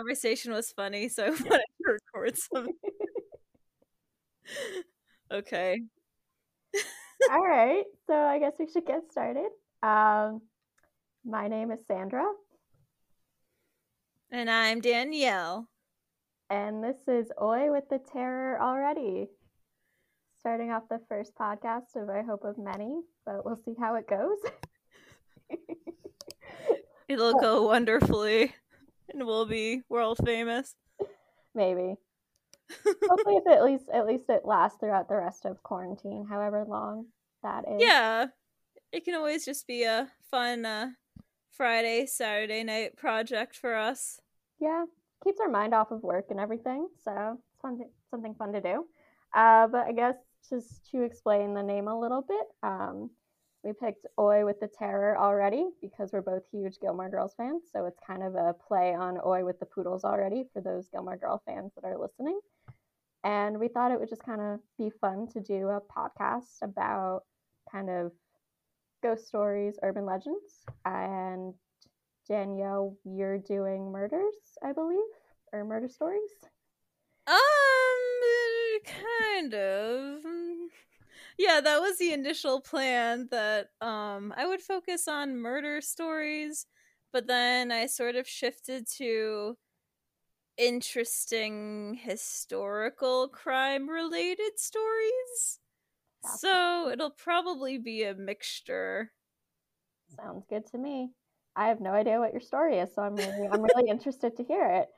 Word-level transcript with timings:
conversation 0.00 0.52
was 0.52 0.72
funny, 0.72 1.08
so 1.08 1.26
I 1.26 1.30
wanted 1.30 1.44
to 1.50 1.92
record 1.92 2.38
some. 2.38 2.68
okay. 5.30 5.80
All 7.30 7.46
right. 7.46 7.84
So 8.06 8.16
I 8.16 8.40
guess 8.40 8.54
we 8.58 8.66
should 8.66 8.86
get 8.86 9.02
started. 9.12 9.50
Um, 9.84 10.40
my 11.24 11.46
name 11.46 11.70
is 11.70 11.78
Sandra. 11.86 12.24
And 14.32 14.50
I'm 14.50 14.80
Danielle. 14.80 15.68
And 16.50 16.82
this 16.82 16.96
is 17.06 17.30
Oy 17.40 17.70
with 17.70 17.84
the 17.88 18.00
Terror 18.12 18.60
already. 18.60 19.28
Starting 20.40 20.72
off 20.72 20.88
the 20.90 20.98
first 21.08 21.32
podcast 21.36 21.94
of 21.94 22.10
I 22.10 22.22
hope 22.22 22.42
of 22.42 22.58
many, 22.58 23.00
but 23.24 23.44
we'll 23.44 23.60
see 23.64 23.76
how 23.78 23.94
it 23.94 24.08
goes. 24.08 24.38
It'll 27.08 27.34
go 27.34 27.62
wonderfully 27.62 28.52
and 29.12 29.26
we'll 29.26 29.46
be 29.46 29.82
world 29.88 30.18
famous. 30.24 30.74
Maybe. 31.54 31.96
Hopefully 32.84 33.36
if 33.36 33.46
at 33.46 33.64
least 33.64 33.84
at 33.92 34.06
least 34.06 34.24
it 34.28 34.42
lasts 34.44 34.78
throughout 34.78 35.08
the 35.08 35.16
rest 35.16 35.44
of 35.44 35.62
quarantine, 35.62 36.26
however 36.28 36.64
long 36.68 37.06
that 37.42 37.64
is. 37.68 37.80
Yeah. 37.80 38.26
It 38.92 39.04
can 39.04 39.14
always 39.14 39.44
just 39.44 39.66
be 39.66 39.84
a 39.84 40.08
fun 40.30 40.64
uh, 40.64 40.90
Friday, 41.50 42.06
Saturday 42.06 42.62
night 42.64 42.96
project 42.96 43.56
for 43.56 43.74
us. 43.74 44.20
Yeah. 44.60 44.84
Keeps 45.24 45.40
our 45.40 45.48
mind 45.48 45.74
off 45.74 45.90
of 45.90 46.02
work 46.02 46.26
and 46.30 46.40
everything, 46.40 46.88
so 47.04 47.38
it's 47.38 47.60
fun 47.60 47.78
something 48.10 48.34
fun 48.34 48.52
to 48.52 48.60
do. 48.60 48.86
Uh, 49.34 49.66
but 49.68 49.86
I 49.86 49.92
guess 49.92 50.16
just 50.48 50.90
to 50.90 51.02
explain 51.02 51.54
the 51.54 51.62
name 51.62 51.88
a 51.88 51.98
little 51.98 52.22
bit, 52.22 52.46
um, 52.62 53.10
we 53.62 53.72
picked 53.72 54.06
Oy 54.18 54.44
with 54.44 54.60
the 54.60 54.68
Terror 54.68 55.18
already 55.18 55.68
because 55.80 56.12
we're 56.12 56.22
both 56.22 56.42
huge 56.50 56.78
Gilmore 56.80 57.10
Girls 57.10 57.34
fans. 57.36 57.64
So 57.72 57.84
it's 57.84 58.00
kind 58.06 58.22
of 58.22 58.34
a 58.34 58.54
play 58.54 58.94
on 58.94 59.18
Oy 59.24 59.44
with 59.44 59.60
the 59.60 59.66
Poodles 59.66 60.04
already 60.04 60.44
for 60.52 60.60
those 60.62 60.88
Gilmore 60.88 61.16
Girl 61.16 61.42
fans 61.44 61.72
that 61.74 61.84
are 61.84 61.98
listening. 61.98 62.40
And 63.22 63.60
we 63.60 63.68
thought 63.68 63.92
it 63.92 64.00
would 64.00 64.08
just 64.08 64.24
kind 64.24 64.40
of 64.40 64.60
be 64.78 64.90
fun 65.00 65.26
to 65.34 65.40
do 65.40 65.68
a 65.68 65.80
podcast 65.80 66.62
about 66.62 67.24
kind 67.70 67.90
of 67.90 68.12
ghost 69.02 69.28
stories, 69.28 69.78
urban 69.82 70.06
legends. 70.06 70.64
And 70.86 71.52
Danielle, 72.26 72.96
you're 73.04 73.38
doing 73.38 73.92
murders, 73.92 74.34
I 74.64 74.72
believe, 74.72 74.98
or 75.52 75.64
murder 75.64 75.88
stories? 75.88 76.30
Um, 77.26 77.36
kind 78.84 79.54
of 79.54 80.24
yeah, 81.40 81.60
that 81.62 81.80
was 81.80 81.96
the 81.96 82.12
initial 82.12 82.60
plan 82.60 83.28
that 83.30 83.68
um 83.80 84.34
I 84.36 84.46
would 84.46 84.60
focus 84.60 85.08
on 85.08 85.38
murder 85.38 85.80
stories, 85.80 86.66
but 87.12 87.26
then 87.26 87.72
I 87.72 87.86
sort 87.86 88.14
of 88.14 88.28
shifted 88.28 88.86
to 88.98 89.56
interesting 90.58 91.98
historical 92.02 93.28
crime 93.28 93.88
related 93.88 94.58
stories. 94.58 95.60
So 96.38 96.90
it'll 96.92 97.10
probably 97.10 97.78
be 97.78 98.04
a 98.04 98.14
mixture. 98.14 99.12
Sounds 100.16 100.44
good 100.50 100.66
to 100.72 100.78
me. 100.78 101.10
I 101.56 101.68
have 101.68 101.80
no 101.80 101.92
idea 101.92 102.18
what 102.18 102.32
your 102.32 102.42
story 102.42 102.78
is, 102.78 102.94
so 102.94 103.00
I'm 103.00 103.16
really 103.16 103.48
I'm 103.48 103.62
really 103.62 103.88
interested 103.88 104.36
to 104.36 104.44
hear 104.44 104.66
it. 104.66 104.88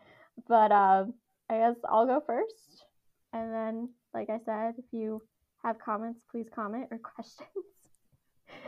But 0.48 0.72
um, 0.72 1.14
I 1.48 1.58
guess 1.58 1.76
I'll 1.88 2.06
go 2.06 2.20
first, 2.26 2.84
and 3.32 3.52
then, 3.54 3.90
like 4.12 4.28
I 4.28 4.38
said, 4.44 4.74
if 4.78 4.86
you 4.90 5.22
have 5.64 5.78
comments, 5.78 6.20
please 6.30 6.46
comment 6.55 6.86
or 6.91 6.98
questions. 7.16 7.48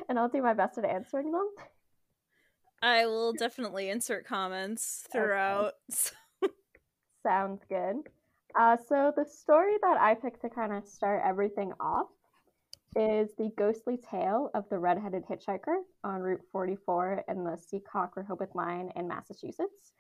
and 0.09 0.19
I'll 0.19 0.29
do 0.29 0.43
my 0.43 0.55
best 0.55 0.79
at 0.79 0.85
answering 0.85 1.33
them. 1.33 1.49
I 2.83 3.07
will 3.07 3.33
definitely 3.33 3.89
insert 3.89 4.27
comments 4.27 5.07
throughout. 5.11 5.73
Okay. 6.43 6.53
Sounds 7.27 7.63
good. 7.69 7.97
Uh, 8.59 8.77
so, 8.89 9.13
the 9.17 9.25
story 9.25 9.75
that 9.83 9.97
I 9.99 10.15
picked 10.15 10.43
to 10.43 10.51
kind 10.51 10.73
of 10.73 10.87
start 10.87 11.23
everything 11.25 11.73
off 11.81 12.07
is 12.95 13.31
the 13.37 13.51
ghostly 13.57 13.97
tale 13.97 14.51
of 14.55 14.69
the 14.69 14.79
red-headed 14.79 15.25
hitchhiker 15.25 15.79
on 16.05 16.21
Route 16.21 16.43
44 16.53 17.25
in 17.29 17.43
the 17.43 17.59
Seekonk 17.59 18.11
Rehoboth 18.15 18.55
line 18.55 18.91
in 18.95 19.09
Massachusetts. 19.09 19.93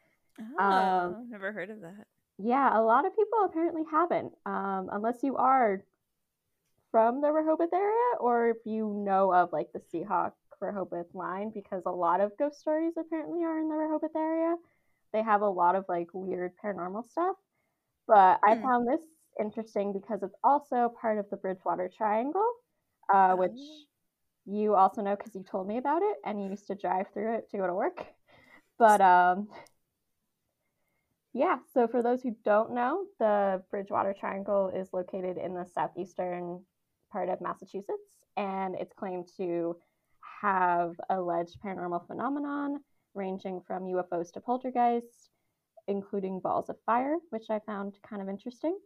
Oh, 0.58 0.64
um, 0.64 1.26
never 1.30 1.52
heard 1.52 1.70
of 1.70 1.80
that. 1.80 2.06
Yeah, 2.38 2.78
a 2.78 2.82
lot 2.82 3.06
of 3.06 3.16
people 3.16 3.44
apparently 3.44 3.82
haven't, 3.90 4.32
um, 4.46 4.88
unless 4.92 5.22
you 5.22 5.36
are 5.36 5.82
from 6.94 7.20
the 7.20 7.32
Rehoboth 7.32 7.72
area 7.72 8.18
or 8.20 8.50
if 8.50 8.58
you 8.64 9.02
know 9.04 9.34
of 9.34 9.52
like 9.52 9.66
the 9.72 9.80
Seekonk 9.80 10.30
Rehoboth 10.60 11.12
line 11.12 11.50
because 11.52 11.82
a 11.86 11.90
lot 11.90 12.20
of 12.20 12.30
ghost 12.38 12.60
stories 12.60 12.92
apparently 12.96 13.42
are 13.42 13.58
in 13.58 13.68
the 13.68 13.74
Rehoboth 13.74 14.14
area. 14.14 14.54
They 15.12 15.20
have 15.20 15.40
a 15.40 15.48
lot 15.48 15.74
of 15.74 15.86
like 15.88 16.06
weird 16.12 16.52
paranormal 16.64 17.10
stuff. 17.10 17.34
But 18.06 18.38
I 18.46 18.54
hmm. 18.54 18.62
found 18.62 18.86
this 18.86 19.04
interesting 19.40 19.92
because 19.92 20.22
it's 20.22 20.36
also 20.44 20.94
part 21.00 21.18
of 21.18 21.28
the 21.30 21.36
Bridgewater 21.36 21.90
Triangle, 21.92 22.48
uh, 23.12 23.32
which 23.32 23.58
oh. 23.58 23.82
you 24.46 24.76
also 24.76 25.02
know 25.02 25.16
because 25.16 25.34
you 25.34 25.42
told 25.42 25.66
me 25.66 25.78
about 25.78 26.02
it 26.02 26.18
and 26.24 26.40
you 26.40 26.48
used 26.48 26.68
to 26.68 26.76
drive 26.76 27.06
through 27.12 27.38
it 27.38 27.50
to 27.50 27.56
go 27.56 27.66
to 27.66 27.74
work. 27.74 28.06
But 28.76 29.00
um, 29.00 29.46
yeah, 31.32 31.58
so 31.72 31.86
for 31.86 32.02
those 32.02 32.22
who 32.22 32.36
don't 32.44 32.74
know, 32.74 33.04
the 33.20 33.62
Bridgewater 33.70 34.14
Triangle 34.18 34.72
is 34.74 34.92
located 34.92 35.38
in 35.38 35.54
the 35.54 35.64
southeastern 35.74 36.60
part 37.14 37.28
of 37.28 37.40
Massachusetts, 37.40 38.26
and 38.36 38.74
it's 38.74 38.92
claimed 38.92 39.28
to 39.36 39.76
have 40.42 40.96
alleged 41.10 41.60
paranormal 41.64 42.04
phenomenon 42.08 42.80
ranging 43.14 43.60
from 43.64 43.84
UFOs 43.84 44.32
to 44.32 44.40
poltergeists, 44.40 45.30
including 45.86 46.40
balls 46.40 46.68
of 46.68 46.76
fire, 46.84 47.16
which 47.30 47.50
I 47.50 47.60
found 47.60 47.94
kind 48.08 48.20
of 48.20 48.28
interesting. 48.28 48.76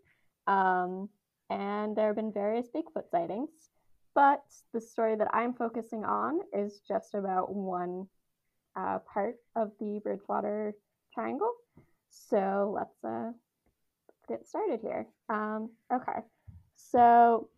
Um, 0.46 1.08
and 1.48 1.96
there 1.96 2.08
have 2.08 2.16
been 2.16 2.30
various 2.30 2.68
Bigfoot 2.68 3.10
sightings, 3.10 3.48
but 4.14 4.44
the 4.74 4.80
story 4.80 5.16
that 5.16 5.28
I'm 5.32 5.54
focusing 5.54 6.04
on 6.04 6.40
is 6.52 6.82
just 6.86 7.14
about 7.14 7.54
one 7.54 8.08
uh, 8.76 8.98
part 9.10 9.36
of 9.56 9.72
the 9.80 10.00
Bridgewater 10.04 10.74
Triangle. 11.14 11.52
So 12.10 12.74
let's 12.76 13.02
uh, 13.02 13.32
get 14.28 14.46
started 14.46 14.80
here. 14.82 15.06
Um, 15.30 15.70
okay, 15.90 16.20
so 16.76 17.48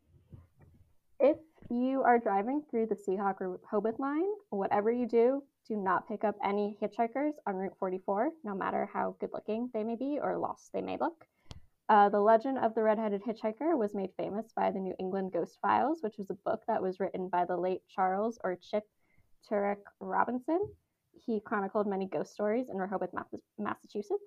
if 1.21 1.37
you 1.71 2.03
are 2.03 2.19
driving 2.19 2.63
through 2.71 2.87
the 2.87 2.95
Seekonk 2.95 3.41
or 3.41 3.59
Rehoboth 3.63 3.99
line, 3.99 4.29
whatever 4.51 4.91
you 4.91 5.07
do, 5.07 5.43
do 5.69 5.77
not 5.77 6.09
pick 6.09 6.25
up 6.25 6.37
any 6.43 6.77
hitchhikers 6.83 7.33
on 7.47 7.57
Route 7.57 7.77
44, 7.79 8.31
no 8.43 8.55
matter 8.55 8.89
how 8.93 9.17
good 9.21 9.31
looking 9.33 9.71
they 9.73 9.85
may 9.85 9.97
be 9.97 10.19
or 10.21 10.39
lost 10.39 10.73
they 10.73 10.81
may 10.81 10.97
look. 10.99 11.27
Uh, 11.89 12.09
the 12.09 12.21
legend 12.21 12.59
of 12.59 12.75
the 12.75 12.83
red-headed 12.83 13.23
hitchhiker 13.23 13.77
was 13.77 13.95
made 13.95 14.11
famous 14.17 14.53
by 14.55 14.71
the 14.71 14.79
New 14.79 14.95
England 14.99 15.33
Ghost 15.33 15.59
Files, 15.61 15.99
which 16.03 16.17
was 16.19 16.31
a 16.31 16.35
book 16.45 16.63
that 16.67 16.81
was 16.81 17.01
written 17.01 17.29
by 17.29 17.45
the 17.45 17.57
late 17.57 17.83
Charles 17.89 18.39
or 18.43 18.57
Chip 18.57 18.85
Turek 19.49 19.79
Robinson. 20.01 20.61
He 21.13 21.41
chronicled 21.41 21.87
many 21.87 22.07
ghost 22.07 22.33
stories 22.33 22.69
in 22.71 22.77
Rehoboth, 22.77 23.11
Massachusetts. 23.59 24.23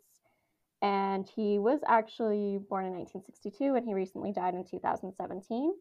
And 0.82 1.28
he 1.34 1.58
was 1.58 1.80
actually 1.88 2.60
born 2.70 2.86
in 2.86 2.94
1962 2.94 3.76
and 3.76 3.88
he 3.88 3.94
recently 3.94 4.34
died 4.34 4.54
in 4.54 4.66
2017. 4.66 5.74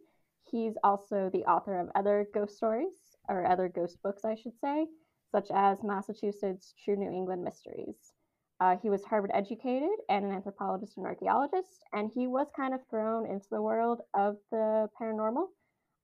He's 0.50 0.74
also 0.84 1.30
the 1.32 1.44
author 1.44 1.78
of 1.78 1.90
other 1.94 2.26
ghost 2.34 2.56
stories, 2.56 3.16
or 3.28 3.46
other 3.46 3.68
ghost 3.68 4.02
books, 4.02 4.24
I 4.24 4.34
should 4.34 4.58
say, 4.58 4.86
such 5.30 5.50
as 5.52 5.82
Massachusetts 5.82 6.74
True 6.84 6.96
New 6.96 7.10
England 7.10 7.42
Mysteries. 7.42 8.12
Uh, 8.60 8.76
he 8.76 8.90
was 8.90 9.04
Harvard 9.04 9.30
educated 9.34 9.98
and 10.08 10.24
an 10.24 10.32
anthropologist 10.32 10.96
and 10.96 11.06
archaeologist, 11.06 11.84
and 11.92 12.10
he 12.14 12.26
was 12.26 12.48
kind 12.54 12.74
of 12.74 12.80
thrown 12.88 13.26
into 13.26 13.46
the 13.50 13.62
world 13.62 14.02
of 14.14 14.36
the 14.50 14.88
paranormal, 15.00 15.46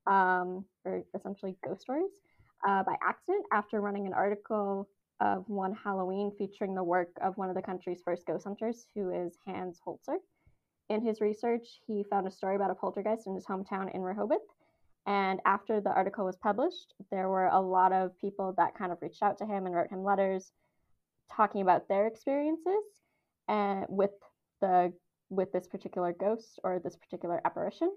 um, 0.07 0.65
or 0.85 1.05
essentially 1.15 1.57
ghost 1.65 1.83
stories, 1.83 2.11
uh, 2.67 2.83
by 2.83 2.97
accident 3.03 3.45
after 3.53 3.81
running 3.81 4.07
an 4.07 4.15
article 4.15 4.89
of 5.21 5.49
one 5.49 5.75
Halloween 5.75 6.33
featuring 6.37 6.75
the 6.75 6.83
work 6.83 7.11
of 7.21 7.37
one 7.37 7.49
of 7.49 7.55
the 7.55 7.63
country's 7.63 8.03
first 8.03 8.27
ghost 8.27 8.45
hunters, 8.45 8.87
who 8.95 9.11
is 9.11 9.37
Hans 9.45 9.81
Holzer. 9.87 10.17
In 10.89 11.03
his 11.03 11.21
research, 11.21 11.81
he 11.87 12.05
found 12.05 12.27
a 12.27 12.31
story 12.31 12.57
about 12.57 12.71
a 12.71 12.75
poltergeist 12.75 13.27
in 13.27 13.35
his 13.35 13.47
hometown 13.47 13.95
in 13.95 14.03
Rehoboth. 14.03 14.39
And 15.07 15.41
after 15.45 15.81
the 15.81 15.91
article 15.91 16.25
was 16.25 16.37
published, 16.37 16.95
there 17.11 17.29
were 17.29 17.47
a 17.47 17.61
lot 17.61 17.93
of 17.93 18.19
people 18.19 18.55
that 18.57 18.77
kind 18.77 18.93
of 18.93 18.99
reached 19.01 19.23
out 19.23 19.39
to 19.39 19.47
him 19.47 19.67
and 19.67 19.75
wrote 19.75 19.91
him 19.91 20.05
letters 20.05 20.53
talking 21.31 21.63
about 21.63 21.89
their 21.89 22.07
experiences 22.07 22.83
and 23.49 23.87
with 23.89 24.11
the 24.61 24.93
with 25.31 25.53
this 25.53 25.67
particular 25.67 26.13
ghost 26.13 26.59
or 26.65 26.79
this 26.79 26.97
particular 26.97 27.41
apparition. 27.45 27.91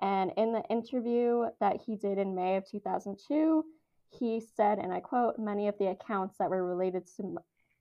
And 0.00 0.32
in 0.36 0.52
the 0.52 0.62
interview 0.70 1.46
that 1.60 1.80
he 1.84 1.96
did 1.96 2.18
in 2.18 2.34
May 2.34 2.56
of 2.56 2.68
2002, 2.68 3.64
he 4.10 4.40
said, 4.40 4.78
and 4.78 4.92
I 4.92 5.00
quote, 5.00 5.38
many 5.38 5.68
of 5.68 5.76
the 5.78 5.88
accounts 5.88 6.38
that 6.38 6.50
were 6.50 6.64
related 6.64 7.06
to 7.16 7.36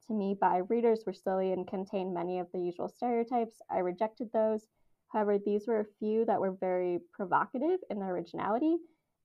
to 0.08 0.14
me 0.14 0.36
by 0.40 0.58
readers 0.70 1.04
were 1.06 1.14
silly 1.14 1.52
and 1.52 1.68
contained 1.68 2.14
many 2.14 2.40
of 2.40 2.48
the 2.52 2.60
usual 2.60 2.90
stereotypes. 2.90 3.62
I 3.70 3.80
rejected 3.80 4.30
those. 4.34 4.68
However, 5.10 5.38
these 5.38 5.68
were 5.68 5.80
a 5.80 5.94
few 6.00 6.26
that 6.26 6.40
were 6.40 6.58
very 6.60 7.00
provocative 7.14 7.80
in 7.90 8.00
their 8.00 8.14
originality, 8.14 8.78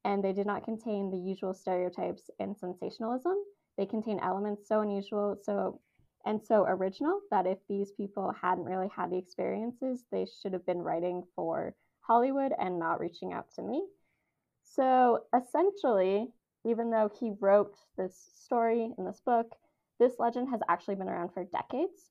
and 0.05 0.23
they 0.23 0.33
did 0.33 0.47
not 0.47 0.65
contain 0.65 1.11
the 1.11 1.19
usual 1.19 1.55
stereotypes 1.55 2.31
and 2.39 2.57
sensationalism. 2.57 3.35
They 3.77 3.87
contain 3.87 4.21
elements 4.21 4.69
so 4.69 4.81
unusual, 4.81 5.37
so 5.43 5.81
and 6.25 6.41
so 6.41 6.65
original 6.69 7.21
that 7.31 7.47
if 7.47 7.59
these 7.69 7.91
people 7.93 8.33
hadn't 8.41 8.65
really 8.65 8.89
had 8.95 9.11
the 9.11 9.19
experiences, 9.19 10.05
they 10.13 10.27
should 10.41 10.53
have 10.53 10.65
been 10.65 10.79
writing 10.79 11.25
for 11.35 11.75
Hollywood 12.01 12.53
and 12.61 12.79
not 12.79 13.01
reaching 13.01 13.33
out 13.33 13.47
to 13.57 13.63
me. 13.63 13.85
So 14.63 15.25
essentially, 15.37 16.29
even 16.65 16.91
though 16.91 17.11
he 17.19 17.33
wrote 17.41 17.77
this 17.97 18.31
story 18.35 18.93
in 18.97 19.05
this 19.05 19.21
book, 19.25 19.49
this 20.03 20.19
legend 20.19 20.49
has 20.51 20.61
actually 20.69 20.97
been 20.97 21.09
around 21.09 21.33
for 21.33 21.45
decades. 21.45 22.11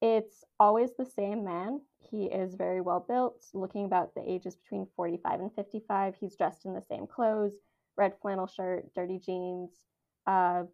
It's 0.00 0.44
always 0.58 0.90
the 0.96 1.04
same 1.04 1.44
man. 1.44 1.80
He 1.98 2.24
is 2.26 2.54
very 2.54 2.80
well 2.80 3.04
built, 3.06 3.44
looking 3.52 3.84
about 3.84 4.14
the 4.14 4.22
ages 4.28 4.56
between 4.56 4.86
45 4.96 5.40
and 5.40 5.54
55. 5.54 6.14
He's 6.18 6.36
dressed 6.36 6.64
in 6.64 6.74
the 6.74 6.82
same 6.82 7.06
clothes 7.06 7.54
red 7.96 8.12
flannel 8.20 8.46
shirt, 8.46 8.92
dirty 8.94 9.18
jeans, 9.18 9.70
uh, 10.26 10.64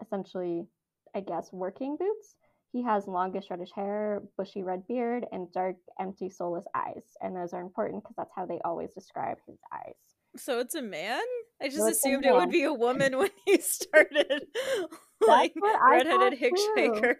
essentially, 0.00 0.66
I 1.14 1.20
guess, 1.20 1.52
working 1.52 1.96
boots. 1.96 2.36
He 2.72 2.82
has 2.84 3.06
longish 3.06 3.50
reddish 3.50 3.72
hair, 3.74 4.22
bushy 4.36 4.62
red 4.62 4.86
beard, 4.88 5.26
and 5.30 5.52
dark, 5.52 5.76
empty, 6.00 6.30
soulless 6.30 6.64
eyes. 6.74 7.02
And 7.20 7.36
those 7.36 7.52
are 7.52 7.60
important 7.60 8.02
because 8.02 8.16
that's 8.16 8.32
how 8.34 8.46
they 8.46 8.60
always 8.64 8.92
describe 8.94 9.36
his 9.46 9.58
eyes. 9.72 9.94
So 10.36 10.58
it's 10.60 10.74
a 10.74 10.80
man? 10.80 11.20
I 11.60 11.68
just 11.68 11.88
assumed 11.88 12.24
it 12.24 12.32
would 12.32 12.50
be 12.50 12.62
a 12.62 12.72
woman 12.72 13.18
when 13.18 13.30
he 13.44 13.58
started. 13.60 14.46
like 15.26 15.52
redheaded 15.62 16.40
hitchhiker. 16.40 17.16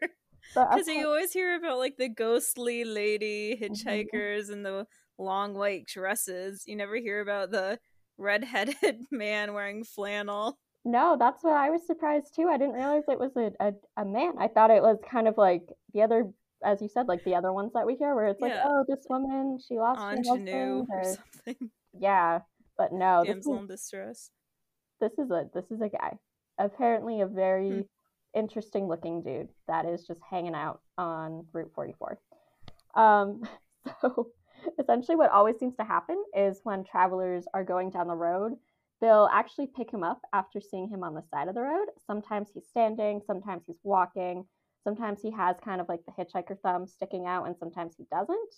Because 0.55 0.89
you 0.89 1.07
always 1.07 1.33
hear 1.33 1.55
about 1.57 1.79
like 1.79 1.97
the 1.99 2.09
ghostly 2.09 2.85
lady 2.85 3.55
mm-hmm. 3.55 3.73
hitchhikers 3.73 4.45
mm-hmm. 4.45 4.53
and 4.53 4.67
the 4.67 4.87
long 5.19 5.55
white 5.55 5.87
dresses. 5.87 6.65
You 6.67 6.77
never 6.77 6.97
hear 6.97 7.21
about 7.21 7.51
the 7.51 7.79
redheaded 8.19 9.03
man 9.11 9.55
wearing 9.55 9.85
flannel. 9.85 10.59
No, 10.85 11.17
that's 11.19 11.45
what 11.45 11.55
I 11.55 11.71
was 11.71 11.87
surprised 11.87 12.35
too. 12.35 12.49
I 12.49 12.59
didn't 12.59 12.75
realize 12.75 13.05
it 13.09 13.19
was 13.19 13.37
a, 13.37 13.53
a, 13.61 13.73
a 13.97 14.05
man. 14.05 14.33
I 14.39 14.49
thought 14.49 14.71
it 14.71 14.83
was 14.83 14.99
kind 15.09 15.29
of 15.29 15.39
like 15.39 15.69
the 15.95 16.03
other, 16.03 16.31
as 16.65 16.83
you 16.83 16.89
said, 16.89 17.07
like 17.07 17.23
the 17.25 17.37
other 17.37 17.53
ones 17.53 17.73
that 17.75 17.87
we 17.87 17.95
hear, 17.95 18.15
where 18.15 18.27
it's 18.27 18.41
like, 18.41 18.53
yeah. 18.53 18.65
oh, 18.67 18.85
this 18.89 19.07
woman, 19.09 19.59
she 19.67 19.79
lost 19.79 20.01
Ingenue 20.01 20.27
her 20.27 20.39
husband, 20.39 20.89
or, 20.91 21.01
or 21.01 21.05
something. 21.05 21.71
Yeah, 21.99 22.41
but 22.77 22.93
no, 22.93 23.23
damsel 23.25 23.59
in 23.59 23.67
distress. 23.67 24.31
This 25.01 25.13
is 25.19 25.31
a 25.31 25.49
this 25.55 25.71
is 25.71 25.81
a 25.81 25.89
guy. 25.89 26.19
Apparently, 26.59 27.21
a 27.21 27.27
very 27.27 27.71
hmm. 27.71 27.81
interesting 28.35 28.89
looking 28.89 29.23
dude 29.23 29.49
that 29.69 29.87
is 29.87 30.05
just 30.05 30.21
hanging 30.29 30.55
out 30.55 30.81
on 30.99 31.47
Route 31.53 31.71
44. 31.75 32.19
Um, 32.95 33.43
so 34.01 34.29
essentially, 34.81 35.17
what 35.17 35.31
always 35.31 35.59
seems 35.59 35.77
to 35.77 35.85
happen 35.85 36.23
is 36.37 36.61
when 36.65 36.83
travelers 36.83 37.45
are 37.55 37.65
going 37.65 37.91
down 37.91 38.09
the 38.09 38.15
road 38.15 38.55
They'll 39.03 39.29
actually 39.33 39.67
pick 39.67 39.91
him 39.91 40.05
up 40.05 40.23
after 40.33 40.61
seeing 40.61 40.89
him 40.89 41.03
on 41.03 41.15
the 41.15 41.25
side 41.29 41.49
of 41.49 41.57
the 41.57 41.61
road. 41.61 41.89
Sometimes 42.07 42.51
he's 42.55 42.69
standing, 42.69 43.21
sometimes 43.27 43.65
he's 43.67 43.81
walking, 43.83 44.47
sometimes 44.85 45.21
he 45.21 45.33
has 45.33 45.57
kind 45.63 45.81
of 45.81 45.89
like 45.89 46.01
the 46.07 46.13
hitchhiker 46.13 46.57
thumb 46.61 46.87
sticking 46.87 47.27
out, 47.27 47.49
and 47.49 47.57
sometimes 47.59 47.97
he 47.99 48.05
doesn't. 48.13 48.55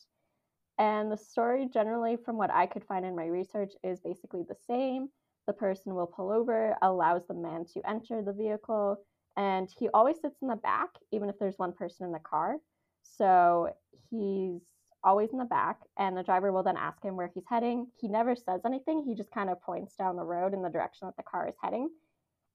And 0.78 1.10
the 1.10 1.16
story, 1.16 1.66
generally, 1.72 2.16
from 2.16 2.36
what 2.36 2.50
I 2.50 2.66
could 2.66 2.84
find 2.84 3.06
in 3.06 3.16
my 3.16 3.24
research, 3.24 3.72
is 3.82 4.00
basically 4.00 4.42
the 4.46 4.56
same. 4.66 5.08
The 5.46 5.54
person 5.54 5.94
will 5.94 6.06
pull 6.06 6.30
over, 6.30 6.76
allows 6.82 7.26
the 7.26 7.34
man 7.34 7.64
to 7.72 7.88
enter 7.88 8.22
the 8.22 8.32
vehicle, 8.34 8.98
and 9.38 9.70
he 9.78 9.88
always 9.94 10.20
sits 10.20 10.42
in 10.42 10.48
the 10.48 10.56
back, 10.56 10.90
even 11.10 11.30
if 11.30 11.38
there's 11.38 11.58
one 11.58 11.72
person 11.72 12.04
in 12.04 12.12
the 12.12 12.18
car. 12.18 12.56
So 13.02 13.70
he's 14.10 14.60
always 15.04 15.30
in 15.32 15.38
the 15.38 15.44
back, 15.44 15.80
and 15.98 16.16
the 16.16 16.22
driver 16.22 16.50
will 16.52 16.62
then 16.62 16.76
ask 16.76 17.02
him 17.02 17.16
where 17.16 17.30
he's 17.32 17.44
heading. 17.48 17.86
He 18.00 18.08
never 18.08 18.34
says 18.34 18.62
anything, 18.64 19.02
he 19.04 19.14
just 19.14 19.30
kind 19.30 19.50
of 19.50 19.60
points 19.62 19.94
down 19.94 20.16
the 20.16 20.24
road 20.24 20.54
in 20.54 20.62
the 20.62 20.70
direction 20.70 21.06
that 21.06 21.16
the 21.16 21.22
car 21.22 21.48
is 21.48 21.54
heading. 21.62 21.90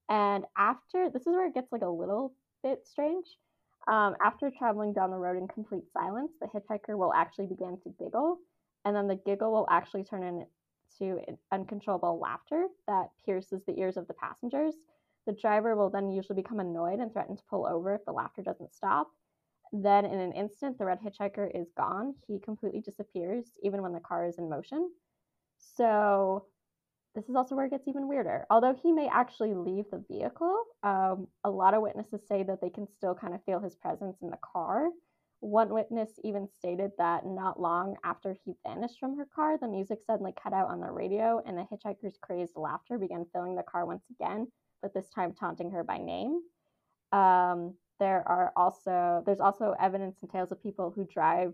And 0.10 0.46
after 0.58 1.10
this 1.10 1.22
is 1.22 1.36
where 1.36 1.48
it 1.48 1.54
gets 1.54 1.72
like 1.72 1.84
a 1.84 1.90
little 1.90 2.34
bit 2.64 2.86
strange. 2.86 3.38
Um, 3.88 4.16
after 4.22 4.52
traveling 4.52 4.94
down 4.94 5.12
the 5.12 5.18
road 5.18 5.38
in 5.38 5.48
complete 5.48 5.86
silence, 5.94 6.32
the 6.42 6.48
hitchhiker 6.48 6.98
will 6.98 7.14
actually 7.14 7.48
begin 7.48 7.78
to 7.84 7.90
giggle, 7.98 8.40
and 8.86 8.96
then 8.96 9.08
the 9.08 9.16
giggle 9.16 9.52
will 9.52 9.68
actually 9.70 10.04
turn 10.04 10.24
into 10.24 11.22
uncontrollable 11.52 12.20
laughter 12.20 12.68
that 12.88 13.10
pierces 13.26 13.62
the 13.66 13.80
ears 13.80 13.98
of 13.98 14.08
the 14.08 14.14
passengers. 14.16 14.76
The 15.26 15.34
driver 15.34 15.76
will 15.76 15.90
then 15.90 16.10
usually 16.10 16.42
become 16.42 16.60
annoyed 16.60 17.00
and 17.00 17.12
threaten 17.12 17.38
to 17.38 17.44
pull 17.50 17.68
over 17.68 17.94
if 17.94 18.04
the 18.06 18.12
laughter 18.12 18.42
doesn't 18.42 18.74
stop. 18.74 19.10
Then, 19.72 20.06
in 20.06 20.20
an 20.20 20.34
instant, 20.34 20.78
the 20.78 20.86
red 20.86 21.00
hitchhiker 21.00 21.50
is 21.54 21.72
gone. 21.78 22.16
He 22.28 22.40
completely 22.40 22.82
disappears, 22.82 23.46
even 23.64 23.82
when 23.82 23.94
the 23.94 24.00
car 24.00 24.26
is 24.26 24.38
in 24.38 24.50
motion. 24.50 24.90
So, 25.58 26.46
this 27.16 27.30
is 27.30 27.36
also 27.36 27.56
where 27.56 27.66
it 27.66 27.72
gets 27.72 27.88
even 27.88 28.08
weirder. 28.08 28.46
Although 28.50 28.76
he 28.82 28.92
may 28.92 29.08
actually 29.08 29.54
leave 29.54 29.86
the 29.92 30.04
vehicle, 30.10 30.64
um, 30.84 31.28
a 31.44 31.50
lot 31.50 31.74
of 31.74 31.82
witnesses 31.82 32.22
say 32.28 32.44
that 32.44 32.62
they 32.62 32.70
can 32.70 32.88
still 32.88 33.16
kind 33.16 33.34
of 33.34 33.44
feel 33.44 33.60
his 33.60 33.76
presence 33.76 34.18
in 34.22 34.30
the 34.30 34.38
car. 34.38 34.90
One 35.42 35.70
witness 35.70 36.20
even 36.24 36.48
stated 36.58 36.92
that 36.98 37.26
not 37.26 37.60
long 37.60 37.96
after 38.04 38.36
he 38.44 38.54
vanished 38.68 39.00
from 39.00 39.18
her 39.18 39.28
car, 39.34 39.58
the 39.58 39.68
music 39.68 40.00
suddenly 40.06 40.34
cut 40.42 40.54
out 40.54 40.70
on 40.70 40.82
the 40.82 40.92
radio, 40.92 41.42
and 41.46 41.58
the 41.58 41.68
hitchhiker's 41.72 42.18
crazed 42.22 42.58
laughter 42.58 42.98
began 42.98 43.26
filling 43.34 43.56
the 43.56 43.64
car 43.64 43.86
once 43.86 44.06
again, 44.12 44.48
but 44.82 44.94
this 44.94 45.10
time 45.10 45.34
taunting 45.34 45.72
her 45.72 45.84
by 45.84 45.98
name. 45.98 46.42
Um, 47.12 47.76
there 48.00 48.24
are 48.28 48.52
also 48.56 49.24
there's 49.26 49.40
also 49.40 49.76
evidence 49.80 50.18
and 50.22 50.32
tales 50.32 50.52
of 50.52 50.62
people 50.62 50.92
who 50.96 51.06
drive 51.06 51.54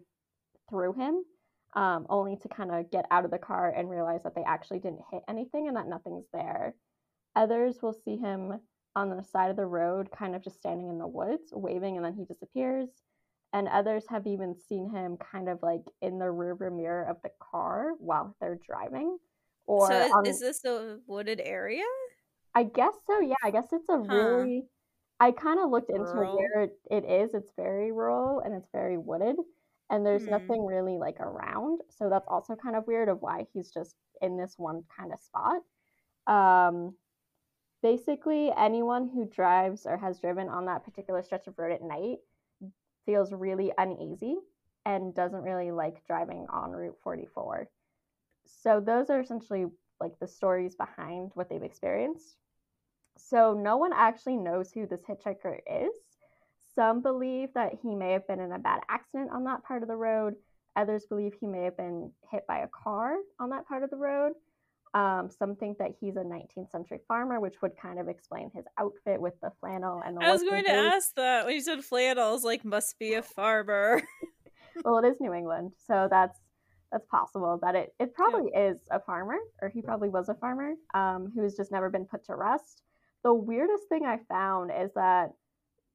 through 0.70 0.94
him 0.94 1.24
um, 1.76 2.06
only 2.10 2.38
to 2.38 2.48
kind 2.48 2.72
of 2.72 2.90
get 2.90 3.06
out 3.12 3.26
of 3.26 3.32
the 3.32 3.38
car 3.38 3.74
and 3.76 3.90
realize 3.90 4.24
that 4.24 4.36
they 4.36 4.44
actually 4.44 4.80
didn't 4.80 5.02
hit 5.12 5.24
anything 5.28 5.68
and 5.68 5.76
that 5.76 5.88
nothing's 5.88 6.26
there. 6.32 6.74
Others 7.36 7.82
will 7.82 7.94
see 7.94 8.16
him 8.16 8.60
on 8.96 9.10
the 9.10 9.24
side 9.24 9.50
of 9.52 9.58
the 9.58 9.66
road 9.66 10.10
kind 10.18 10.36
of 10.36 10.44
just 10.44 10.58
standing 10.58 10.88
in 10.88 10.98
the 10.98 11.08
woods 11.08 11.52
waving 11.52 11.98
and 11.98 12.06
then 12.06 12.14
he 12.14 12.24
disappears. 12.24 12.90
And 13.52 13.68
others 13.68 14.04
have 14.10 14.26
even 14.28 14.56
seen 14.68 14.90
him 14.90 15.18
kind 15.18 15.48
of 15.48 15.60
like 15.62 15.84
in 16.02 16.18
the 16.20 16.26
rearview 16.26 16.76
mirror 16.76 17.04
of 17.04 17.18
the 17.24 17.30
car 17.40 17.92
while 18.00 18.36
they're 18.40 18.60
driving 18.66 19.18
or 19.66 19.88
so 19.88 20.06
is, 20.06 20.12
on, 20.12 20.26
is 20.26 20.40
this 20.40 20.66
a 20.66 21.00
wooded 21.08 21.42
area? 21.44 21.84
I 22.54 22.64
guess 22.64 22.94
so 23.06 23.20
yeah 23.20 23.36
i 23.44 23.52
guess 23.52 23.68
it's 23.74 23.90
a 23.90 23.98
huh. 23.98 24.16
really 24.16 24.64
I 25.20 25.32
kind 25.32 25.60
of 25.60 25.70
looked 25.70 25.90
into 25.90 26.12
rural. 26.12 26.38
where 26.38 26.64
it 26.64 27.06
is. 27.06 27.34
It's 27.34 27.52
very 27.56 27.92
rural 27.92 28.42
and 28.42 28.54
it's 28.54 28.70
very 28.72 28.98
wooded, 28.98 29.38
and 29.90 30.06
there's 30.06 30.24
mm. 30.24 30.32
nothing 30.32 30.66
really 30.66 30.98
like 30.98 31.20
around. 31.20 31.82
So 31.90 32.10
that's 32.10 32.28
also 32.28 32.56
kind 32.56 32.76
of 32.76 32.86
weird 32.88 33.10
of 33.10 33.22
why 33.22 33.48
he's 33.54 33.72
just 33.72 33.96
in 34.22 34.38
this 34.38 34.56
one 34.58 34.84
kind 34.98 35.14
of 35.14 35.20
spot. 35.20 35.62
Um, 36.28 36.96
basically, 37.82 38.52
anyone 38.58 39.10
who 39.14 39.26
drives 39.26 39.86
or 39.86 39.98
has 39.98 40.20
driven 40.20 40.50
on 40.50 40.66
that 40.66 40.84
particular 40.84 41.24
stretch 41.24 41.48
of 41.48 41.58
road 41.58 41.72
at 41.72 41.82
night 41.82 42.18
feels 43.06 43.32
really 43.32 43.72
uneasy 43.78 44.36
and 44.86 45.14
doesn't 45.16 45.44
really 45.44 45.72
like 45.72 46.06
driving 46.06 46.46
on 46.50 46.72
Route 46.72 46.98
44. 47.04 47.70
So 48.46 48.80
those 48.80 49.10
are 49.10 49.22
essentially 49.22 49.66
like 50.00 50.20
the 50.20 50.28
stories 50.28 50.76
behind 50.76 51.32
what 51.36 51.50
they've 51.50 51.64
experienced. 51.64 52.38
So 53.18 53.54
no 53.54 53.78
one 53.78 53.92
actually 53.94 54.38
knows 54.38 54.72
who 54.72 54.86
this 54.86 55.02
hitchhiker 55.08 55.60
is. 55.70 55.94
Some 56.76 57.02
believe 57.02 57.50
that 57.54 57.74
he 57.82 57.96
may 57.96 58.12
have 58.12 58.28
been 58.28 58.40
in 58.40 58.52
a 58.52 58.60
bad 58.60 58.82
accident 58.90 59.32
on 59.32 59.46
that 59.46 59.64
part 59.64 59.82
of 59.82 59.88
the 59.88 59.96
road. 59.96 60.36
Others 60.76 61.06
believe 61.08 61.34
he 61.40 61.48
may 61.48 61.64
have 61.64 61.78
been 61.78 62.12
hit 62.30 62.46
by 62.48 62.60
a 62.60 62.68
car 62.68 63.16
on 63.40 63.50
that 63.50 63.66
part 63.68 63.84
of 63.84 63.90
the 63.90 63.96
road. 63.96 64.34
Um, 64.94 65.30
some 65.30 65.56
think 65.56 65.78
that 65.78 65.92
he's 66.00 66.16
a 66.16 66.20
19th 66.20 66.72
century 66.72 67.00
farmer, 67.08 67.40
which 67.40 67.62
would 67.62 67.78
kind 67.78 68.00
of 68.00 68.08
explain 68.08 68.50
his 68.54 68.66
outfit 68.78 69.20
with 69.20 69.34
the 69.42 69.52
flannel 69.60 70.02
and 70.06 70.16
the. 70.16 70.24
I 70.24 70.32
was 70.32 70.44
going 70.44 70.66
to 70.66 70.72
ask 70.72 71.14
that 71.16 71.46
when 71.46 71.56
you 71.56 71.62
said 71.62 71.84
flannels, 71.84 72.44
like 72.44 72.64
must 72.64 72.98
be 73.00 73.14
a 73.14 73.22
farmer. 73.22 74.02
well, 74.86 74.98
it 75.00 75.08
is 75.08 75.18
New 75.20 75.34
England, 75.34 75.74
so 75.86 76.08
that's 76.10 76.40
that's 76.92 77.06
possible 77.08 77.60
that 77.62 77.76
it 77.76 77.94
it 78.00 78.14
probably 78.14 78.52
yeah. 78.54 78.70
is 78.70 78.78
a 78.90 79.02
farmer, 79.02 79.38
or 79.62 79.68
he 79.68 79.82
probably 79.82 80.08
was 80.08 80.30
a 80.30 80.36
farmer 80.36 80.76
um, 80.94 81.32
who's 81.36 81.56
just 81.56 81.74
never 81.74 81.90
been 81.90 82.06
put 82.06 82.24
to 82.26 82.36
rest 82.36 82.84
the 83.26 83.34
weirdest 83.34 83.90
thing 83.90 84.06
I 84.06 84.20
found 84.30 84.72
is 84.72 84.92
that 84.94 85.32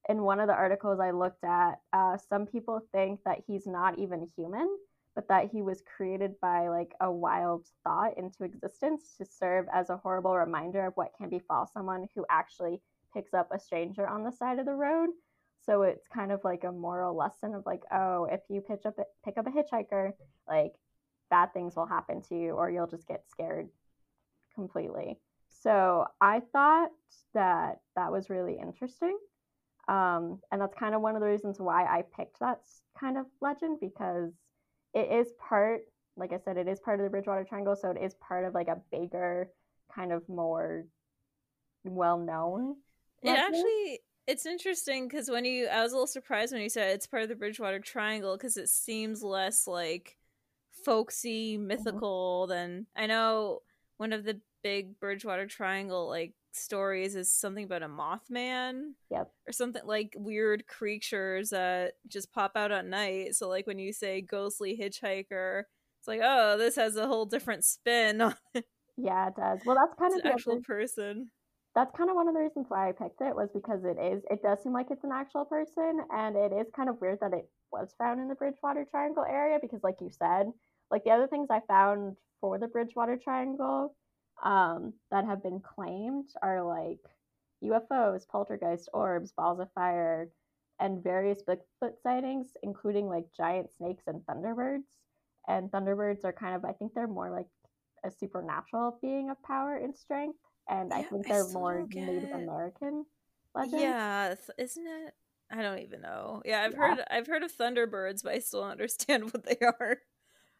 in 0.09 0.23
one 0.23 0.41
of 0.41 0.49
the 0.49 0.53
articles 0.53 0.99
I 0.99 1.13
looked 1.13 1.45
at, 1.45 1.75
uh, 1.93 2.17
some 2.29 2.45
people 2.45 2.81
think 2.91 3.21
that 3.25 3.39
he's 3.47 3.69
not 3.69 4.01
even 4.01 4.27
human, 4.37 4.69
but 5.15 5.29
that 5.29 5.49
he 5.53 5.63
was 5.63 5.85
created 5.97 6.33
by 6.43 6.67
like 6.67 6.93
a 7.01 7.11
wild 7.11 7.69
thought 7.85 8.19
into 8.19 8.43
existence 8.43 9.15
to 9.19 9.25
serve 9.25 9.67
as 9.73 9.91
a 9.91 9.97
horrible 9.97 10.35
reminder 10.35 10.85
of 10.85 10.95
what 10.97 11.13
can 11.17 11.29
befall 11.29 11.71
someone 11.73 12.09
who 12.17 12.27
actually 12.29 12.83
picks 13.15 13.33
up 13.33 13.51
a 13.53 13.61
stranger 13.61 14.09
on 14.09 14.25
the 14.25 14.33
side 14.33 14.59
of 14.59 14.67
the 14.67 14.75
road. 14.75 15.11
So 15.65 15.83
it's 15.83 16.09
kind 16.09 16.33
of 16.33 16.41
like 16.43 16.65
a 16.65 16.73
moral 16.73 17.17
lesson 17.17 17.55
of 17.55 17.65
like, 17.65 17.83
oh, 17.93 18.25
if 18.25 18.41
you 18.49 18.61
pitch 18.61 18.87
up 18.87 18.97
pick 19.25 19.39
up 19.39 19.47
a 19.47 19.51
hitchhiker, 19.51 20.15
like 20.49 20.73
bad 21.31 21.53
things 21.53 21.77
will 21.77 21.87
happen 21.87 22.23
to 22.23 22.35
you, 22.35 22.55
or 22.55 22.73
you'll 22.73 22.89
just 22.89 23.07
get 23.07 23.23
scared 23.31 23.69
completely. 24.57 25.21
So 25.63 26.07
I 26.21 26.41
thought 26.53 26.91
that 27.35 27.81
that 27.97 28.11
was 28.11 28.31
really 28.31 28.59
interesting. 28.61 29.19
Um, 29.89 30.41
and 30.51 30.61
that's 30.61 30.75
kind 30.75 30.95
of 30.95 31.03
one 31.03 31.17
of 31.17 31.21
the 31.21 31.29
reasons 31.29 31.59
why 31.59 31.85
I 31.85 32.03
picked 32.17 32.41
that 32.41 32.61
kind 32.99 33.19
of 33.19 33.27
legend 33.41 33.79
because 33.81 34.33
it 34.95 35.11
is 35.11 35.33
part, 35.39 35.83
like 36.17 36.33
I 36.33 36.39
said, 36.45 36.57
it 36.57 36.69
is 36.69 36.81
part 36.81 37.01
of 37.01 37.05
the 37.05 37.11
Bridgewater 37.11 37.45
Triangle. 37.45 37.77
So 37.77 37.91
it 37.91 38.03
is 38.03 38.15
part 38.15 38.45
of 38.45 38.55
like 38.55 38.69
a 38.69 38.81
bigger, 38.91 39.51
kind 39.95 40.13
of 40.13 40.29
more 40.29 40.87
well 41.85 42.19
known. 42.19 42.77
It 43.23 43.31
actually 43.31 44.01
it's 44.27 44.47
interesting 44.47 45.09
because 45.09 45.29
when 45.29 45.45
you, 45.45 45.67
I 45.67 45.83
was 45.83 45.93
a 45.93 45.97
little 45.97 46.07
surprised 46.07 46.53
when 46.53 46.63
you 46.63 46.69
said 46.69 46.95
it's 46.95 47.07
part 47.07 47.25
of 47.25 47.29
the 47.29 47.35
Bridgewater 47.35 47.81
Triangle 47.81 48.37
because 48.37 48.57
it 48.57 48.69
seems 48.69 49.23
less 49.23 49.67
like 49.67 50.17
folksy, 50.85 51.57
mm-hmm. 51.57 51.67
mythical 51.67 52.43
mm-hmm. 52.45 52.53
than 52.53 52.87
I 52.97 53.07
know. 53.07 53.61
One 53.97 54.13
of 54.13 54.25
the 54.25 54.41
big 54.63 54.99
Bridgewater 55.01 55.47
Triangle 55.47 56.09
like 56.09 56.35
stories 56.53 57.15
is 57.15 57.33
something 57.33 57.65
about 57.65 57.83
a 57.83 57.89
Mothman, 57.89 58.93
yep, 59.11 59.31
or 59.47 59.53
something 59.53 59.83
like 59.85 60.15
weird 60.17 60.67
creatures 60.67 61.51
that 61.51 61.95
just 62.09 62.33
pop 62.33 62.53
out 62.57 62.73
at 62.73 62.87
night. 62.87 63.35
So 63.37 63.49
like 63.49 63.67
when 63.67 63.79
you 63.79 63.93
say 63.93 64.21
ghostly 64.21 64.77
hitchhiker, 64.77 65.65
it's 65.99 66.09
like 66.09 66.21
oh, 66.23 66.57
this 66.59 66.77
has 66.77 66.97
a 66.97 67.07
whole 67.07 67.27
different 67.27 67.65
spin 67.65 68.21
on 68.21 68.35
it. 68.55 68.65
Yeah, 68.97 69.29
it 69.29 69.37
does. 69.37 69.61
Well, 69.65 69.77
that's 69.77 69.99
kind 69.99 70.13
it's 70.13 70.19
of 70.19 70.23
the 70.25 70.33
actual 70.33 70.53
other... 70.53 70.63
person 70.63 71.31
that's 71.75 71.97
kind 71.97 72.11
of 72.11 72.17
one 72.17 72.27
of 72.27 72.35
the 72.35 72.41
reasons 72.41 72.67
why 72.69 72.89
I 72.89 72.93
picked 72.93 73.21
it 73.21 73.35
was 73.35 73.49
because 73.55 73.85
it 73.85 73.97
is 74.01 74.23
it 74.31 74.43
does 74.43 74.63
seem 74.63 74.73
like 74.73 74.91
it's 74.91 75.05
an 75.05 75.13
actual 75.13 75.45
person 75.45 76.01
and 76.11 76.37
it 76.37 76.53
is 76.53 76.67
kind 76.75 76.89
of 76.89 77.01
weird 77.01 77.21
that 77.21 77.33
it 77.33 77.49
was 77.71 77.95
found 77.99 78.21
in 78.21 78.29
the 78.29 78.35
Bridgewater 78.35 78.85
Triangle 78.91 79.25
area 79.25 79.59
because 79.61 79.81
like 79.83 79.97
you 80.01 80.11
said, 80.11 80.47
like 80.91 81.05
the 81.05 81.11
other 81.11 81.29
things 81.29 81.49
I 81.51 81.61
found 81.69 82.17
for 82.41 82.59
the 82.59 82.67
Bridgewater 82.67 83.17
Triangle 83.23 83.95
um, 84.43 84.95
that 85.11 85.25
have 85.27 85.43
been 85.43 85.61
claimed 85.61 86.29
are 86.43 86.63
like 86.63 87.01
UFOs, 87.63 88.27
poltergeist 88.29 88.89
orbs, 88.93 89.33
balls 89.33 89.61
of 89.61 89.73
fire, 89.73 90.29
and 90.79 91.03
various 91.03 91.43
Bigfoot 91.43 92.01
sightings, 92.03 92.49
including 92.63 93.07
like 93.07 93.27
giant 93.37 93.71
snakes 93.77 94.05
and 94.07 94.23
thunderbirds. 94.23 94.85
And 95.49 95.71
thunderbirds 95.71 96.25
are 96.25 96.33
kind 96.33 96.55
of 96.55 96.65
I 96.65 96.73
think 96.73 96.95
they're 96.95 97.07
more 97.07 97.31
like 97.31 97.47
a 98.05 98.11
supernatural 98.11 98.99
being 99.03 99.31
of 99.31 99.43
power 99.43 99.77
and 99.77 99.95
strength 99.97 100.39
and 100.71 100.91
yeah, 100.91 100.99
I 100.99 101.03
think 101.03 101.27
they're 101.27 101.47
I 101.47 101.53
more 101.53 101.87
Native 101.93 102.31
American 102.33 103.05
legends. 103.55 103.83
Yeah, 103.83 104.35
isn't 104.57 104.87
it? 104.87 105.15
I 105.51 105.63
don't 105.63 105.81
even 105.81 106.01
know. 106.01 106.43
Yeah, 106.45 106.63
I've 106.63 106.73
yeah. 106.73 106.79
heard 106.79 107.05
I've 107.11 107.27
heard 107.27 107.43
of 107.43 107.57
Thunderbirds, 107.57 108.23
but 108.23 108.33
I 108.33 108.39
still 108.39 108.63
don't 108.63 108.71
understand 108.73 109.33
what 109.33 109.45
they 109.45 109.57
are. 109.63 109.99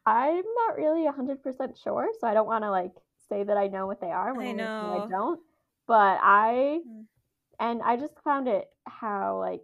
I'm 0.05 0.45
not 0.67 0.77
really 0.77 1.07
hundred 1.07 1.43
percent 1.43 1.79
sure, 1.79 2.09
so 2.21 2.27
I 2.27 2.35
don't 2.35 2.47
want 2.47 2.65
to 2.65 2.71
like 2.71 2.93
say 3.31 3.45
that 3.45 3.57
I 3.57 3.69
know 3.69 3.87
what 3.87 4.01
they 4.01 4.11
are 4.11 4.35
when 4.35 4.49
I, 4.49 4.53
know. 4.53 5.05
I 5.05 5.11
don't. 5.11 5.41
But 5.87 6.19
I 6.23 6.81
mm. 6.87 7.05
and 7.59 7.81
I 7.83 7.97
just 7.97 8.15
found 8.23 8.49
it 8.49 8.67
how 8.87 9.39
like 9.39 9.63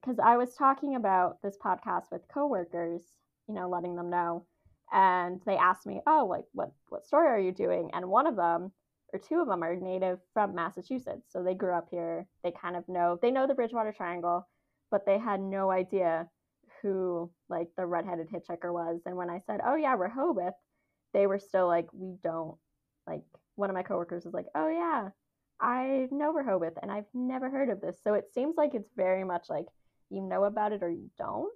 because 0.00 0.18
I 0.18 0.36
was 0.36 0.54
talking 0.54 0.96
about 0.96 1.40
this 1.42 1.56
podcast 1.64 2.10
with 2.10 2.22
coworkers, 2.32 3.02
you 3.48 3.54
know, 3.54 3.68
letting 3.68 3.96
them 3.96 4.10
know, 4.10 4.46
and 4.92 5.40
they 5.46 5.56
asked 5.56 5.86
me, 5.86 6.00
"Oh, 6.06 6.26
like 6.28 6.44
what 6.52 6.72
what 6.88 7.06
story 7.06 7.28
are 7.28 7.38
you 7.38 7.52
doing?" 7.52 7.90
And 7.94 8.08
one 8.08 8.26
of 8.26 8.36
them 8.36 8.72
or 9.12 9.18
two 9.18 9.40
of 9.40 9.46
them 9.46 9.62
are 9.62 9.76
native 9.76 10.18
from 10.32 10.54
Massachusetts. 10.54 11.26
So 11.28 11.42
they 11.42 11.54
grew 11.54 11.74
up 11.74 11.88
here. 11.90 12.26
They 12.42 12.50
kind 12.50 12.76
of 12.76 12.88
know, 12.88 13.18
they 13.20 13.30
know 13.30 13.46
the 13.46 13.54
Bridgewater 13.54 13.92
Triangle, 13.92 14.48
but 14.90 15.04
they 15.04 15.18
had 15.18 15.40
no 15.40 15.70
idea 15.70 16.28
who 16.80 17.30
like 17.48 17.68
the 17.76 17.86
redheaded 17.86 18.28
hitchhiker 18.30 18.72
was. 18.72 19.02
And 19.06 19.16
when 19.16 19.30
I 19.30 19.40
said, 19.46 19.60
oh 19.64 19.76
yeah, 19.76 19.94
Rehoboth, 19.94 20.54
they 21.12 21.26
were 21.26 21.38
still 21.38 21.66
like, 21.66 21.88
we 21.92 22.16
don't 22.22 22.56
like 23.06 23.22
one 23.56 23.70
of 23.70 23.74
my 23.74 23.82
coworkers 23.82 24.24
was 24.24 24.34
like, 24.34 24.46
oh 24.54 24.68
yeah, 24.68 25.10
I 25.60 26.08
know 26.10 26.32
Rehoboth 26.32 26.78
and 26.82 26.90
I've 26.90 27.06
never 27.14 27.50
heard 27.50 27.68
of 27.68 27.80
this. 27.80 27.96
So 28.02 28.14
it 28.14 28.32
seems 28.34 28.56
like 28.56 28.74
it's 28.74 28.90
very 28.96 29.24
much 29.24 29.46
like 29.48 29.66
you 30.10 30.20
know 30.20 30.44
about 30.44 30.72
it 30.72 30.82
or 30.82 30.90
you 30.90 31.10
don't, 31.18 31.52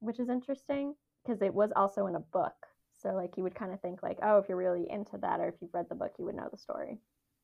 which 0.00 0.20
is 0.20 0.28
interesting 0.28 0.94
because 1.24 1.42
it 1.42 1.54
was 1.54 1.70
also 1.74 2.06
in 2.06 2.14
a 2.14 2.20
book. 2.20 2.54
So 3.02 3.10
like 3.10 3.36
you 3.36 3.42
would 3.42 3.54
kind 3.54 3.72
of 3.72 3.80
think 3.80 4.02
like, 4.02 4.18
oh, 4.22 4.38
if 4.38 4.48
you're 4.48 4.58
really 4.58 4.86
into 4.90 5.18
that 5.18 5.40
or 5.40 5.48
if 5.48 5.54
you've 5.60 5.74
read 5.74 5.86
the 5.88 5.94
book, 5.94 6.12
you 6.18 6.24
would 6.26 6.34
know 6.34 6.48
the 6.50 6.58
story. 6.58 6.98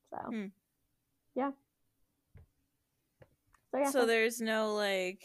So 0.09 0.17
hmm. 0.29 0.45
yeah. 1.35 1.51
So 3.71 3.79
yeah. 3.79 3.89
So 3.89 4.05
there's 4.05 4.41
no 4.41 4.73
like 4.73 5.23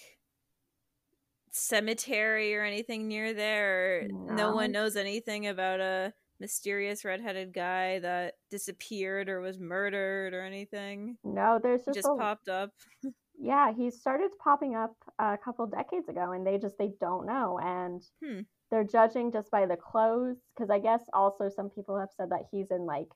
cemetery 1.50 2.54
or 2.54 2.62
anything 2.62 3.08
near 3.08 3.34
there. 3.34 4.08
No. 4.10 4.34
no 4.34 4.54
one 4.54 4.72
knows 4.72 4.96
anything 4.96 5.46
about 5.46 5.80
a 5.80 6.12
mysterious 6.40 7.04
redheaded 7.04 7.52
guy 7.52 7.98
that 8.00 8.34
disappeared 8.50 9.28
or 9.28 9.40
was 9.40 9.58
murdered 9.58 10.34
or 10.34 10.42
anything. 10.42 11.16
No, 11.24 11.58
there's 11.62 11.84
just, 11.84 11.96
just 11.96 12.08
a... 12.08 12.16
popped 12.16 12.48
up. 12.48 12.70
yeah, 13.38 13.72
he 13.72 13.90
started 13.90 14.30
popping 14.42 14.74
up 14.74 14.94
a 15.18 15.38
couple 15.42 15.66
decades 15.66 16.08
ago, 16.08 16.32
and 16.32 16.46
they 16.46 16.58
just 16.58 16.78
they 16.78 16.92
don't 17.00 17.26
know. 17.26 17.58
And 17.62 18.02
hmm 18.22 18.40
they're 18.70 18.84
judging 18.84 19.32
just 19.32 19.50
by 19.50 19.66
the 19.66 19.76
clothes 19.76 20.36
because 20.54 20.70
I 20.70 20.78
guess 20.78 21.02
also 21.12 21.48
some 21.48 21.70
people 21.70 21.98
have 21.98 22.10
said 22.14 22.30
that 22.30 22.48
he's 22.50 22.70
in 22.70 22.84
like 22.84 23.08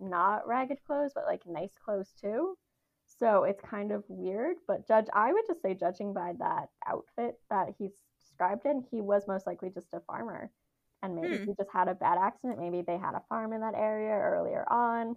not 0.00 0.46
ragged 0.46 0.78
clothes 0.86 1.12
but 1.14 1.24
like 1.26 1.42
nice 1.46 1.72
clothes 1.82 2.12
too. 2.20 2.56
So 3.06 3.44
it's 3.44 3.62
kind 3.62 3.90
of 3.90 4.04
weird, 4.08 4.56
but 4.66 4.86
judge 4.86 5.06
I 5.14 5.32
would 5.32 5.44
just 5.46 5.62
say 5.62 5.74
judging 5.74 6.12
by 6.12 6.34
that 6.38 6.68
outfit 6.86 7.36
that 7.48 7.74
he's 7.78 7.92
described 8.20 8.66
in, 8.66 8.84
he 8.90 9.00
was 9.00 9.26
most 9.26 9.46
likely 9.46 9.70
just 9.70 9.94
a 9.94 10.00
farmer. 10.00 10.50
And 11.02 11.14
maybe 11.14 11.36
hmm. 11.36 11.44
he 11.44 11.54
just 11.56 11.70
had 11.72 11.88
a 11.88 11.94
bad 11.94 12.18
accident. 12.20 12.58
Maybe 12.58 12.82
they 12.86 12.98
had 12.98 13.14
a 13.14 13.22
farm 13.28 13.52
in 13.52 13.60
that 13.60 13.74
area 13.74 14.12
earlier 14.12 14.64
on, 14.70 15.16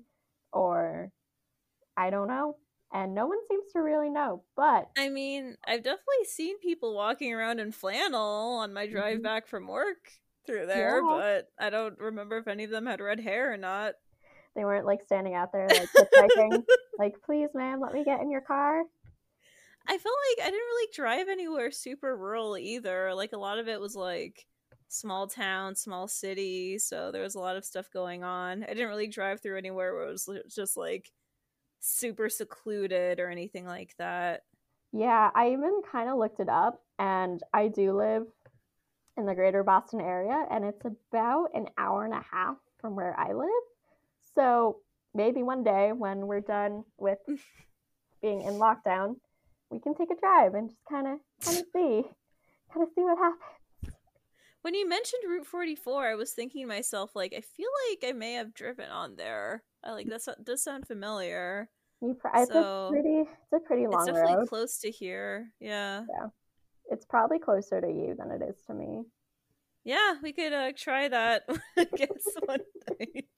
or 0.54 1.12
I 1.98 2.10
don't 2.10 2.28
know 2.28 2.56
and 2.94 3.16
no 3.16 3.26
one 3.26 3.38
seems 3.48 3.72
to 3.74 3.80
really 3.80 4.10
know. 4.10 4.44
But 4.56 4.90
I 4.98 5.10
mean, 5.10 5.56
I've 5.66 5.84
definitely 5.84 6.26
seen 6.26 6.60
people 6.60 6.96
walking 6.96 7.34
around 7.34 7.60
in 7.60 7.72
flannel 7.72 8.58
on 8.60 8.74
my 8.74 8.88
drive 8.88 9.16
mm-hmm. 9.16 9.24
back 9.24 9.48
from 9.48 9.68
work 9.68 10.12
through 10.46 10.68
there, 10.68 11.02
yeah. 11.02 11.08
but 11.10 11.50
I 11.60 11.70
don't 11.70 11.98
remember 12.00 12.38
if 12.38 12.48
any 12.48 12.64
of 12.64 12.72
them 12.72 12.86
had 12.86 13.00
red 13.00 13.20
hair 13.20 13.54
or 13.54 13.58
not. 13.58 13.94
They 14.56 14.66
weren't 14.66 14.86
like 14.86 15.00
standing 15.06 15.34
out 15.34 15.52
there 15.54 15.68
like 15.68 15.90
hitchhiking, 16.14 16.64
like, 17.00 17.16
please, 17.26 17.50
ma'am, 17.54 17.80
let 17.80 17.94
me 17.94 18.04
get 18.04 18.20
in 18.20 18.30
your 18.30 18.42
car. 18.42 18.84
I 19.88 19.98
felt 19.98 20.16
like 20.30 20.46
I 20.46 20.52
didn't 20.52 20.60
really 20.60 20.90
drive 20.94 21.28
anywhere 21.30 21.72
super 21.72 22.16
rural 22.16 22.58
either. 22.58 23.14
Like 23.16 23.32
a 23.34 23.38
lot 23.38 23.60
of 23.60 23.68
it 23.68 23.80
was 23.80 23.96
like 23.96 24.46
small 24.92 25.26
town, 25.26 25.74
small 25.74 26.06
city, 26.08 26.78
so 26.78 27.12
there 27.12 27.24
was 27.24 27.36
a 27.36 27.40
lot 27.40 27.56
of 27.56 27.64
stuff 27.64 27.90
going 27.92 28.24
on. 28.24 28.64
I 28.64 28.68
didn't 28.68 28.90
really 28.90 29.08
drive 29.08 29.42
through 29.42 29.58
anywhere 29.58 29.94
where 29.94 30.08
it 30.08 30.12
was 30.12 30.30
just 30.54 30.76
like 30.76 31.12
super 31.80 32.28
secluded 32.28 33.20
or 33.20 33.30
anything 33.30 33.66
like 33.66 33.96
that. 33.98 34.44
Yeah, 34.92 35.32
I 35.34 35.54
even 35.54 35.82
kind 35.90 36.10
of 36.10 36.18
looked 36.18 36.42
it 36.42 36.50
up, 36.50 36.82
and 37.00 37.42
I 37.54 37.70
do 37.70 37.98
live 37.98 38.28
in 39.18 39.26
the 39.26 39.34
greater 39.34 39.64
Boston 39.64 40.02
area, 40.02 40.46
and 40.52 40.66
it's 40.66 40.84
about 40.86 41.52
an 41.54 41.68
hour 41.78 42.04
and 42.04 42.14
a 42.14 42.26
half 42.30 42.58
from 42.80 42.96
where 42.96 43.18
I 43.18 43.32
live. 43.32 43.48
So 44.36 44.80
maybe 45.14 45.42
one 45.42 45.64
day 45.64 45.94
when 45.94 46.28
we're 46.28 46.42
done 46.42 46.84
with 46.98 47.20
being 48.22 48.42
in 48.42 48.56
lockdown, 48.56 49.16
we 49.70 49.80
can 49.80 49.96
take 49.96 50.12
a 50.12 50.20
drive 50.20 50.54
and 50.54 50.70
just 50.70 50.82
kind 50.90 51.08
of 51.08 51.20
kind 51.46 51.60
of 51.60 51.66
see 51.74 52.04
kind 52.74 52.84
of 52.84 52.90
see 52.94 53.02
what 53.02 53.18
happens. 53.18 53.61
When 54.62 54.76
you 54.76 54.88
mentioned 54.88 55.24
Route 55.28 55.48
44, 55.48 56.08
I 56.08 56.16
was 56.16 56.34
thinking 56.34 56.62
to 56.62 56.68
myself 56.68 57.16
like 57.16 57.34
I 57.36 57.42
feel 57.42 57.70
like 57.90 58.08
I 58.08 58.14
may 58.14 58.34
have 58.34 58.54
driven 58.54 58.90
on 58.90 59.16
there. 59.16 59.64
I 59.84 59.92
like 59.94 60.08
that 60.08 60.22
does 60.44 60.64
sound 60.64 60.86
familiar. 60.88 61.70
You 62.02 62.14
pr- 62.14 62.28
it's 62.36 62.52
so, 62.52 62.88
a 62.88 62.90
pretty 62.92 63.22
it's 63.22 63.54
a 63.54 63.60
pretty 63.60 63.88
long 63.88 64.02
it's 64.02 64.06
definitely 64.06 64.36
road. 64.36 64.50
close 64.50 64.78
to 64.80 64.92
here. 64.92 65.52
Yeah. 65.60 66.02
Yeah. 66.10 66.28
It's 66.90 67.06
probably 67.06 67.40
closer 67.40 67.82
to 67.82 67.88
you 67.88 68.16
than 68.18 68.32
it 68.32 68.42
is 68.48 68.62
to 68.68 68.74
me. 68.74 69.04
Yeah, 69.84 70.16
we 70.22 70.32
could 70.32 70.54
uh, 70.54 70.74
try 70.76 71.08
that 71.08 71.44
against 71.78 72.38
one 72.46 72.60
night. 73.00 73.26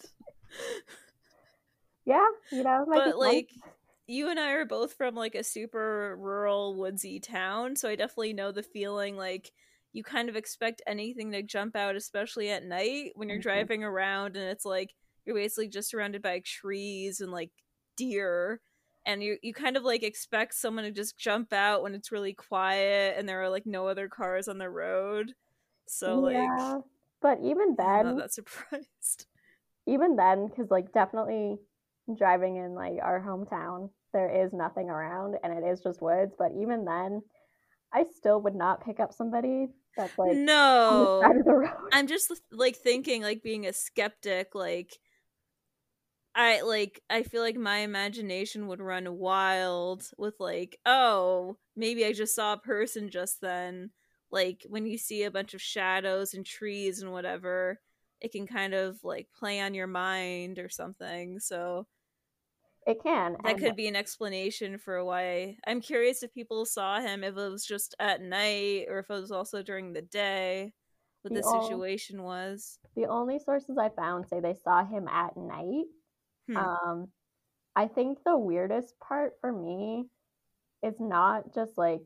Yeah, 2.05 2.25
you 2.51 2.63
know, 2.63 2.85
but 2.85 3.17
like 3.17 3.49
you 4.07 4.27
and 4.29 4.37
I 4.37 4.51
are 4.51 4.65
both 4.65 4.93
from 4.93 5.15
like 5.15 5.35
a 5.35 5.43
super 5.43 6.17
rural 6.17 6.75
woodsy 6.75 7.21
town, 7.21 7.77
so 7.77 7.87
I 7.87 7.95
definitely 7.95 8.33
know 8.33 8.51
the 8.51 8.61
feeling 8.61 9.15
like 9.15 9.53
you 9.93 10.03
kind 10.03 10.27
of 10.27 10.35
expect 10.35 10.81
anything 10.87 11.31
to 11.31 11.43
jump 11.43 11.75
out, 11.75 11.95
especially 11.95 12.49
at 12.49 12.65
night 12.65 13.11
when 13.15 13.29
you're 13.29 13.37
mm-hmm. 13.37 13.43
driving 13.43 13.83
around 13.83 14.35
and 14.35 14.45
it's 14.49 14.65
like 14.65 14.93
you're 15.25 15.35
basically 15.35 15.69
just 15.69 15.89
surrounded 15.89 16.21
by 16.21 16.41
trees 16.43 17.21
and 17.21 17.31
like 17.31 17.51
deer 17.95 18.59
and 19.05 19.23
you 19.23 19.37
you 19.41 19.53
kind 19.53 19.77
of 19.77 19.83
like 19.83 20.03
expect 20.03 20.55
someone 20.55 20.83
to 20.83 20.91
just 20.91 21.17
jump 21.17 21.53
out 21.53 21.83
when 21.83 21.93
it's 21.93 22.11
really 22.11 22.33
quiet 22.33 23.15
and 23.17 23.27
there 23.27 23.41
are 23.41 23.49
like 23.49 23.65
no 23.65 23.87
other 23.87 24.07
cars 24.07 24.47
on 24.47 24.57
the 24.57 24.69
road. 24.69 25.33
So 25.87 26.27
yeah, 26.29 26.57
like 26.57 26.83
but 27.21 27.37
even 27.43 27.75
then 27.77 27.87
I'm 27.87 28.05
not 28.05 28.17
that 28.17 28.33
surprised. 28.33 29.27
Even 29.85 30.15
then 30.15 30.49
cuz 30.49 30.71
like 30.71 30.91
definitely 30.91 31.57
driving 32.17 32.57
in 32.57 32.73
like 32.73 32.97
our 33.01 33.21
hometown 33.21 33.89
there 34.13 34.29
is 34.29 34.53
nothing 34.53 34.89
around 34.89 35.35
and 35.43 35.53
it 35.53 35.67
is 35.67 35.81
just 35.81 36.01
woods, 36.01 36.33
but 36.37 36.51
even 36.59 36.85
then 36.85 37.21
I 37.93 38.05
still 38.15 38.41
would 38.41 38.55
not 38.55 38.83
pick 38.83 38.99
up 38.99 39.13
somebody 39.13 39.67
that's 39.95 40.17
like 40.17 40.35
no 40.35 41.21
I'm 41.91 42.07
just 42.07 42.33
like 42.51 42.75
thinking 42.75 43.21
like 43.21 43.43
being 43.43 43.67
a 43.67 43.73
skeptic 43.73 44.55
like 44.55 44.97
I 46.35 46.61
like 46.61 47.01
I 47.09 47.23
feel 47.23 47.41
like 47.41 47.55
my 47.55 47.79
imagination 47.79 48.67
would 48.67 48.81
run 48.81 49.17
wild 49.17 50.09
with 50.17 50.35
like, 50.39 50.79
oh, 50.85 51.57
maybe 51.75 52.05
I 52.05 52.13
just 52.13 52.35
saw 52.35 52.53
a 52.53 52.57
person 52.57 53.09
just 53.09 53.39
then. 53.41 53.91
Like 54.31 54.65
when 54.67 54.87
you 54.87 54.97
see 54.97 55.23
a 55.23 55.31
bunch 55.31 55.53
of 55.53 55.61
shadows 55.61 56.33
and 56.33 56.43
trees 56.45 57.01
and 57.01 57.11
whatever, 57.11 57.79
it 58.19 58.31
can 58.31 58.47
kind 58.47 58.73
of 58.73 58.97
like 59.03 59.27
play 59.37 59.59
on 59.61 59.75
your 59.75 59.85
mind 59.85 60.57
or 60.57 60.69
something. 60.69 61.39
So 61.39 61.85
It 62.85 63.01
can. 63.01 63.37
That 63.43 63.57
could 63.57 63.75
be 63.75 63.87
an 63.87 63.95
explanation 63.95 64.77
for 64.77 65.03
why. 65.03 65.57
I'm 65.65 65.81
curious 65.81 66.21
if 66.21 66.33
people 66.33 66.65
saw 66.65 66.99
him, 66.99 67.23
if 67.23 67.37
it 67.37 67.51
was 67.51 67.65
just 67.65 67.95
at 67.99 68.21
night 68.21 68.85
or 68.89 68.99
if 68.99 69.09
it 69.09 69.21
was 69.21 69.31
also 69.31 69.63
during 69.63 69.93
the 69.93 70.01
day, 70.01 70.73
what 71.21 71.33
the, 71.33 71.41
the 71.41 71.61
situation 71.61 72.19
ol- 72.19 72.25
was. 72.25 72.79
The 72.95 73.05
only 73.05 73.39
sources 73.39 73.77
I 73.77 73.89
found 73.89 74.27
say 74.27 74.39
they 74.39 74.55
saw 74.63 74.85
him 74.85 75.07
at 75.07 75.37
night. 75.37 75.85
Hmm. 76.49 76.57
Um, 76.57 77.07
I 77.75 77.87
think 77.87 78.19
the 78.25 78.37
weirdest 78.37 78.99
part 78.99 79.33
for 79.39 79.51
me 79.51 80.05
is 80.83 80.95
not 80.99 81.53
just 81.55 81.77
like 81.77 82.03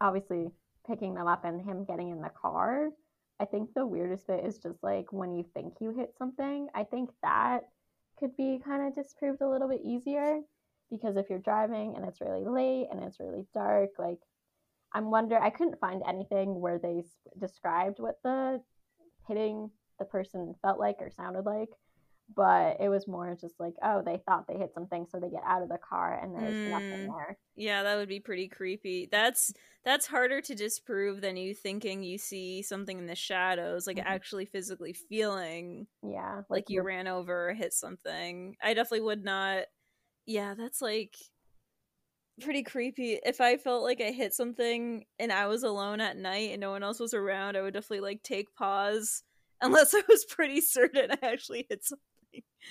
obviously 0.00 0.48
picking 0.88 1.14
them 1.14 1.26
up 1.26 1.44
and 1.44 1.60
him 1.60 1.84
getting 1.84 2.10
in 2.10 2.20
the 2.20 2.30
car. 2.30 2.90
I 3.38 3.44
think 3.44 3.70
the 3.74 3.86
weirdest 3.86 4.26
bit 4.26 4.44
is 4.44 4.58
just 4.58 4.82
like 4.82 5.12
when 5.12 5.34
you 5.34 5.44
think 5.54 5.74
you 5.80 5.94
hit 5.96 6.14
something. 6.18 6.68
I 6.74 6.84
think 6.84 7.10
that 7.22 7.60
could 8.18 8.36
be 8.36 8.60
kind 8.64 8.86
of 8.86 8.94
disproved 8.94 9.40
a 9.42 9.48
little 9.48 9.68
bit 9.68 9.82
easier 9.84 10.40
because 10.90 11.16
if 11.16 11.28
you're 11.28 11.38
driving 11.38 11.94
and 11.96 12.04
it's 12.04 12.20
really 12.20 12.44
late 12.44 12.88
and 12.90 13.02
it's 13.02 13.20
really 13.20 13.44
dark, 13.52 13.90
like 13.98 14.18
I'm 14.92 15.10
wonder 15.10 15.38
I 15.38 15.50
couldn't 15.50 15.80
find 15.80 16.02
anything 16.08 16.60
where 16.60 16.78
they 16.78 17.02
described 17.38 17.98
what 17.98 18.16
the 18.22 18.60
hitting 19.28 19.70
the 19.98 20.04
person 20.04 20.54
felt 20.62 20.78
like 20.78 20.96
or 21.00 21.10
sounded 21.10 21.44
like 21.44 21.70
but 22.34 22.76
it 22.80 22.88
was 22.88 23.06
more 23.06 23.36
just 23.40 23.54
like 23.60 23.74
oh 23.82 24.02
they 24.04 24.20
thought 24.26 24.46
they 24.48 24.58
hit 24.58 24.72
something 24.74 25.06
so 25.10 25.20
they 25.20 25.30
get 25.30 25.42
out 25.46 25.62
of 25.62 25.68
the 25.68 25.78
car 25.78 26.18
and 26.20 26.34
there's 26.34 26.54
mm, 26.54 26.70
nothing 26.70 27.06
there. 27.06 27.38
Yeah 27.54 27.82
that 27.84 27.96
would 27.96 28.08
be 28.08 28.20
pretty 28.20 28.48
creepy. 28.48 29.08
That's 29.10 29.52
that's 29.84 30.06
harder 30.06 30.40
to 30.40 30.54
disprove 30.54 31.20
than 31.20 31.36
you 31.36 31.54
thinking 31.54 32.02
you 32.02 32.18
see 32.18 32.62
something 32.62 32.98
in 32.98 33.06
the 33.06 33.14
shadows 33.14 33.86
like 33.86 33.98
mm-hmm. 33.98 34.08
actually 34.08 34.46
physically 34.46 34.92
feeling 34.92 35.86
yeah 36.02 36.36
like, 36.36 36.44
like 36.50 36.70
you 36.70 36.82
ran 36.82 37.06
over 37.06 37.50
or 37.50 37.54
hit 37.54 37.72
something. 37.72 38.56
I 38.62 38.74
definitely 38.74 39.02
would 39.02 39.24
not 39.24 39.64
yeah 40.26 40.54
that's 40.54 40.82
like 40.82 41.14
pretty 42.40 42.64
creepy. 42.64 43.18
If 43.24 43.40
i 43.40 43.56
felt 43.56 43.84
like 43.84 44.00
i 44.00 44.10
hit 44.10 44.34
something 44.34 45.04
and 45.18 45.32
i 45.32 45.46
was 45.46 45.62
alone 45.62 46.00
at 46.00 46.16
night 46.16 46.50
and 46.50 46.60
no 46.60 46.70
one 46.70 46.82
else 46.82 47.00
was 47.00 47.14
around 47.14 47.56
i 47.56 47.62
would 47.62 47.72
definitely 47.72 48.00
like 48.00 48.22
take 48.22 48.54
pause 48.54 49.22
unless 49.62 49.94
i 49.94 50.02
was 50.06 50.26
pretty 50.26 50.60
certain 50.60 51.12
i 51.12 51.26
actually 51.26 51.66
hit 51.70 51.82
something 51.82 52.02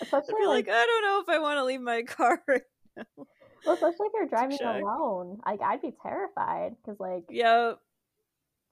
Especially 0.02 0.34
I'd 0.36 0.42
be 0.42 0.48
like, 0.48 0.68
like, 0.68 0.76
I 0.76 0.86
don't 0.86 1.04
know 1.04 1.22
if 1.22 1.30
I 1.30 1.40
want 1.40 1.58
to 1.58 1.66
leave 1.66 1.82
my 1.82 2.04
car 2.08 2.42
right 2.48 2.62
now. 2.98 3.04
Well, 3.66 3.76
especially 3.76 4.08
if 4.08 4.14
you're 4.14 4.28
driving 4.28 4.60
alone. 4.62 5.40
Like, 5.46 5.62
I'd 5.62 5.82
be 5.82 5.94
terrified 6.02 6.76
because, 6.82 7.00
like, 7.00 7.24
yep. 7.30 7.80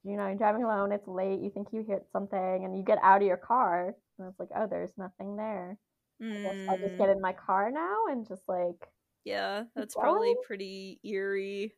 You 0.06 0.18
know, 0.18 0.26
you're 0.26 0.36
driving 0.36 0.62
alone, 0.62 0.92
it's 0.92 1.08
late, 1.08 1.40
you 1.40 1.50
think 1.50 1.68
you 1.72 1.82
hit 1.88 2.04
something, 2.12 2.64
and 2.64 2.76
you 2.76 2.84
get 2.84 2.98
out 3.02 3.22
of 3.22 3.26
your 3.26 3.38
car, 3.38 3.94
and 4.18 4.28
it's 4.28 4.38
like, 4.38 4.50
oh, 4.54 4.66
there's 4.68 4.92
nothing 4.98 5.36
there. 5.36 5.78
Mm. 6.22 6.38
I 6.38 6.42
guess 6.42 6.68
I'll 6.68 6.78
just 6.78 6.98
get 6.98 7.08
in 7.08 7.22
my 7.22 7.32
car 7.32 7.70
now 7.70 8.06
and 8.10 8.28
just, 8.28 8.42
like. 8.46 8.86
Yeah, 9.24 9.64
that's 9.74 9.94
probably 9.94 10.34
pretty 10.46 11.00
eerie. 11.02 11.74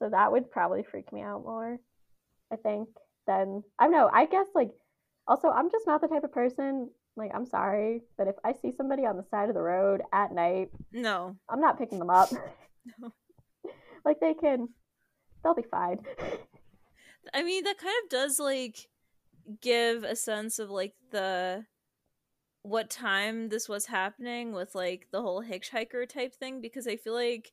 So 0.00 0.10
that 0.10 0.32
would 0.32 0.50
probably 0.50 0.82
freak 0.82 1.12
me 1.12 1.22
out 1.22 1.44
more, 1.44 1.78
I 2.52 2.56
think, 2.56 2.88
than. 3.28 3.62
I 3.78 3.84
don't 3.84 3.92
know, 3.92 4.10
I 4.12 4.26
guess, 4.26 4.48
like, 4.54 4.72
also, 5.26 5.48
I'm 5.48 5.70
just 5.70 5.86
not 5.86 6.00
the 6.00 6.08
type 6.08 6.24
of 6.24 6.32
person 6.32 6.90
like, 7.16 7.30
I'm 7.34 7.46
sorry, 7.46 8.02
but 8.16 8.28
if 8.28 8.34
I 8.44 8.52
see 8.52 8.72
somebody 8.76 9.06
on 9.06 9.16
the 9.16 9.24
side 9.30 9.48
of 9.48 9.54
the 9.54 9.62
road 9.62 10.02
at 10.12 10.32
night, 10.32 10.70
no, 10.92 11.36
I'm 11.48 11.60
not 11.60 11.78
picking 11.78 11.98
them 11.98 12.10
up. 12.10 12.30
No. 13.00 13.14
like 14.04 14.20
they 14.20 14.34
can, 14.34 14.68
they'll 15.42 15.54
be 15.54 15.64
fine. 15.70 16.00
I 17.32 17.42
mean, 17.42 17.64
that 17.64 17.78
kind 17.78 17.94
of 18.04 18.10
does 18.10 18.38
like 18.38 18.90
give 19.62 20.04
a 20.04 20.14
sense 20.14 20.58
of 20.58 20.68
like 20.68 20.92
the 21.10 21.64
what 22.60 22.90
time 22.90 23.48
this 23.48 23.68
was 23.68 23.86
happening 23.86 24.52
with 24.52 24.74
like 24.74 25.06
the 25.12 25.22
whole 25.22 25.42
hitchhiker 25.42 26.08
type 26.08 26.34
thing 26.34 26.60
because 26.60 26.86
I 26.86 26.96
feel 26.96 27.14
like 27.14 27.52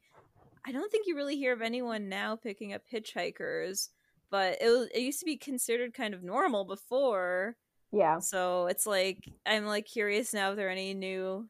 I 0.65 0.71
don't 0.71 0.91
think 0.91 1.07
you 1.07 1.15
really 1.15 1.38
hear 1.38 1.53
of 1.53 1.62
anyone 1.62 2.07
now 2.07 2.36
picking 2.36 2.73
up 2.73 2.83
hitchhikers, 2.91 3.89
but 4.29 4.57
it 4.62 4.69
was, 4.69 4.88
it 4.93 5.01
used 5.01 5.19
to 5.19 5.25
be 5.25 5.38
considered 5.38 5.93
kind 5.93 6.13
of 6.13 6.23
normal 6.23 6.65
before 6.65 7.55
yeah. 7.91 8.19
So 8.19 8.67
it's 8.67 8.86
like 8.86 9.23
I'm 9.45 9.65
like 9.65 9.86
curious 9.86 10.34
now 10.34 10.51
if 10.51 10.58
there 10.58 10.67
are 10.67 10.71
any 10.71 10.93
new 10.93 11.47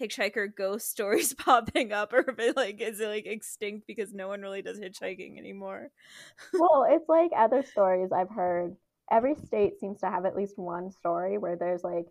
hitchhiker 0.00 0.54
ghost 0.54 0.90
stories 0.90 1.34
popping 1.34 1.92
up 1.92 2.12
or 2.12 2.24
if 2.28 2.38
it 2.38 2.56
like 2.56 2.80
is 2.80 3.00
it 3.00 3.08
like 3.08 3.26
extinct 3.26 3.86
because 3.86 4.12
no 4.12 4.28
one 4.28 4.42
really 4.42 4.62
does 4.62 4.78
hitchhiking 4.78 5.38
anymore. 5.38 5.90
well, 6.54 6.86
it's 6.88 7.08
like 7.08 7.30
other 7.36 7.62
stories 7.62 8.10
I've 8.12 8.30
heard. 8.30 8.76
Every 9.10 9.34
state 9.46 9.78
seems 9.78 10.00
to 10.00 10.06
have 10.06 10.24
at 10.24 10.36
least 10.36 10.58
one 10.58 10.90
story 10.90 11.36
where 11.36 11.56
there's 11.56 11.84
like 11.84 12.06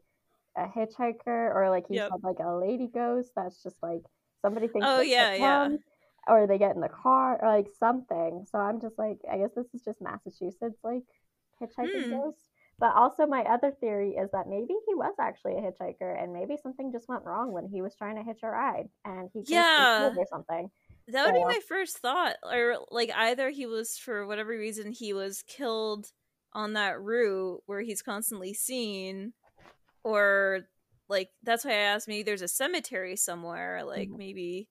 a 0.57 0.67
hitchhiker 0.67 1.55
or 1.55 1.69
like 1.69 1.85
you 1.89 1.95
yep. 1.95 2.11
said 2.11 2.23
like 2.23 2.39
a 2.39 2.55
lady 2.55 2.87
ghost 2.93 3.31
that's 3.35 3.63
just 3.63 3.77
like 3.81 4.01
somebody 4.41 4.67
thinks 4.67 4.85
oh 4.87 4.99
yeah 4.99 5.33
yeah 5.33 5.69
or 6.27 6.45
they 6.45 6.57
get 6.57 6.75
in 6.75 6.81
the 6.81 6.89
car 6.89 7.39
or 7.41 7.47
like 7.47 7.67
something 7.79 8.45
so 8.51 8.57
i'm 8.57 8.81
just 8.81 8.97
like 8.97 9.17
i 9.31 9.37
guess 9.37 9.51
this 9.55 9.67
is 9.73 9.81
just 9.81 10.01
massachusetts 10.01 10.77
like 10.83 11.03
hitchhiking 11.61 12.03
mm. 12.03 12.09
ghost 12.09 12.50
but 12.81 12.95
also, 12.95 13.27
my 13.27 13.43
other 13.43 13.71
theory 13.79 14.15
is 14.15 14.31
that 14.31 14.49
maybe 14.49 14.73
he 14.87 14.95
was 14.95 15.13
actually 15.19 15.53
a 15.53 15.61
hitchhiker, 15.61 16.19
and 16.19 16.33
maybe 16.33 16.57
something 16.57 16.91
just 16.91 17.07
went 17.07 17.23
wrong 17.23 17.51
when 17.51 17.67
he 17.67 17.79
was 17.79 17.93
trying 17.95 18.15
to 18.15 18.23
hitch 18.23 18.39
a 18.41 18.47
ride, 18.47 18.89
and 19.05 19.29
he 19.31 19.43
yeah 19.45 20.11
or 20.17 20.25
something. 20.27 20.71
That 21.09 21.27
would 21.27 21.35
so. 21.35 21.41
be 21.41 21.45
my 21.45 21.59
first 21.69 21.99
thought, 21.99 22.37
or 22.43 22.77
like 22.89 23.11
either 23.15 23.51
he 23.51 23.67
was 23.67 23.99
for 23.99 24.25
whatever 24.25 24.49
reason 24.49 24.91
he 24.91 25.13
was 25.13 25.43
killed 25.47 26.07
on 26.53 26.73
that 26.73 26.99
route 26.99 27.61
where 27.67 27.81
he's 27.81 28.01
constantly 28.01 28.55
seen, 28.55 29.33
or 30.03 30.61
like 31.07 31.29
that's 31.43 31.63
why 31.63 31.73
I 31.73 31.75
asked. 31.75 32.07
Maybe 32.07 32.23
there's 32.23 32.41
a 32.41 32.47
cemetery 32.47 33.15
somewhere, 33.15 33.83
like 33.85 34.09
mm-hmm. 34.09 34.17
maybe 34.17 34.69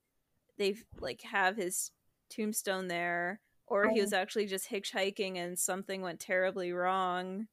they 0.58 0.74
like 0.98 1.20
have 1.30 1.56
his 1.56 1.92
tombstone 2.28 2.88
there, 2.88 3.40
or 3.68 3.88
he 3.88 4.00
was 4.00 4.12
actually 4.12 4.46
just 4.46 4.68
hitchhiking 4.68 5.36
and 5.36 5.56
something 5.56 6.02
went 6.02 6.18
terribly 6.18 6.72
wrong 6.72 7.46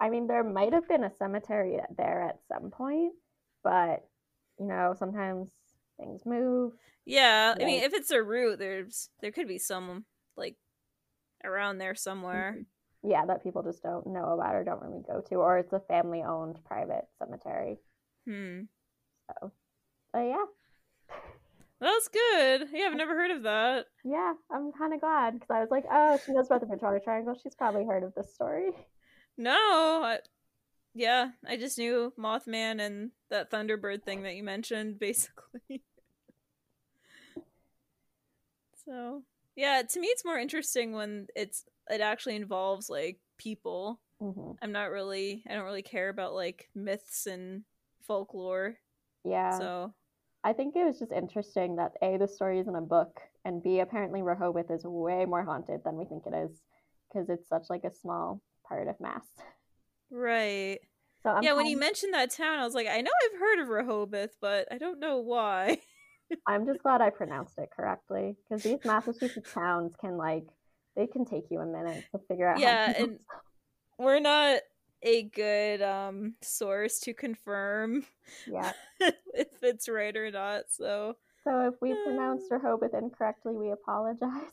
I 0.00 0.10
mean, 0.10 0.26
there 0.26 0.44
might 0.44 0.72
have 0.72 0.88
been 0.88 1.04
a 1.04 1.14
cemetery 1.18 1.78
there 1.96 2.22
at 2.22 2.40
some 2.46 2.70
point, 2.70 3.14
but 3.64 4.06
you 4.58 4.66
know, 4.66 4.94
sometimes 4.98 5.48
things 5.98 6.22
move. 6.24 6.72
Yeah, 7.04 7.54
like, 7.54 7.62
I 7.62 7.66
mean, 7.66 7.82
if 7.82 7.92
it's 7.94 8.10
a 8.10 8.22
route, 8.22 8.58
there's 8.58 9.10
there 9.20 9.32
could 9.32 9.48
be 9.48 9.58
some 9.58 10.04
like 10.36 10.56
around 11.44 11.78
there 11.78 11.94
somewhere. 11.94 12.56
Mm-hmm. 12.58 13.10
Yeah, 13.10 13.24
that 13.26 13.44
people 13.44 13.62
just 13.62 13.82
don't 13.82 14.08
know 14.08 14.34
about 14.34 14.56
or 14.56 14.64
don't 14.64 14.82
really 14.82 15.02
go 15.06 15.20
to, 15.20 15.36
or 15.36 15.58
it's 15.58 15.72
a 15.72 15.80
family-owned 15.80 16.58
private 16.64 17.04
cemetery. 17.18 17.78
Hmm. 18.26 18.62
So, 19.28 19.52
but 20.12 20.20
yeah. 20.20 20.44
That's 21.80 22.08
good. 22.08 22.68
Yeah, 22.72 22.86
I've 22.86 22.96
never 22.96 23.14
heard 23.14 23.30
of 23.30 23.44
that. 23.44 23.86
Yeah, 24.04 24.32
I'm 24.50 24.72
kind 24.72 24.92
of 24.92 25.00
glad 25.00 25.34
because 25.34 25.50
I 25.50 25.60
was 25.60 25.70
like, 25.70 25.84
oh, 25.90 26.18
she 26.26 26.32
knows 26.32 26.46
about 26.46 26.60
the 26.60 26.66
Bridgewater 26.66 26.98
Triangle. 26.98 27.38
She's 27.40 27.54
probably 27.54 27.84
heard 27.86 28.02
of 28.02 28.14
this 28.16 28.34
story. 28.34 28.70
No, 29.38 30.02
I, 30.04 30.18
yeah, 30.94 31.28
I 31.46 31.56
just 31.56 31.78
knew 31.78 32.12
Mothman 32.18 32.84
and 32.84 33.12
that 33.30 33.52
Thunderbird 33.52 34.02
thing 34.02 34.22
that 34.24 34.34
you 34.34 34.42
mentioned, 34.42 34.98
basically. 35.00 35.82
so 38.84 39.22
yeah, 39.54 39.82
to 39.88 40.00
me, 40.00 40.08
it's 40.08 40.24
more 40.24 40.38
interesting 40.38 40.92
when 40.92 41.28
it's 41.36 41.64
it 41.88 42.00
actually 42.00 42.34
involves 42.34 42.90
like 42.90 43.18
people. 43.38 44.00
Mm-hmm. 44.20 44.52
I'm 44.60 44.72
not 44.72 44.90
really, 44.90 45.44
I 45.48 45.54
don't 45.54 45.64
really 45.64 45.82
care 45.82 46.08
about 46.08 46.34
like 46.34 46.68
myths 46.74 47.26
and 47.26 47.62
folklore. 48.02 48.74
Yeah. 49.24 49.56
So 49.56 49.94
I 50.42 50.52
think 50.52 50.74
it 50.74 50.84
was 50.84 50.98
just 50.98 51.12
interesting 51.12 51.76
that 51.76 51.92
a 52.02 52.16
the 52.16 52.26
story 52.26 52.58
is 52.58 52.66
in 52.66 52.74
a 52.74 52.80
book, 52.80 53.20
and 53.44 53.62
b 53.62 53.78
apparently 53.78 54.22
Rehoboth 54.22 54.70
is 54.72 54.84
way 54.84 55.24
more 55.26 55.44
haunted 55.44 55.82
than 55.84 55.96
we 55.96 56.06
think 56.06 56.24
it 56.26 56.34
is 56.34 56.60
because 57.08 57.28
it's 57.28 57.48
such 57.48 57.70
like 57.70 57.84
a 57.84 57.94
small 57.94 58.42
part 58.68 58.88
of 58.88 59.00
Mass. 59.00 59.24
Right. 60.10 60.78
So 61.22 61.30
I'm 61.30 61.42
yeah, 61.42 61.54
when 61.54 61.66
you 61.66 61.78
mentioned 61.78 62.14
that 62.14 62.30
town, 62.30 62.58
I 62.58 62.64
was 62.64 62.74
like, 62.74 62.86
I 62.86 63.00
know 63.00 63.10
I've 63.24 63.40
heard 63.40 63.60
of 63.60 63.68
Rehoboth, 63.68 64.36
but 64.40 64.68
I 64.70 64.78
don't 64.78 65.00
know 65.00 65.18
why. 65.18 65.78
I'm 66.46 66.66
just 66.66 66.82
glad 66.82 67.00
I 67.00 67.10
pronounced 67.10 67.58
it 67.58 67.70
correctly 67.74 68.36
because 68.48 68.62
these 68.62 68.78
Massachusetts 68.84 69.52
towns 69.52 69.94
can 70.00 70.16
like 70.16 70.44
they 70.94 71.06
can 71.06 71.24
take 71.24 71.44
you 71.50 71.60
a 71.60 71.66
minute 71.66 72.04
to 72.12 72.20
figure 72.28 72.48
out. 72.48 72.60
Yeah, 72.60 72.92
and 72.96 73.18
we're 73.98 74.20
not 74.20 74.60
a 75.02 75.22
good 75.22 75.80
um 75.80 76.34
source 76.42 76.98
to 76.98 77.14
confirm 77.14 78.04
yeah 78.50 78.72
if 79.00 79.62
it's 79.62 79.88
right 79.88 80.16
or 80.16 80.30
not 80.30 80.64
so 80.68 81.14
so 81.44 81.68
if 81.68 81.74
we 81.80 81.94
pronounced 82.04 82.50
rehoboth 82.50 82.94
incorrectly 82.94 83.54
we 83.54 83.70
apologize 83.70 84.50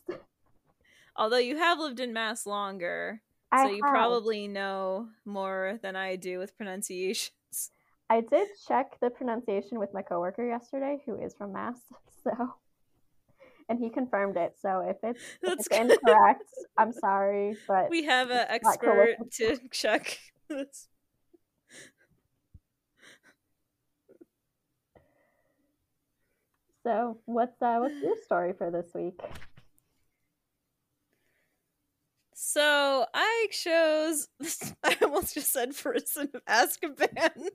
although 1.15 1.39
you 1.39 1.58
have 1.58 1.80
lived 1.80 1.99
in 1.99 2.13
mass 2.13 2.45
longer 2.45 3.21
so 3.63 3.69
you 3.69 3.83
have. 3.83 3.91
probably 3.91 4.47
know 4.47 5.09
more 5.25 5.79
than 5.81 5.95
I 5.95 6.15
do 6.15 6.39
with 6.39 6.55
pronunciations. 6.57 7.71
I 8.09 8.21
did 8.21 8.47
check 8.67 8.99
the 9.01 9.09
pronunciation 9.09 9.79
with 9.79 9.93
my 9.93 10.01
coworker 10.01 10.47
yesterday, 10.47 11.01
who 11.05 11.15
is 11.15 11.33
from 11.33 11.53
Mass. 11.53 11.79
So, 12.23 12.55
and 13.69 13.77
he 13.77 13.91
confirmed 13.91 14.35
it. 14.35 14.55
So 14.59 14.79
if 14.79 14.97
it's, 15.03 15.21
if 15.43 15.53
it's 15.53 15.67
incorrect, 15.67 16.49
I'm 16.75 16.91
sorry, 16.99 17.55
but 17.67 17.87
we 17.91 18.05
have 18.05 18.31
an 18.31 18.47
expert 18.49 19.17
to 19.33 19.59
check 19.71 20.17
this. 20.49 20.87
So, 26.81 27.19
what's 27.25 27.61
uh, 27.61 27.77
what's 27.77 28.01
your 28.01 28.15
story 28.25 28.53
for 28.57 28.71
this 28.71 28.87
week? 28.95 29.19
So 32.47 33.08
I 33.12 33.47
chose. 33.49 34.27
I 34.84 34.95
almost 35.01 35.34
just 35.34 35.51
said 35.51 35.75
Prison 35.75 36.29
of 36.31 36.45
Azkaban. 36.45 37.10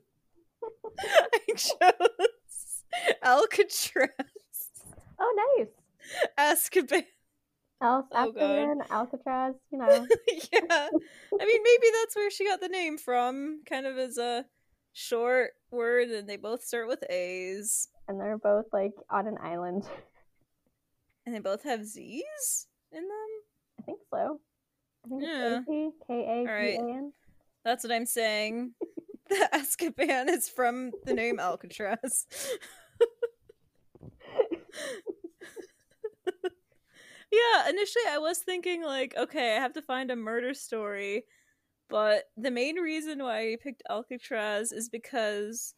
I 0.99 1.39
chose 1.55 2.83
Alcatraz. 3.23 4.09
Oh, 5.17 5.55
nice. 5.57 5.69
Azkaban. 6.37 7.05
Al- 7.81 8.05
oh, 8.11 8.33
Azkaban, 8.33 8.91
Alcatraz, 8.91 9.55
you 9.71 9.77
know. 9.77 9.87
yeah. 10.51 10.67
I 10.69 11.45
mean, 11.45 11.61
maybe 11.63 11.87
that's 12.01 12.15
where 12.17 12.29
she 12.29 12.45
got 12.45 12.59
the 12.59 12.67
name 12.67 12.97
from, 12.97 13.61
kind 13.65 13.85
of 13.85 13.97
as 13.97 14.17
a 14.17 14.43
short 14.91 15.51
word, 15.71 16.09
and 16.09 16.27
they 16.27 16.35
both 16.35 16.65
start 16.65 16.89
with 16.89 17.09
A's. 17.09 17.87
And 18.09 18.19
they're 18.19 18.37
both, 18.37 18.65
like, 18.73 18.91
on 19.09 19.25
an 19.25 19.37
island. 19.41 19.87
And 21.25 21.33
they 21.33 21.39
both 21.39 21.63
have 21.63 21.85
Z's 21.85 22.67
in 22.91 23.03
them? 23.03 23.29
I 23.79 23.83
think 23.83 23.99
so. 24.13 24.41
I 25.05 25.09
think 25.09 25.23
yeah. 25.23 25.61
K 25.67 25.91
A 26.07 26.45
K 26.45 26.75
A 26.75 26.79
N. 26.79 27.13
That's 27.63 27.83
what 27.83 27.93
I'm 27.93 28.05
saying. 28.05 28.73
the 29.29 29.49
Azkaban 29.53 30.29
is 30.29 30.49
from 30.49 30.91
the 31.05 31.13
name 31.13 31.39
Alcatraz. 31.39 32.27
yeah, 37.31 37.69
initially 37.69 38.03
I 38.09 38.17
was 38.17 38.39
thinking 38.39 38.83
like, 38.83 39.15
okay, 39.17 39.55
I 39.55 39.59
have 39.59 39.73
to 39.73 39.81
find 39.81 40.11
a 40.11 40.15
murder 40.15 40.53
story, 40.53 41.25
but 41.89 42.25
the 42.37 42.51
main 42.51 42.75
reason 42.75 43.23
why 43.23 43.53
I 43.53 43.57
picked 43.61 43.83
Alcatraz 43.89 44.71
is 44.71 44.89
because 44.89 45.73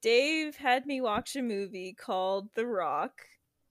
Dave 0.00 0.56
had 0.56 0.86
me 0.86 1.00
watch 1.00 1.36
a 1.36 1.42
movie 1.42 1.92
called 1.92 2.48
The 2.54 2.66
Rock, 2.66 3.22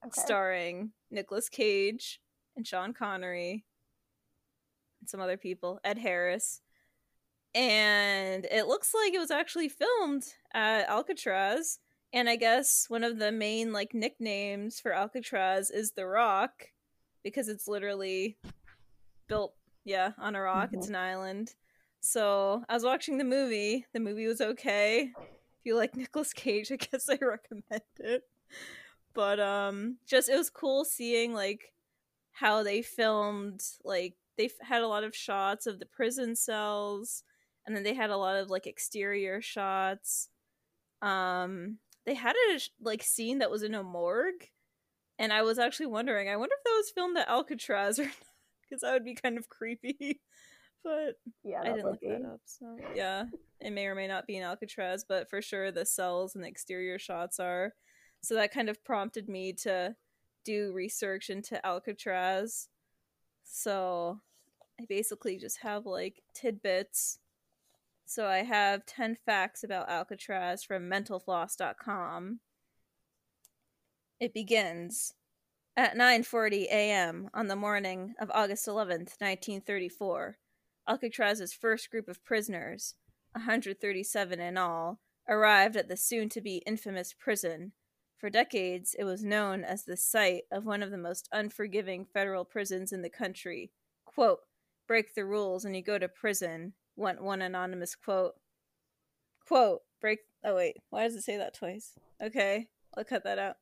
okay. 0.06 0.22
starring 0.22 0.92
Nicolas 1.10 1.50
Cage 1.50 2.20
and 2.56 2.68
Sean 2.68 2.94
Connery 2.94 3.66
some 5.06 5.20
other 5.20 5.38
people, 5.38 5.80
Ed 5.84 5.98
Harris. 5.98 6.62
And 7.54 8.46
it 8.46 8.68
looks 8.68 8.94
like 8.94 9.14
it 9.14 9.20
was 9.20 9.32
actually 9.32 9.70
filmed 9.70 10.24
at 10.54 10.88
Alcatraz. 10.88 11.80
And 12.14 12.30
I 12.30 12.36
guess 12.36 12.86
one 12.88 13.04
of 13.04 13.20
the 13.20 13.32
main 13.32 13.74
like 13.74 13.94
nicknames 13.94 14.80
for 14.80 14.94
Alcatraz 14.94 15.70
is 15.70 15.92
the 15.92 16.06
Rock 16.06 16.68
because 17.24 17.48
it's 17.48 17.68
literally 17.68 18.38
built 19.28 19.54
yeah, 19.84 20.12
on 20.18 20.36
a 20.36 20.42
rock. 20.42 20.68
Mm-hmm. 20.68 20.78
It's 20.78 20.90
an 20.90 20.96
island. 20.96 21.56
So 22.02 22.64
I 22.68 22.74
was 22.74 22.84
watching 22.84 23.18
the 23.18 23.24
movie. 23.24 23.86
The 23.94 24.00
movie 24.00 24.28
was 24.28 24.42
okay. 24.42 25.12
If 25.18 25.66
you 25.66 25.76
like 25.76 25.96
Nicolas 25.96 26.34
Cage, 26.34 26.72
I 26.72 26.78
guess 26.78 27.10
I 27.10 27.18
recommend 27.22 27.84
it. 28.00 28.24
But 29.14 29.40
um 29.40 29.98
just 30.08 30.30
it 30.30 30.38
was 30.38 30.50
cool 30.50 30.86
seeing 30.86 31.34
like 31.34 31.74
how 32.32 32.64
they 32.64 32.82
filmed 32.82 33.62
like 33.84 34.16
they 34.42 34.50
had 34.62 34.82
a 34.82 34.88
lot 34.88 35.04
of 35.04 35.16
shots 35.16 35.68
of 35.68 35.80
the 35.80 35.86
prison 35.86 36.36
cells 36.36 37.24
and 37.66 37.76
then 37.76 37.84
they 37.84 37.94
had 37.94 38.10
a 38.10 38.18
lot 38.18 38.36
of 38.36 38.50
like 38.50 38.68
exterior 38.68 39.42
shots. 39.42 40.30
Um 41.02 41.78
they 42.06 42.16
had 42.16 42.36
a 42.36 42.60
like 42.82 43.04
scene 43.04 43.40
that 43.40 43.52
was 43.52 43.64
in 43.64 43.76
a 43.76 43.84
morgue 43.84 44.48
and 45.20 45.32
i 45.32 45.44
was 45.44 45.60
actually 45.60 45.86
wondering 45.86 46.28
i 46.28 46.36
wonder 46.36 46.56
if 46.58 46.64
that 46.64 46.78
was 46.78 46.90
filmed 46.90 47.16
at 47.16 47.30
alcatraz 47.30 48.00
or 48.00 48.06
because 48.64 48.82
that 48.82 48.92
would 48.92 49.06
be 49.06 49.14
kind 49.14 49.38
of 49.38 49.48
creepy 49.50 50.20
but 50.84 51.20
yeah 51.44 51.60
i 51.62 51.66
didn't 51.66 51.86
look 51.86 52.02
be. 52.02 52.08
that 52.08 52.26
up 52.26 52.42
so 52.46 52.76
yeah 52.96 53.26
it 53.62 53.72
may 53.72 53.86
or 53.86 53.94
may 53.94 54.08
not 54.08 54.26
be 54.26 54.38
in 54.38 54.44
alcatraz 54.44 55.06
but 55.08 55.30
for 55.30 55.42
sure 55.42 55.72
the 55.72 55.86
cells 55.86 56.34
and 56.36 56.44
the 56.44 56.48
exterior 56.48 56.98
shots 56.98 57.40
are. 57.40 57.74
So 58.22 58.36
that 58.36 58.54
kind 58.54 58.70
of 58.70 58.84
prompted 58.84 59.30
me 59.30 59.54
to 59.64 59.96
do 60.44 60.72
research 60.74 61.30
into 61.30 61.64
alcatraz. 61.66 62.68
So 63.44 64.20
I 64.82 64.86
basically 64.86 65.38
just 65.38 65.60
have 65.62 65.86
like 65.86 66.22
tidbits. 66.34 67.20
So 68.06 68.26
I 68.26 68.40
have 68.40 68.86
10 68.86 69.18
facts 69.26 69.64
about 69.64 69.90
Alcatraz 69.90 70.64
from 70.64 70.90
mentalfloss.com. 70.90 72.40
It 74.20 74.34
begins 74.34 75.14
at 75.78 75.96
9:40 75.96 76.64
a.m. 76.64 77.30
on 77.34 77.48
the 77.48 77.56
morning 77.56 78.16
of 78.20 78.32
August 78.34 78.68
11th, 78.68 79.20
1934. 79.20 80.38
Alcatraz's 80.88 81.54
first 81.54 81.90
group 81.92 82.08
of 82.08 82.24
prisoners, 82.24 82.96
137 83.34 84.40
in 84.40 84.58
all, 84.58 85.00
arrived 85.30 85.76
at 85.76 85.88
the 85.88 85.98
soon 85.98 86.28
to 86.30 86.42
be 86.42 86.64
infamous 86.66 87.14
prison. 87.14 87.74
For 88.18 88.30
decades, 88.30 88.96
it 88.98 89.04
was 89.04 89.24
known 89.24 89.64
as 89.64 89.84
the 89.84 89.98
site 89.98 90.44
of 90.52 90.66
one 90.66 90.84
of 90.84 90.92
the 90.92 90.98
most 90.98 91.30
unforgiving 91.32 92.06
federal 92.06 92.46
prisons 92.46 92.92
in 92.92 93.02
the 93.04 93.10
country. 93.10 93.72
Quote, 94.06 94.42
break 94.92 95.16
the 95.16 95.24
rules 95.24 95.64
and 95.64 95.74
you 95.74 95.82
go 95.82 95.98
to 95.98 96.10
prison. 96.10 96.74
One 96.96 97.24
one 97.24 97.42
anonymous 97.42 97.96
quote. 97.96 98.34
Quote, 99.48 99.84
break 100.02 100.20
oh 100.44 100.54
wait, 100.54 100.76
why 100.90 101.04
does 101.04 101.16
it 101.16 101.24
say 101.24 101.38
that 101.38 101.54
twice? 101.54 101.94
Okay, 102.22 102.68
I'll 102.98 103.06
cut 103.06 103.24
that 103.24 103.40
out. 103.40 103.56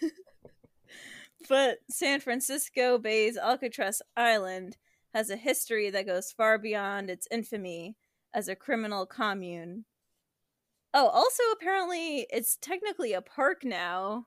but 1.48 1.80
San 1.90 2.20
Francisco 2.20 2.96
Bay's 2.96 3.36
Alcatraz 3.36 4.00
Island 4.16 4.78
has 5.12 5.28
a 5.28 5.36
history 5.36 5.90
that 5.90 6.06
goes 6.06 6.32
far 6.32 6.56
beyond 6.56 7.10
its 7.10 7.28
infamy 7.30 7.94
as 8.32 8.48
a 8.48 8.56
criminal 8.56 9.04
commune. 9.04 9.84
Oh, 10.94 11.08
also 11.08 11.42
apparently 11.52 12.26
it's 12.30 12.56
technically 12.62 13.12
a 13.12 13.20
park 13.20 13.62
now, 13.62 14.24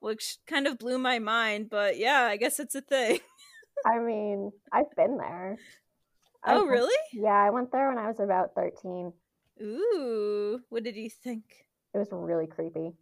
which 0.00 0.38
kind 0.48 0.66
of 0.66 0.76
blew 0.76 0.98
my 0.98 1.20
mind, 1.20 1.70
but 1.70 1.98
yeah, 1.98 2.22
I 2.22 2.36
guess 2.36 2.58
it's 2.58 2.74
a 2.74 2.80
thing. 2.80 3.20
I 3.86 4.00
mean, 4.00 4.50
I've 4.72 4.90
been 4.96 5.18
there. 5.18 5.58
Oh, 6.46 6.66
really? 6.66 6.94
Yeah, 7.12 7.30
I 7.30 7.50
went 7.50 7.72
there 7.72 7.88
when 7.88 7.98
I 7.98 8.08
was 8.08 8.20
about 8.20 8.54
13. 8.54 9.12
Ooh, 9.62 10.60
what 10.68 10.82
did 10.82 10.96
you 10.96 11.08
think? 11.08 11.44
It 11.94 11.98
was 11.98 12.08
really 12.10 12.46
creepy. 12.46 12.92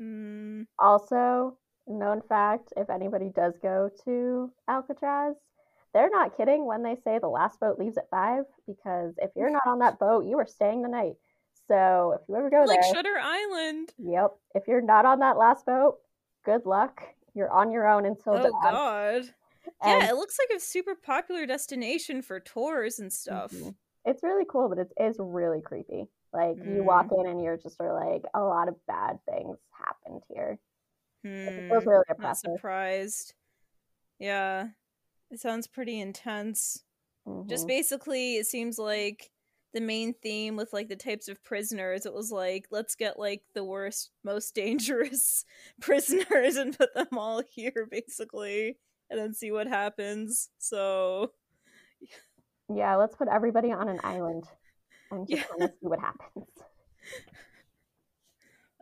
Mm. 0.00 0.66
Also, 0.78 1.58
known 1.86 2.22
fact 2.28 2.72
if 2.76 2.88
anybody 2.88 3.30
does 3.34 3.54
go 3.62 3.90
to 4.04 4.50
Alcatraz, 4.68 5.36
they're 5.92 6.10
not 6.10 6.36
kidding 6.36 6.64
when 6.66 6.82
they 6.82 6.96
say 7.04 7.18
the 7.18 7.28
last 7.28 7.60
boat 7.60 7.78
leaves 7.78 7.98
at 7.98 8.08
five 8.10 8.44
because 8.66 9.14
if 9.18 9.30
you're 9.36 9.50
not 9.50 9.66
on 9.66 9.80
that 9.80 9.98
boat, 9.98 10.24
you 10.24 10.38
are 10.38 10.46
staying 10.46 10.82
the 10.82 10.88
night. 10.88 11.14
So 11.68 12.16
if 12.20 12.28
you 12.28 12.36
ever 12.36 12.50
go 12.50 12.58
there. 12.58 12.66
like 12.66 12.80
there, 12.80 12.94
Shutter 12.94 13.18
Island. 13.20 13.90
Yep. 13.98 14.30
If 14.54 14.68
you're 14.68 14.80
not 14.80 15.04
on 15.04 15.20
that 15.20 15.36
last 15.36 15.66
boat, 15.66 15.98
good 16.44 16.64
luck. 16.64 17.02
You're 17.34 17.50
on 17.50 17.70
your 17.70 17.86
own 17.86 18.06
until 18.06 18.34
oh, 18.34 18.42
dawn. 18.42 18.60
God. 18.62 19.34
And 19.82 20.02
yeah, 20.02 20.10
it 20.10 20.16
looks 20.16 20.36
like 20.38 20.56
a 20.56 20.60
super 20.60 20.94
popular 20.94 21.46
destination 21.46 22.22
for 22.22 22.38
tours 22.38 22.98
and 22.98 23.12
stuff. 23.12 23.52
Mm-hmm. 23.52 23.70
It's 24.04 24.22
really 24.22 24.44
cool, 24.48 24.68
but 24.68 24.78
it 24.78 24.88
is 25.02 25.16
really 25.18 25.60
creepy. 25.60 26.06
Like 26.32 26.56
mm. 26.56 26.76
you 26.76 26.84
walk 26.84 27.08
mm. 27.08 27.20
in 27.20 27.30
and 27.30 27.42
you're 27.42 27.56
just 27.56 27.76
sort 27.76 27.90
of 27.90 27.96
like 27.96 28.24
a 28.34 28.40
lot 28.40 28.68
of 28.68 28.74
bad 28.86 29.18
things 29.28 29.56
happened 29.72 30.22
here. 30.28 30.58
Hmm. 31.24 31.28
It 31.28 31.70
was 31.70 31.86
really 31.86 32.04
oppressive. 32.08 32.50
Not 32.50 32.56
surprised. 32.56 33.34
Yeah, 34.18 34.68
it 35.30 35.40
sounds 35.40 35.66
pretty 35.66 36.00
intense. 36.00 36.82
Mm-hmm. 37.26 37.48
Just 37.48 37.66
basically, 37.66 38.36
it 38.36 38.46
seems 38.46 38.78
like 38.78 39.30
the 39.72 39.80
main 39.80 40.14
theme 40.14 40.56
with 40.56 40.72
like 40.72 40.88
the 40.88 40.96
types 40.96 41.28
of 41.28 41.44
prisoners 41.44 42.04
it 42.04 42.12
was 42.12 42.32
like 42.32 42.66
let's 42.72 42.96
get 42.96 43.20
like 43.20 43.42
the 43.54 43.62
worst 43.62 44.10
most 44.24 44.52
dangerous 44.56 45.44
prisoners 45.80 46.56
and 46.56 46.76
put 46.76 46.92
them 46.94 47.16
all 47.16 47.42
here 47.48 47.86
basically 47.90 48.76
and 49.10 49.20
then 49.20 49.34
see 49.34 49.50
what 49.50 49.66
happens. 49.66 50.48
So 50.58 51.32
yeah, 52.72 52.96
let's 52.96 53.16
put 53.16 53.28
everybody 53.28 53.72
on 53.72 53.88
an 53.88 54.00
island 54.04 54.44
and 55.10 55.28
just 55.30 55.46
yeah. 55.58 55.66
see 55.66 55.72
what 55.80 56.00
happens. 56.00 56.46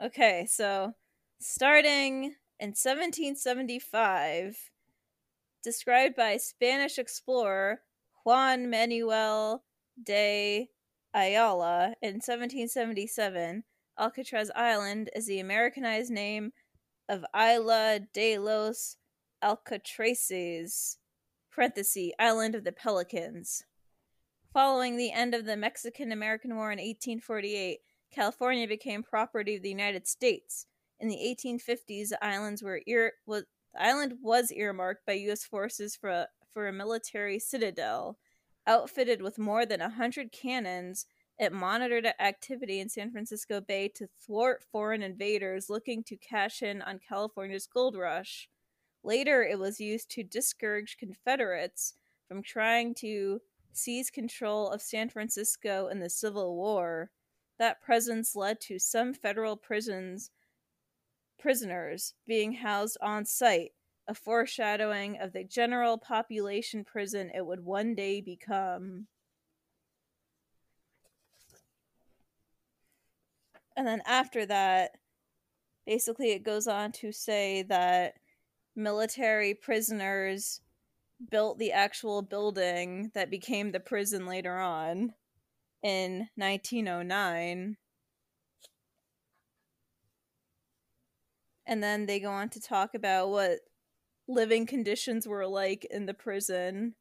Okay, 0.04 0.46
so 0.48 0.92
starting 1.40 2.34
in 2.60 2.68
1775, 2.68 4.56
described 5.64 6.14
by 6.14 6.36
Spanish 6.36 6.98
explorer 6.98 7.80
Juan 8.24 8.70
Manuel 8.70 9.64
de 10.00 10.68
Ayala 11.14 11.94
in 12.02 12.14
1777, 12.16 13.64
Alcatraz 13.98 14.50
Island 14.54 15.10
is 15.16 15.26
the 15.26 15.40
Americanized 15.40 16.12
name 16.12 16.52
of 17.08 17.24
Isla 17.34 18.00
de 18.12 18.38
los 18.38 18.96
Alcatraces 19.40 20.98
(parenthesis, 21.52 22.12
Island 22.18 22.56
of 22.56 22.64
the 22.64 22.72
Pelicans). 22.72 23.62
Following 24.52 24.96
the 24.96 25.12
end 25.12 25.32
of 25.32 25.44
the 25.44 25.56
Mexican 25.56 26.10
American 26.10 26.56
War 26.56 26.72
in 26.72 26.78
1848, 26.78 27.78
California 28.10 28.66
became 28.66 29.04
property 29.04 29.54
of 29.54 29.62
the 29.62 29.68
United 29.68 30.08
States. 30.08 30.66
In 30.98 31.06
the 31.06 31.16
1850s, 31.16 32.08
the 32.08 32.18
islands 32.20 32.64
were 32.64 32.82
ear- 32.86 33.12
was, 33.26 33.44
the 33.74 33.82
island 33.82 34.18
was 34.20 34.50
earmarked 34.50 35.06
by 35.06 35.12
U.S. 35.12 35.44
forces 35.44 35.94
for 35.94 36.10
a, 36.10 36.28
for 36.52 36.66
a 36.66 36.72
military 36.72 37.38
citadel, 37.38 38.18
outfitted 38.66 39.22
with 39.22 39.38
more 39.38 39.64
than 39.64 39.80
a 39.80 39.90
hundred 39.90 40.32
cannons 40.32 41.06
It 41.38 41.52
monitored 41.52 42.12
activity 42.18 42.80
in 42.80 42.88
San 42.88 43.12
Francisco 43.12 43.60
Bay 43.60 43.86
to 43.94 44.08
thwart 44.08 44.64
foreign 44.64 45.02
invaders 45.04 45.70
looking 45.70 46.02
to 46.04 46.16
cash 46.16 46.60
in 46.60 46.82
on 46.82 46.98
California's 46.98 47.68
gold 47.68 47.96
rush. 47.96 48.48
Later, 49.02 49.42
it 49.42 49.58
was 49.58 49.80
used 49.80 50.10
to 50.12 50.22
discourage 50.22 50.96
Confederates 50.98 51.94
from 52.26 52.42
trying 52.42 52.94
to 52.96 53.40
seize 53.72 54.10
control 54.10 54.70
of 54.70 54.82
San 54.82 55.08
Francisco 55.08 55.88
in 55.88 56.00
the 56.00 56.10
Civil 56.10 56.56
War. 56.56 57.10
That 57.58 57.80
presence 57.80 58.36
led 58.36 58.60
to 58.62 58.78
some 58.78 59.14
federal 59.14 59.56
prisons 59.56 60.30
prisoners 61.38 62.14
being 62.26 62.52
housed 62.52 62.98
on 63.00 63.24
site, 63.24 63.72
a 64.08 64.14
foreshadowing 64.14 65.18
of 65.18 65.32
the 65.32 65.44
general 65.44 65.96
population 65.96 66.84
prison 66.84 67.30
it 67.34 67.46
would 67.46 67.64
one 67.64 67.94
day 67.94 68.20
become. 68.20 69.06
And 73.76 73.86
then 73.86 74.02
after 74.06 74.44
that, 74.46 74.90
basically, 75.86 76.32
it 76.32 76.42
goes 76.42 76.66
on 76.66 76.90
to 76.92 77.12
say 77.12 77.62
that 77.62 78.14
military 78.78 79.54
prisoners 79.54 80.60
built 81.30 81.58
the 81.58 81.72
actual 81.72 82.22
building 82.22 83.10
that 83.12 83.30
became 83.30 83.72
the 83.72 83.80
prison 83.80 84.24
later 84.24 84.56
on 84.56 85.12
in 85.82 86.28
1909. 86.36 87.76
And 91.66 91.82
then 91.82 92.06
they 92.06 92.20
go 92.20 92.30
on 92.30 92.48
to 92.50 92.60
talk 92.60 92.94
about 92.94 93.30
what 93.30 93.58
living 94.28 94.64
conditions 94.64 95.26
were 95.26 95.46
like 95.46 95.84
in 95.90 96.06
the 96.06 96.14
prison. 96.14 96.94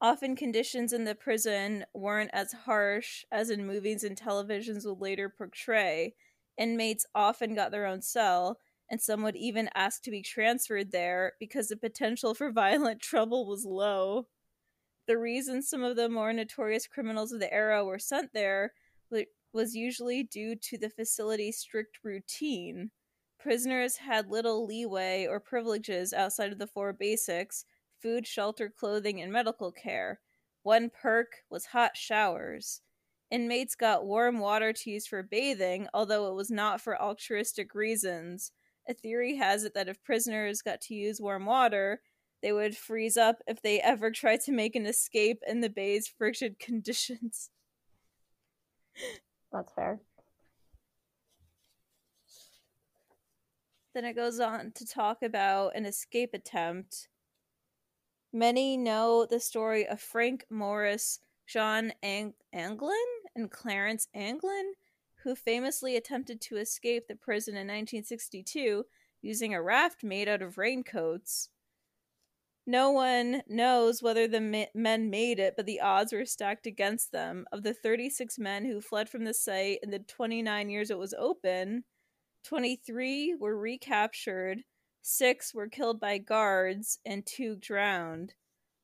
Often, 0.00 0.36
conditions 0.36 0.92
in 0.92 1.02
the 1.02 1.16
prison 1.16 1.84
weren't 1.92 2.30
as 2.32 2.52
harsh 2.52 3.24
as 3.32 3.50
in 3.50 3.66
movies 3.66 4.04
and 4.04 4.16
televisions 4.16 4.86
would 4.86 5.00
later 5.00 5.28
portray. 5.28 6.14
Inmates 6.56 7.04
often 7.14 7.56
got 7.56 7.72
their 7.72 7.84
own 7.84 8.00
cell, 8.00 8.58
and 8.90 9.00
some 9.00 9.22
would 9.22 9.36
even 9.36 9.68
ask 9.74 10.02
to 10.02 10.10
be 10.10 10.22
transferred 10.22 10.92
there 10.92 11.34
because 11.38 11.68
the 11.68 11.76
potential 11.76 12.34
for 12.34 12.50
violent 12.52 13.00
trouble 13.00 13.46
was 13.46 13.64
low. 13.64 14.26
The 15.06 15.18
reason 15.18 15.62
some 15.62 15.82
of 15.82 15.96
the 15.96 16.08
more 16.08 16.32
notorious 16.32 16.86
criminals 16.86 17.32
of 17.32 17.40
the 17.40 17.52
era 17.52 17.84
were 17.84 17.98
sent 17.98 18.32
there 18.32 18.72
was 19.52 19.74
usually 19.74 20.22
due 20.22 20.54
to 20.54 20.78
the 20.78 20.90
facility's 20.90 21.58
strict 21.58 21.98
routine. 22.02 22.90
Prisoners 23.38 23.96
had 23.96 24.30
little 24.30 24.66
leeway 24.66 25.26
or 25.28 25.40
privileges 25.40 26.12
outside 26.12 26.52
of 26.52 26.58
the 26.58 26.66
four 26.66 26.92
basics 26.92 27.64
food, 28.00 28.26
shelter, 28.26 28.70
clothing, 28.70 29.20
and 29.20 29.32
medical 29.32 29.72
care. 29.72 30.20
One 30.62 30.88
perk 30.88 31.38
was 31.50 31.66
hot 31.66 31.96
showers. 31.96 32.80
Inmates 33.28 33.74
got 33.74 34.06
warm 34.06 34.38
water 34.38 34.72
to 34.72 34.90
use 34.90 35.04
for 35.04 35.24
bathing, 35.24 35.88
although 35.92 36.28
it 36.30 36.34
was 36.34 36.48
not 36.48 36.80
for 36.80 37.00
altruistic 37.00 37.74
reasons. 37.74 38.52
A 38.88 38.94
theory 38.94 39.36
has 39.36 39.64
it 39.64 39.74
that 39.74 39.88
if 39.88 40.02
prisoners 40.02 40.62
got 40.62 40.80
to 40.82 40.94
use 40.94 41.20
warm 41.20 41.44
water, 41.44 42.00
they 42.42 42.52
would 42.52 42.76
freeze 42.76 43.16
up 43.16 43.42
if 43.46 43.60
they 43.60 43.80
ever 43.80 44.10
tried 44.10 44.40
to 44.42 44.52
make 44.52 44.74
an 44.74 44.86
escape 44.86 45.42
in 45.46 45.60
the 45.60 45.68
bay's 45.68 46.08
frigid 46.08 46.58
conditions. 46.58 47.50
That's 49.52 49.72
fair. 49.72 50.00
Then 53.94 54.04
it 54.04 54.14
goes 54.14 54.38
on 54.38 54.72
to 54.76 54.86
talk 54.86 55.22
about 55.22 55.74
an 55.74 55.84
escape 55.84 56.30
attempt. 56.32 57.08
Many 58.32 58.76
know 58.76 59.26
the 59.28 59.40
story 59.40 59.86
of 59.86 60.00
Frank 60.00 60.44
Morris, 60.50 61.18
John 61.46 61.92
Ang- 62.02 62.34
Anglin, 62.52 62.94
and 63.34 63.50
Clarence 63.50 64.06
Anglin, 64.14 64.74
who 65.24 65.34
famously 65.34 65.96
attempted 65.96 66.40
to 66.40 66.56
escape 66.56 67.08
the 67.08 67.16
prison 67.16 67.54
in 67.54 67.66
1962 67.66 68.84
using 69.20 69.54
a 69.54 69.62
raft 69.62 70.04
made 70.04 70.28
out 70.28 70.42
of 70.42 70.58
raincoats. 70.58 71.50
No 72.66 72.90
one 72.90 73.42
knows 73.48 74.02
whether 74.02 74.28
the 74.28 74.66
men 74.74 75.10
made 75.10 75.38
it, 75.38 75.54
but 75.56 75.64
the 75.64 75.80
odds 75.80 76.12
were 76.12 76.26
stacked 76.26 76.66
against 76.66 77.12
them. 77.12 77.46
Of 77.50 77.62
the 77.62 77.72
36 77.72 78.38
men 78.38 78.66
who 78.66 78.80
fled 78.80 79.08
from 79.08 79.24
the 79.24 79.32
site 79.32 79.78
in 79.82 79.90
the 79.90 80.00
29 80.00 80.68
years 80.68 80.90
it 80.90 80.98
was 80.98 81.14
open, 81.14 81.84
23 82.44 83.36
were 83.40 83.58
recaptured, 83.58 84.64
6 85.00 85.54
were 85.54 85.68
killed 85.68 85.98
by 85.98 86.18
guards, 86.18 86.98
and 87.06 87.24
2 87.24 87.56
drowned. 87.56 88.34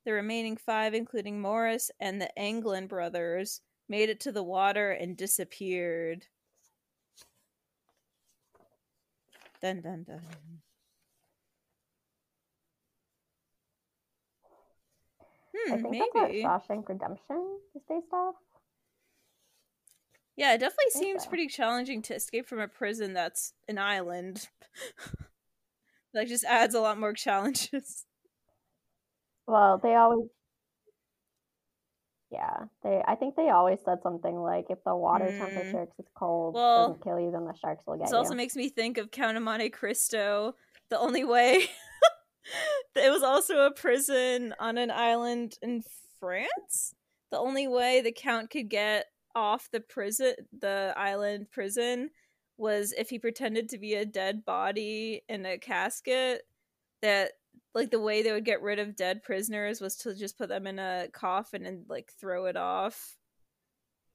The 0.07 0.13
remaining 0.13 0.57
5, 0.57 0.95
including 0.95 1.41
Morris 1.41 1.91
and 2.01 2.21
the 2.21 2.37
Anglin 2.39 2.87
brothers, 2.87 3.61
made 3.89 4.09
it 4.09 4.21
to 4.21 4.33
the 4.33 4.43
water 4.43 4.91
and 4.91 5.17
disappeared. 5.17 6.27
Dun 9.61 9.81
dun 9.81 10.05
dun. 10.05 10.21
Hmm, 15.57 15.73
I 15.73 15.77
think 15.77 15.91
maybe. 15.91 16.43
that's 16.43 16.69
what 16.69 16.79
Shawshank 16.79 16.89
Redemption 16.89 17.59
is 17.75 17.83
based 17.89 18.13
off. 18.13 18.35
Yeah, 20.37 20.55
it 20.55 20.59
definitely 20.59 20.91
seems 20.91 21.23
so. 21.23 21.29
pretty 21.29 21.47
challenging 21.47 22.03
to 22.03 22.15
escape 22.15 22.49
from 22.49 22.59
a 22.59 22.67
prison 22.67 23.13
that's 23.13 23.53
an 23.69 23.79
island. 23.79 24.49
like, 26.15 26.27
just 26.27 26.45
adds 26.45 26.75
a 26.75 26.81
lot 26.81 26.99
more 26.99 27.13
challenges. 27.13 28.05
Well, 29.47 29.79
they 29.83 29.95
always 29.95 30.29
yeah, 32.35 32.65
they. 32.83 33.01
I 33.07 33.15
think 33.15 33.37
they 33.37 33.51
always 33.51 33.79
said 33.85 34.03
something 34.03 34.37
like, 34.37 34.67
"If 34.69 34.83
the 34.85 34.95
water 34.95 35.27
mm. 35.27 35.39
temperature 35.39 35.89
is 35.99 36.07
cold 36.17 36.55
well, 36.55 36.89
doesn't 36.89 37.05
kill 37.05 37.21
you, 37.21 37.31
then 37.31 37.45
the 37.45 37.55
sharks 37.55 37.87
will 37.87 37.95
get 37.95 38.05
this 38.05 38.11
you." 38.11 38.19
This 38.19 38.27
also 38.27 38.35
makes 38.35 38.57
me 38.57 38.69
think 38.69 38.99
of 38.99 39.13
Count 39.13 39.37
of 39.37 39.43
Monte 39.45 39.71
Cristo. 39.71 40.57
The 40.89 40.99
only 40.99 41.23
way 41.23 41.69
it 42.97 43.11
was 43.11 43.23
also 43.23 43.67
a 43.67 43.71
prison 43.71 44.53
on 44.59 44.79
an 44.79 44.91
island 44.91 45.59
in 45.63 45.85
France. 46.19 46.95
The 47.31 47.39
only 47.39 47.69
way 47.69 48.01
the 48.01 48.13
count 48.13 48.51
could 48.51 48.69
get 48.69 49.07
off 49.35 49.71
the 49.71 49.81
prison, 49.81 50.35
the 50.59 50.93
island 50.97 51.51
prison, 51.53 52.11
was 52.57 52.93
if 52.97 53.11
he 53.11 53.19
pretended 53.19 53.69
to 53.69 53.79
be 53.79 53.95
a 53.95 54.05
dead 54.05 54.45
body 54.45 55.23
in 55.29 55.47
a 55.47 55.59
casket 55.59 56.43
that 57.03 57.33
like 57.75 57.91
the 57.91 58.01
way 58.01 58.23
they 58.23 58.33
would 58.33 58.45
get 58.45 58.63
rid 58.63 58.79
of 58.79 58.97
dead 58.97 59.23
prisoners 59.23 59.81
was 59.81 59.97
to 59.97 60.15
just 60.15 60.39
put 60.39 60.49
them 60.49 60.67
in 60.67 60.79
a 60.79 61.09
coffin 61.13 61.67
and 61.67 61.85
like 61.89 62.13
throw 62.21 62.47
it 62.47 62.57
off 62.57 63.17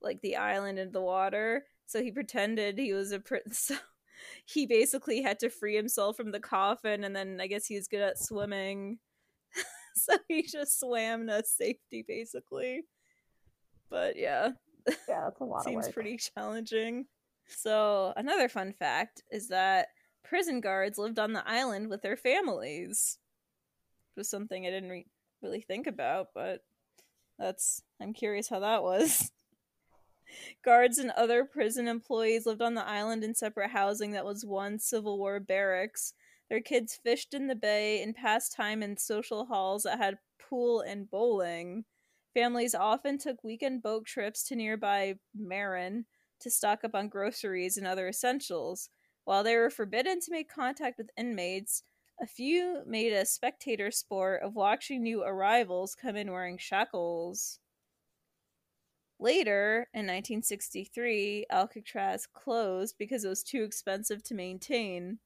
like 0.01 0.21
the 0.21 0.37
island 0.37 0.79
into 0.79 0.91
the 0.91 1.01
water. 1.01 1.65
So 1.85 2.01
he 2.01 2.11
pretended 2.11 2.77
he 2.77 2.93
was 2.93 3.11
a 3.11 3.19
prince 3.19 3.59
so 3.59 3.75
he 4.45 4.65
basically 4.65 5.21
had 5.21 5.39
to 5.39 5.49
free 5.49 5.75
himself 5.75 6.15
from 6.17 6.31
the 6.31 6.41
coffin 6.41 7.05
and 7.05 7.15
then 7.15 7.39
i 7.41 7.47
guess 7.47 7.65
he 7.65 7.75
was 7.75 7.87
good 7.87 8.01
at 8.01 8.19
swimming. 8.19 8.99
So 9.95 10.15
he 10.29 10.43
just 10.43 10.79
swam 10.79 11.27
to 11.27 11.43
safety 11.43 12.05
basically. 12.07 12.83
But 13.89 14.17
yeah 14.17 14.51
yeah 14.87 15.23
that's 15.25 15.41
a 15.41 15.43
lot 15.43 15.65
seems 15.65 15.89
pretty 15.89 16.17
challenging. 16.17 17.05
So 17.47 18.13
another 18.15 18.47
fun 18.47 18.71
fact 18.71 19.23
is 19.29 19.49
that 19.49 19.87
prison 20.23 20.61
guards 20.61 20.97
lived 20.97 21.19
on 21.19 21.33
the 21.33 21.45
island 21.45 21.89
with 21.89 22.01
their 22.01 22.15
families 22.15 23.17
was 24.15 24.29
something 24.29 24.65
I 24.65 24.69
didn't 24.69 24.89
re- 24.89 25.07
really 25.41 25.61
think 25.61 25.87
about, 25.87 26.27
but 26.33 26.61
that's 27.37 27.81
I'm 28.01 28.13
curious 28.13 28.49
how 28.49 28.59
that 28.59 28.83
was. 28.83 29.31
Guards 30.63 30.97
and 30.97 31.11
other 31.11 31.43
prison 31.43 31.87
employees 31.87 32.45
lived 32.45 32.61
on 32.61 32.75
the 32.75 32.87
island 32.87 33.23
in 33.23 33.33
separate 33.33 33.71
housing 33.71 34.11
that 34.11 34.25
was 34.25 34.45
once 34.45 34.85
Civil 34.85 35.17
War 35.17 35.39
barracks. 35.39 36.13
Their 36.49 36.61
kids 36.61 36.99
fished 37.01 37.33
in 37.33 37.47
the 37.47 37.55
bay 37.55 38.01
and 38.01 38.15
passed 38.15 38.53
time 38.53 38.83
in 38.83 38.97
social 38.97 39.45
halls 39.45 39.83
that 39.83 39.99
had 39.99 40.17
pool 40.39 40.81
and 40.81 41.09
bowling. 41.09 41.85
Families 42.33 42.75
often 42.75 43.17
took 43.17 43.43
weekend 43.43 43.81
boat 43.81 44.05
trips 44.05 44.43
to 44.45 44.55
nearby 44.55 45.15
Marin 45.35 46.05
to 46.41 46.49
stock 46.49 46.83
up 46.83 46.95
on 46.95 47.09
groceries 47.09 47.77
and 47.77 47.87
other 47.87 48.07
essentials. 48.07 48.89
While 49.25 49.43
they 49.43 49.55
were 49.55 49.69
forbidden 49.69 50.19
to 50.21 50.31
make 50.31 50.49
contact 50.49 50.97
with 50.97 51.11
inmates, 51.17 51.83
a 52.21 52.27
few 52.27 52.82
made 52.86 53.13
a 53.13 53.25
spectator 53.25 53.91
sport 53.91 54.41
of 54.43 54.55
watching 54.55 55.03
new 55.03 55.23
arrivals 55.23 55.95
come 55.95 56.15
in 56.15 56.32
wearing 56.32 56.58
shackles. 56.58 57.60
Later, 59.19 59.88
in 59.93 60.05
1963, 60.05 61.45
Alcatraz 61.49 62.25
closed 62.25 62.95
because 62.97 63.25
it 63.25 63.29
was 63.29 63.43
too 63.43 63.63
expensive 63.63 64.23
to 64.23 64.34
maintain. 64.34 65.19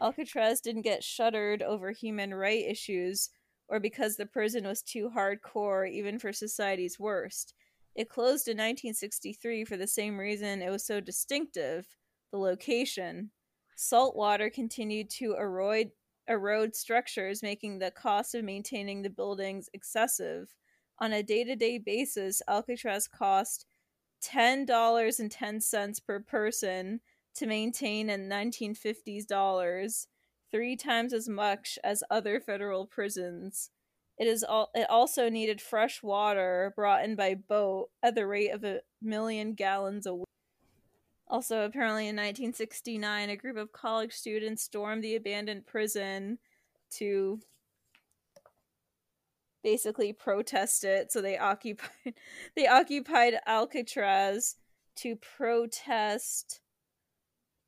Alcatraz 0.00 0.60
didn't 0.60 0.82
get 0.82 1.04
shuttered 1.04 1.62
over 1.62 1.90
human 1.90 2.34
rights 2.34 2.66
issues 2.68 3.30
or 3.68 3.80
because 3.80 4.16
the 4.16 4.26
prison 4.26 4.64
was 4.66 4.82
too 4.82 5.10
hardcore 5.14 5.90
even 5.90 6.18
for 6.18 6.32
society's 6.32 6.98
worst. 6.98 7.54
It 7.94 8.08
closed 8.08 8.48
in 8.48 8.56
1963 8.56 9.64
for 9.64 9.76
the 9.76 9.86
same 9.86 10.18
reason 10.18 10.62
it 10.62 10.70
was 10.70 10.84
so 10.84 11.00
distinctive 11.00 11.86
the 12.30 12.38
location. 12.38 13.30
Salt 13.76 14.16
water 14.16 14.50
continued 14.50 15.10
to 15.10 15.34
erode, 15.34 15.90
erode 16.28 16.74
structures, 16.76 17.42
making 17.42 17.78
the 17.78 17.90
cost 17.90 18.34
of 18.34 18.44
maintaining 18.44 19.02
the 19.02 19.10
buildings 19.10 19.68
excessive. 19.72 20.54
On 20.98 21.12
a 21.12 21.22
day 21.22 21.44
to 21.44 21.56
day 21.56 21.78
basis, 21.78 22.42
Alcatraz 22.48 23.06
cost 23.06 23.66
$10.10 24.22 26.06
per 26.06 26.20
person 26.20 27.00
to 27.34 27.46
maintain 27.46 28.08
in 28.08 28.28
1950s 28.28 29.26
dollars, 29.26 30.08
three 30.50 30.76
times 30.76 31.12
as 31.12 31.28
much 31.28 31.78
as 31.84 32.02
other 32.10 32.40
federal 32.40 32.86
prisons. 32.86 33.70
It 34.18 34.26
is 34.26 34.42
all 34.42 34.70
it 34.74 34.88
also 34.88 35.28
needed 35.28 35.60
fresh 35.60 36.02
water 36.02 36.72
brought 36.74 37.04
in 37.04 37.16
by 37.16 37.34
boat 37.34 37.90
at 38.02 38.14
the 38.14 38.26
rate 38.26 38.50
of 38.50 38.64
a 38.64 38.80
million 39.02 39.52
gallons 39.54 40.06
a 40.06 40.14
week. 40.14 40.25
Also, 41.28 41.64
apparently 41.64 42.04
in 42.04 42.14
1969, 42.14 43.30
a 43.30 43.36
group 43.36 43.56
of 43.56 43.72
college 43.72 44.12
students 44.12 44.62
stormed 44.62 45.02
the 45.02 45.16
abandoned 45.16 45.66
prison 45.66 46.38
to 46.90 47.40
basically 49.64 50.12
protest 50.12 50.84
it. 50.84 51.10
So 51.10 51.20
they 51.20 51.36
occupied 51.36 51.90
they 52.56 52.68
occupied 52.68 53.34
Alcatraz 53.46 54.54
to 54.96 55.16
protest 55.16 56.60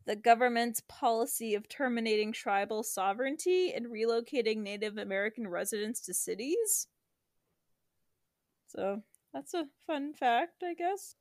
the 0.06 0.14
government's 0.16 0.80
policy 0.88 1.54
of 1.54 1.68
terminating 1.68 2.32
tribal 2.32 2.82
sovereignty 2.82 3.72
and 3.74 3.86
relocating 3.86 4.58
Native 4.58 4.96
American 4.96 5.48
residents 5.48 6.00
to 6.02 6.14
cities. 6.14 6.86
So 8.68 9.02
that's 9.34 9.52
a 9.52 9.66
fun 9.86 10.14
fact, 10.14 10.62
I 10.62 10.74
guess. 10.74 11.16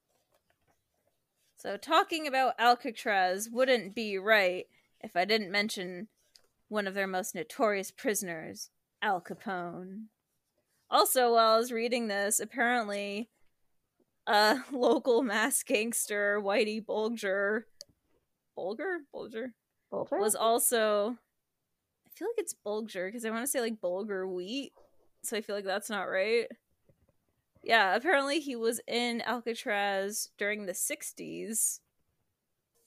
So, 1.57 1.75
talking 1.75 2.27
about 2.27 2.53
Alcatraz 2.59 3.49
wouldn't 3.51 3.95
be 3.95 4.19
right 4.19 4.67
if 5.01 5.15
I 5.15 5.25
didn't 5.25 5.51
mention 5.51 6.07
one 6.69 6.85
of 6.85 6.93
their 6.93 7.07
most 7.07 7.33
notorious 7.33 7.89
prisoners, 7.89 8.69
Al 9.01 9.21
Capone. 9.21 10.05
Also, 10.91 11.33
while 11.33 11.55
I 11.55 11.57
was 11.57 11.71
reading 11.71 12.09
this, 12.09 12.39
apparently 12.39 13.29
a 14.27 14.59
local 14.71 15.23
mass 15.23 15.63
gangster, 15.63 16.39
Whitey 16.39 16.85
Bulger, 16.85 17.65
Bulger? 18.55 18.99
Bulger? 19.11 19.53
Bulger? 19.89 20.19
Was 20.19 20.35
also, 20.35 21.17
I 22.05 22.09
feel 22.13 22.27
like 22.27 22.37
it's 22.37 22.53
Bulger 22.53 23.07
because 23.07 23.25
I 23.25 23.31
want 23.31 23.43
to 23.43 23.47
say 23.47 23.61
like 23.61 23.81
bulgur 23.81 24.31
wheat. 24.31 24.73
So 25.23 25.35
I 25.35 25.41
feel 25.41 25.55
like 25.55 25.65
that's 25.65 25.89
not 25.89 26.03
right. 26.03 26.45
Yeah, 27.63 27.95
apparently 27.95 28.39
he 28.39 28.55
was 28.55 28.79
in 28.87 29.21
Alcatraz 29.21 30.29
during 30.37 30.65
the 30.65 30.73
60s. 30.73 31.79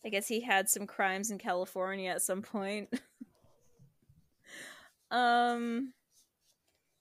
I 0.05 0.09
guess 0.09 0.29
he 0.29 0.41
had 0.41 0.69
some 0.69 0.87
crimes 0.87 1.31
in 1.31 1.39
California 1.39 2.11
at 2.11 2.23
some 2.23 2.43
point. 2.43 2.89
um 5.11 5.93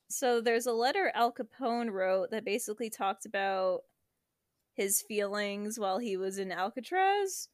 so 0.10 0.42
there's 0.42 0.66
a 0.66 0.74
letter 0.74 1.12
Al 1.14 1.32
Capone 1.32 1.92
wrote 1.92 2.32
that 2.32 2.44
basically 2.44 2.90
talked 2.90 3.26
about 3.26 3.82
his 4.74 5.02
feelings 5.02 5.80
while 5.80 6.00
he 6.00 6.18
was 6.18 6.40
in 6.40 6.52
Alcatraz. 6.52 7.50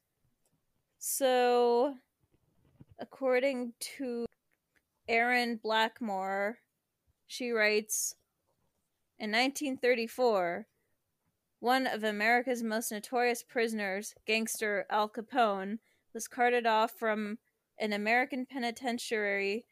So 0.98 1.96
according 2.98 3.74
to 3.98 4.26
Erin 5.08 5.60
Blakemore, 5.62 6.58
she 7.26 7.50
writes 7.50 8.14
in 9.18 9.30
1934, 9.30 10.66
one 11.60 11.86
of 11.86 12.04
America's 12.04 12.62
most 12.62 12.92
notorious 12.92 13.42
prisoners, 13.42 14.14
gangster 14.26 14.86
Al 14.90 15.08
Capone, 15.08 15.78
was 16.12 16.28
carted 16.28 16.66
off 16.66 16.92
from 16.98 17.38
an 17.78 17.92
American 17.92 18.44
penitentiary 18.44 19.64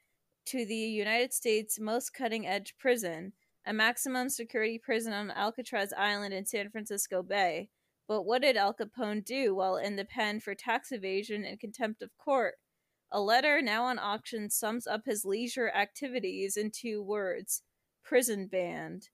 to 0.47 0.65
the 0.65 0.75
United 0.75 1.33
States' 1.33 1.79
most 1.79 2.15
cutting 2.15 2.47
edge 2.47 2.75
prison, 2.79 3.33
a 3.67 3.73
maximum 3.73 4.31
security 4.31 4.79
prison 4.79 5.13
on 5.13 5.31
Alcatraz 5.31 5.93
Island 5.97 6.33
in 6.33 6.47
San 6.47 6.71
Francisco 6.71 7.23
Bay. 7.23 7.69
But 8.09 8.23
what 8.23 8.43
did 8.43 8.57
Al 8.57 8.75
Capone 8.75 9.25
do 9.25 9.55
while 9.55 9.77
in 9.77 9.97
the 9.97 10.05
pen 10.05 10.41
for 10.41 10.55
tax 10.55 10.93
evasion 10.93 11.45
and 11.45 11.61
contempt 11.61 12.03
of 12.03 12.17
court? 12.17 12.55
A 13.11 13.21
letter 13.21 13.63
now 13.63 13.85
on 13.85 13.99
auction 13.99 14.51
sums 14.51 14.87
up 14.87 15.03
his 15.07 15.25
leisure 15.25 15.71
activities 15.71 16.57
in 16.57 16.71
two 16.71 17.03
words 17.03 17.63
prison 18.03 18.47
band. 18.47 19.09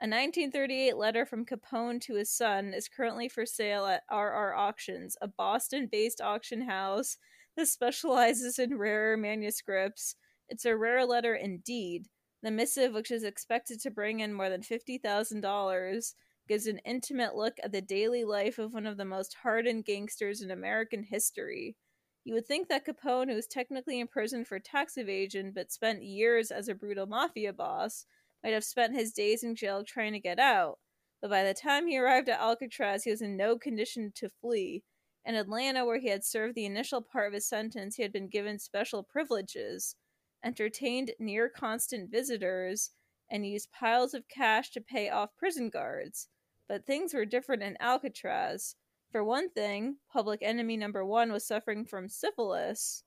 A 0.00 0.06
1938 0.06 0.96
letter 0.96 1.24
from 1.24 1.46
Capone 1.46 2.00
to 2.02 2.16
his 2.16 2.30
son 2.30 2.74
is 2.74 2.88
currently 2.88 3.28
for 3.28 3.46
sale 3.46 3.86
at 3.86 4.02
RR 4.10 4.54
Auctions, 4.54 5.16
a 5.22 5.28
Boston 5.28 5.88
based 5.90 6.20
auction 6.20 6.62
house 6.62 7.16
that 7.56 7.68
specializes 7.68 8.58
in 8.58 8.76
rare 8.76 9.16
manuscripts. 9.16 10.16
It's 10.48 10.64
a 10.64 10.76
rare 10.76 11.06
letter 11.06 11.34
indeed. 11.34 12.08
The 12.42 12.50
missive, 12.50 12.92
which 12.92 13.10
is 13.10 13.22
expected 13.22 13.80
to 13.80 13.90
bring 13.90 14.20
in 14.20 14.34
more 14.34 14.50
than 14.50 14.62
$50,000, 14.62 16.14
gives 16.48 16.66
an 16.66 16.78
intimate 16.84 17.34
look 17.34 17.54
at 17.62 17.72
the 17.72 17.80
daily 17.80 18.24
life 18.24 18.58
of 18.58 18.74
one 18.74 18.86
of 18.86 18.96
the 18.96 19.04
most 19.04 19.36
hardened 19.42 19.84
gangsters 19.84 20.42
in 20.42 20.50
American 20.50 21.04
history. 21.04 21.76
You 22.24 22.34
would 22.34 22.46
think 22.46 22.68
that 22.68 22.84
Capone, 22.84 23.28
who 23.28 23.36
was 23.36 23.46
technically 23.46 24.00
imprisoned 24.00 24.48
for 24.48 24.58
tax 24.58 24.96
evasion 24.96 25.52
but 25.54 25.72
spent 25.72 26.02
years 26.02 26.50
as 26.50 26.68
a 26.68 26.74
brutal 26.74 27.06
mafia 27.06 27.52
boss, 27.52 28.06
might 28.44 28.52
have 28.52 28.64
spent 28.64 28.94
his 28.94 29.12
days 29.12 29.42
in 29.42 29.56
jail 29.56 29.82
trying 29.82 30.12
to 30.12 30.20
get 30.20 30.38
out, 30.38 30.78
but 31.22 31.30
by 31.30 31.42
the 31.42 31.54
time 31.54 31.86
he 31.86 31.98
arrived 31.98 32.28
at 32.28 32.38
Alcatraz, 32.38 33.04
he 33.04 33.10
was 33.10 33.22
in 33.22 33.34
no 33.34 33.56
condition 33.56 34.12
to 34.14 34.28
flee. 34.28 34.84
In 35.24 35.34
Atlanta, 35.34 35.86
where 35.86 35.98
he 35.98 36.08
had 36.08 36.22
served 36.22 36.54
the 36.54 36.66
initial 36.66 37.00
part 37.00 37.28
of 37.28 37.32
his 37.32 37.48
sentence, 37.48 37.96
he 37.96 38.02
had 38.02 38.12
been 38.12 38.28
given 38.28 38.58
special 38.58 39.02
privileges, 39.02 39.96
entertained 40.44 41.12
near 41.18 41.48
constant 41.48 42.10
visitors, 42.10 42.90
and 43.30 43.46
used 43.46 43.72
piles 43.72 44.12
of 44.12 44.28
cash 44.28 44.70
to 44.72 44.82
pay 44.82 45.08
off 45.08 45.34
prison 45.38 45.70
guards. 45.70 46.28
But 46.68 46.84
things 46.84 47.14
were 47.14 47.24
different 47.24 47.62
in 47.62 47.78
Alcatraz. 47.80 48.76
For 49.10 49.24
one 49.24 49.48
thing, 49.48 49.96
public 50.12 50.40
enemy 50.42 50.76
number 50.76 51.06
one 51.06 51.32
was 51.32 51.46
suffering 51.46 51.86
from 51.86 52.10
syphilis, 52.10 53.02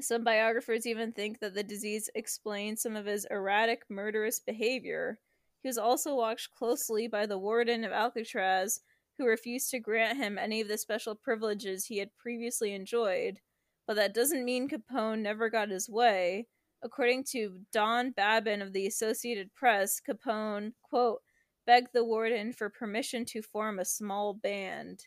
some 0.00 0.24
biographers 0.24 0.86
even 0.86 1.12
think 1.12 1.38
that 1.40 1.54
the 1.54 1.62
disease 1.62 2.10
explains 2.14 2.82
some 2.82 2.96
of 2.96 3.06
his 3.06 3.26
erratic, 3.30 3.82
murderous 3.88 4.40
behavior. 4.40 5.18
He 5.62 5.68
was 5.68 5.78
also 5.78 6.14
watched 6.14 6.50
closely 6.50 7.06
by 7.06 7.26
the 7.26 7.38
warden 7.38 7.84
of 7.84 7.92
Alcatraz, 7.92 8.80
who 9.16 9.26
refused 9.26 9.70
to 9.70 9.78
grant 9.78 10.18
him 10.18 10.36
any 10.36 10.60
of 10.60 10.68
the 10.68 10.78
special 10.78 11.14
privileges 11.14 11.86
he 11.86 11.98
had 11.98 12.16
previously 12.16 12.74
enjoyed. 12.74 13.38
But 13.86 13.94
that 13.96 14.14
doesn't 14.14 14.44
mean 14.44 14.68
Capone 14.68 15.20
never 15.20 15.48
got 15.48 15.70
his 15.70 15.88
way. 15.88 16.48
According 16.82 17.24
to 17.30 17.60
Don 17.72 18.12
Babwin 18.12 18.62
of 18.62 18.72
the 18.72 18.86
Associated 18.86 19.54
Press, 19.54 20.00
Capone, 20.06 20.72
quote, 20.82 21.22
begged 21.66 21.94
the 21.94 22.04
warden 22.04 22.52
for 22.52 22.68
permission 22.68 23.24
to 23.26 23.40
form 23.40 23.78
a 23.78 23.84
small 23.84 24.34
band. 24.34 25.06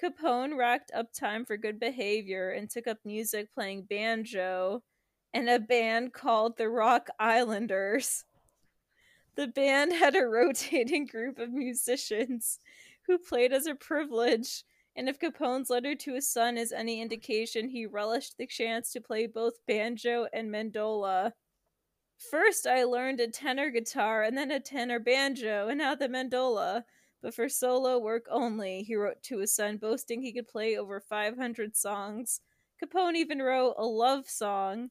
Capone 0.00 0.56
racked 0.56 0.90
up 0.94 1.12
time 1.12 1.44
for 1.44 1.56
good 1.56 1.78
behavior 1.78 2.50
and 2.50 2.70
took 2.70 2.86
up 2.86 2.98
music 3.04 3.52
playing 3.52 3.82
banjo 3.82 4.82
in 5.34 5.48
a 5.48 5.58
band 5.58 6.12
called 6.12 6.56
the 6.56 6.68
Rock 6.68 7.08
Islanders. 7.18 8.24
The 9.34 9.48
band 9.48 9.92
had 9.92 10.16
a 10.16 10.20
rotating 10.26 11.06
group 11.06 11.38
of 11.38 11.52
musicians 11.52 12.60
who 13.06 13.18
played 13.18 13.52
as 13.52 13.66
a 13.66 13.74
privilege, 13.74 14.64
and 14.96 15.08
if 15.08 15.18
Capone's 15.18 15.70
letter 15.70 15.94
to 15.94 16.14
his 16.14 16.28
son 16.28 16.56
is 16.56 16.72
any 16.72 17.00
indication, 17.00 17.68
he 17.68 17.86
relished 17.86 18.38
the 18.38 18.46
chance 18.46 18.92
to 18.92 19.00
play 19.00 19.26
both 19.26 19.64
banjo 19.66 20.26
and 20.32 20.50
mandola. 20.50 21.32
First, 22.30 22.66
I 22.66 22.84
learned 22.84 23.20
a 23.20 23.28
tenor 23.28 23.70
guitar 23.70 24.22
and 24.22 24.36
then 24.36 24.50
a 24.50 24.60
tenor 24.60 24.98
banjo, 24.98 25.68
and 25.68 25.78
now 25.78 25.94
the 25.94 26.08
mandola 26.08 26.84
but 27.22 27.34
for 27.34 27.48
solo 27.48 27.98
work 27.98 28.26
only, 28.30 28.82
he 28.82 28.94
wrote 28.96 29.22
to 29.24 29.38
his 29.38 29.54
son, 29.54 29.76
boasting 29.76 30.22
he 30.22 30.32
could 30.32 30.48
play 30.48 30.76
over 30.76 31.00
500 31.00 31.76
songs. 31.76 32.40
Capone 32.82 33.14
even 33.14 33.40
wrote 33.42 33.74
a 33.76 33.84
love 33.84 34.28
song 34.28 34.90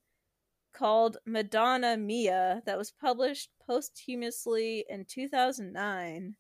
called 0.74 1.18
Madonna 1.26 1.98
Mia 1.98 2.62
that 2.66 2.78
was 2.78 2.92
published 2.92 3.50
posthumously 3.66 4.86
in 4.88 5.06
2009. 5.06 6.36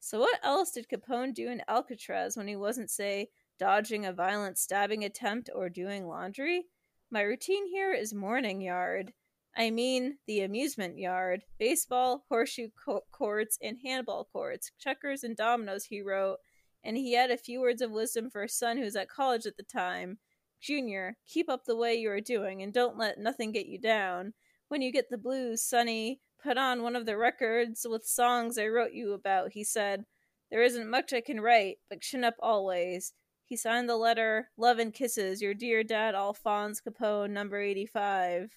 So, 0.00 0.18
what 0.18 0.40
else 0.42 0.72
did 0.72 0.88
Capone 0.88 1.34
do 1.34 1.48
in 1.48 1.62
Alcatraz 1.68 2.36
when 2.36 2.48
he 2.48 2.56
wasn't, 2.56 2.90
say, 2.90 3.28
dodging 3.58 4.06
a 4.06 4.12
violent 4.12 4.58
stabbing 4.58 5.04
attempt 5.04 5.50
or 5.54 5.68
doing 5.68 6.06
laundry? 6.06 6.64
My 7.10 7.20
routine 7.22 7.66
here 7.68 7.92
is 7.92 8.14
morning 8.14 8.60
yard. 8.60 9.12
I 9.56 9.70
mean 9.70 10.18
the 10.26 10.40
amusement 10.40 10.98
yard, 10.98 11.44
baseball, 11.58 12.24
horseshoe 12.28 12.68
co- 12.82 13.04
courts, 13.10 13.58
and 13.60 13.78
handball 13.84 14.28
courts, 14.32 14.70
checkers 14.78 15.24
and 15.24 15.36
dominoes, 15.36 15.84
he 15.84 16.00
wrote, 16.00 16.38
and 16.84 16.96
he 16.96 17.14
had 17.14 17.30
a 17.30 17.36
few 17.36 17.60
words 17.60 17.82
of 17.82 17.90
wisdom 17.90 18.30
for 18.30 18.42
his 18.42 18.54
son 18.54 18.78
who 18.78 18.84
was 18.84 18.96
at 18.96 19.08
college 19.08 19.46
at 19.46 19.56
the 19.56 19.62
time. 19.62 20.18
Junior, 20.60 21.16
keep 21.26 21.48
up 21.48 21.64
the 21.64 21.76
way 21.76 21.94
you 21.94 22.10
are 22.10 22.20
doing, 22.20 22.62
and 22.62 22.72
don't 22.72 22.98
let 22.98 23.18
nothing 23.18 23.50
get 23.52 23.66
you 23.66 23.78
down. 23.78 24.34
When 24.68 24.82
you 24.82 24.92
get 24.92 25.10
the 25.10 25.18
blues, 25.18 25.62
Sonny, 25.62 26.20
put 26.42 26.56
on 26.56 26.82
one 26.82 26.94
of 26.94 27.06
the 27.06 27.16
records 27.16 27.86
with 27.88 28.06
songs 28.06 28.56
I 28.56 28.66
wrote 28.68 28.92
you 28.92 29.12
about, 29.12 29.52
he 29.52 29.64
said. 29.64 30.04
There 30.50 30.62
isn't 30.62 30.90
much 30.90 31.12
I 31.12 31.20
can 31.20 31.40
write, 31.40 31.78
but 31.88 32.00
chin 32.00 32.24
up 32.24 32.34
always. 32.40 33.14
He 33.44 33.56
signed 33.56 33.88
the 33.88 33.96
letter, 33.96 34.50
Love 34.56 34.78
and 34.78 34.92
Kisses, 34.94 35.42
your 35.42 35.54
dear 35.54 35.82
dad, 35.82 36.14
Alphonse 36.14 36.80
Capone, 36.80 37.30
number 37.30 37.60
85. 37.60 38.56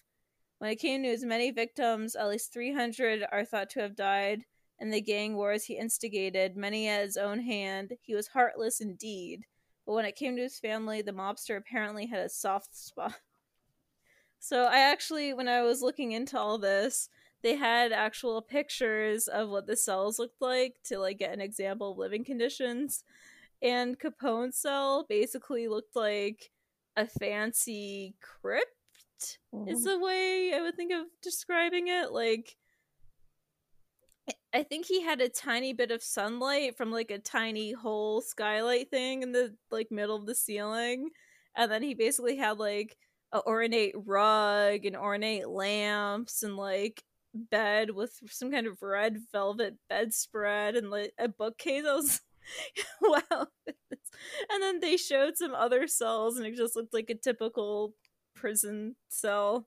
When 0.64 0.72
it 0.72 0.78
came 0.78 1.04
to 1.04 1.10
his 1.10 1.26
many 1.26 1.52
victims, 1.52 2.16
at 2.16 2.30
least 2.30 2.54
300 2.54 3.26
are 3.34 3.44
thought 3.44 3.70
to 3.72 3.82
have 3.82 3.98
died 3.98 4.46
in 4.80 4.92
the 4.92 5.02
gang 5.02 5.36
wars 5.36 5.66
he 5.66 5.78
instigated, 5.78 6.56
many 6.56 6.88
at 6.88 7.04
his 7.04 7.18
own 7.18 7.40
hand. 7.40 7.98
He 8.02 8.16
was 8.16 8.30
heartless 8.30 8.80
indeed. 8.80 9.44
But 9.86 9.92
when 9.92 10.06
it 10.06 10.16
came 10.16 10.38
to 10.38 10.42
his 10.42 10.62
family, 10.62 11.02
the 11.02 11.12
mobster 11.12 11.58
apparently 11.58 12.06
had 12.06 12.22
a 12.22 12.30
soft 12.30 12.78
spot. 12.78 13.16
So 14.40 14.64
I 14.64 14.80
actually, 14.80 15.34
when 15.34 15.50
I 15.50 15.64
was 15.64 15.82
looking 15.82 16.14
into 16.14 16.40
all 16.40 16.58
this, 16.58 17.10
they 17.42 17.56
had 17.56 17.92
actual 17.92 18.42
pictures 18.42 19.28
of 19.28 19.50
what 19.50 19.68
the 19.68 19.76
cells 19.76 20.18
looked 20.18 20.42
like 20.42 20.76
to 20.86 20.98
like 20.98 21.20
get 21.20 21.34
an 21.34 21.42
example 21.42 21.92
of 21.92 21.98
living 21.98 22.24
conditions. 22.24 23.04
And 23.62 24.00
Capone's 24.00 24.58
cell 24.58 25.06
basically 25.10 25.68
looked 25.68 25.96
like 25.98 26.52
a 26.96 27.06
fancy 27.06 28.16
crypt 28.22 28.83
mm-hmm. 29.54 29.68
is 29.68 29.84
the 29.84 30.00
way 30.00 30.54
I 30.56 30.62
would 30.62 30.76
think 30.76 30.92
of 30.92 31.06
describing 31.22 31.88
it. 31.88 32.12
Like 32.12 32.56
I 34.54 34.64
think 34.64 34.86
he 34.86 35.02
had 35.02 35.20
a 35.20 35.30
tiny 35.30 35.74
bit 35.74 35.92
of 35.92 36.04
sunlight 36.04 36.78
from 36.78 36.92
like 36.92 37.12
a 37.12 37.18
tiny 37.18 37.72
hole 37.72 38.22
skylight 38.22 38.92
thing 38.92 39.24
in 39.24 39.32
the 39.32 39.56
like 39.72 39.92
middle 39.92 40.16
of 40.16 40.26
the 40.26 40.36
ceiling. 40.36 41.10
And 41.56 41.72
then 41.72 41.82
he 41.82 41.94
basically 41.94 42.38
had 42.38 42.60
like 42.60 42.98
a 43.32 43.42
ornate 43.46 43.96
rug 43.96 44.86
and 44.86 44.96
ornate 44.96 45.50
lamps 45.50 46.44
and 46.44 46.56
like 46.56 47.04
bed 47.34 47.90
with 47.92 48.14
some 48.28 48.52
kind 48.52 48.68
of 48.68 48.82
red 48.82 49.18
velvet 49.32 49.76
bedspread 49.90 50.76
and 50.76 50.92
like 50.92 51.14
a 51.18 51.28
bookcase. 51.28 51.86
I 51.88 51.94
was 51.94 52.22
wow. 53.02 53.48
and 53.68 54.62
then 54.62 54.80
they 54.80 54.98
showed 54.98 55.38
some 55.38 55.56
other 55.56 55.88
cells 55.88 56.38
and 56.38 56.46
it 56.46 56.56
just 56.56 56.76
looked 56.76 56.94
like 56.94 57.10
a 57.10 57.16
typical 57.16 57.94
prison 58.44 58.94
cell. 59.08 59.66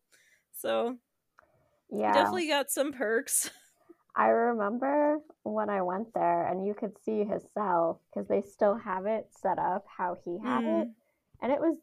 So 0.53 0.99
yeah. 1.91 2.13
Definitely 2.13 2.49
got 2.49 2.71
some 2.71 2.93
perks. 2.93 3.51
I 4.17 4.29
remember 4.29 5.19
when 5.45 5.71
I 5.71 5.81
went 5.81 6.13
there 6.15 6.47
and 6.47 6.67
you 6.67 6.75
could 6.75 6.93
see 7.03 7.25
his 7.25 7.43
cell 7.55 8.03
because 8.11 8.29
they 8.29 8.43
still 8.43 8.75
have 8.77 9.07
it 9.07 9.29
set 9.41 9.59
up 9.59 9.87
how 9.87 10.19
he 10.25 10.39
had 10.43 10.65
mm. 10.65 10.83
it. 10.83 10.89
And 11.43 11.53
it 11.53 11.61
was, 11.61 11.79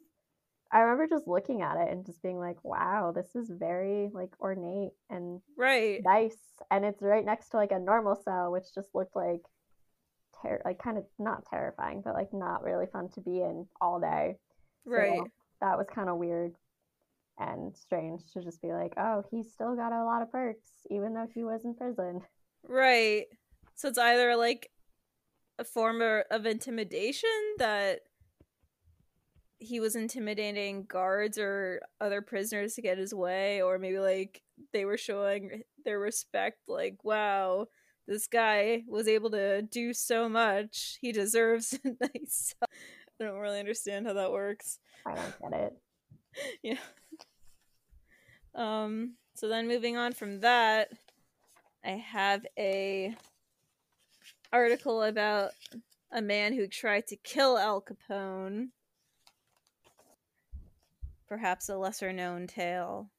I 0.71 0.79
remember 0.79 1.07
just 1.07 1.27
looking 1.27 1.63
at 1.63 1.77
it 1.77 1.91
and 1.91 2.05
just 2.05 2.21
being 2.21 2.37
like, 2.37 2.57
wow, 2.63 3.11
this 3.15 3.35
is 3.35 3.51
very 3.51 4.09
like 4.13 4.31
ornate 4.39 4.93
and 5.09 5.41
right 5.57 6.01
nice. 6.03 6.37
And 6.69 6.85
it's 6.85 7.01
right 7.01 7.25
next 7.25 7.49
to 7.49 7.57
like 7.57 7.71
a 7.71 7.79
normal 7.79 8.15
cell, 8.15 8.51
which 8.51 8.73
just 8.75 8.89
looked 8.93 9.15
like, 9.15 9.41
ter- 10.43 10.61
like 10.63 10.77
kind 10.77 10.99
of 10.99 11.05
not 11.17 11.43
terrifying, 11.49 12.01
but 12.03 12.13
like 12.13 12.33
not 12.33 12.63
really 12.63 12.85
fun 12.91 13.09
to 13.13 13.21
be 13.21 13.41
in 13.41 13.67
all 13.81 13.99
day. 13.99 14.37
Right. 14.85 15.17
So 15.17 15.27
that 15.61 15.77
was 15.77 15.87
kind 15.93 16.09
of 16.09 16.17
weird 16.17 16.53
and 17.39 17.75
strange 17.75 18.21
to 18.33 18.41
just 18.41 18.61
be 18.61 18.71
like, 18.71 18.93
oh, 18.97 19.23
he 19.31 19.43
still 19.43 19.75
got 19.75 19.91
a 19.91 20.03
lot 20.03 20.21
of 20.21 20.31
perks, 20.31 20.69
even 20.89 21.13
though 21.13 21.27
he 21.33 21.43
was 21.43 21.65
in 21.65 21.73
prison. 21.75 22.21
Right. 22.67 23.25
So 23.75 23.89
it's 23.89 23.97
either 23.97 24.35
like 24.35 24.69
a 25.59 25.63
form 25.63 26.01
of 26.01 26.45
intimidation 26.45 27.29
that 27.57 28.01
he 29.59 29.79
was 29.79 29.95
intimidating 29.95 30.83
guards 30.83 31.37
or 31.37 31.81
other 32.01 32.21
prisoners 32.21 32.75
to 32.75 32.81
get 32.81 32.97
his 32.97 33.13
way, 33.13 33.61
or 33.61 33.79
maybe 33.79 33.99
like 33.99 34.41
they 34.73 34.85
were 34.85 34.97
showing 34.97 35.63
their 35.85 35.99
respect, 35.99 36.59
like, 36.67 36.97
wow, 37.03 37.67
this 38.07 38.27
guy 38.27 38.83
was 38.87 39.07
able 39.07 39.31
to 39.31 39.61
do 39.61 39.93
so 39.93 40.27
much. 40.27 40.97
He 41.01 41.11
deserves 41.11 41.79
a 41.85 41.89
nice. 42.01 42.55
I 42.61 43.23
don't 43.23 43.39
really 43.39 43.59
understand 43.59 44.05
how 44.05 44.13
that 44.13 44.31
works. 44.31 44.79
I 45.05 45.15
don't 45.15 45.51
get 45.51 45.61
it. 45.61 45.73
yeah. 46.63 46.77
Um, 48.55 49.13
so 49.35 49.47
then 49.47 49.67
moving 49.67 49.97
on 49.97 50.13
from 50.13 50.39
that, 50.41 50.89
I 51.83 51.91
have 51.91 52.45
a 52.57 53.15
article 54.51 55.03
about 55.03 55.51
a 56.11 56.21
man 56.21 56.53
who 56.53 56.67
tried 56.67 57.07
to 57.07 57.15
kill 57.15 57.57
Al 57.57 57.81
Capone. 57.81 58.69
Perhaps 61.27 61.69
a 61.69 61.77
lesser 61.77 62.13
known 62.13 62.45
tale. 62.45 63.09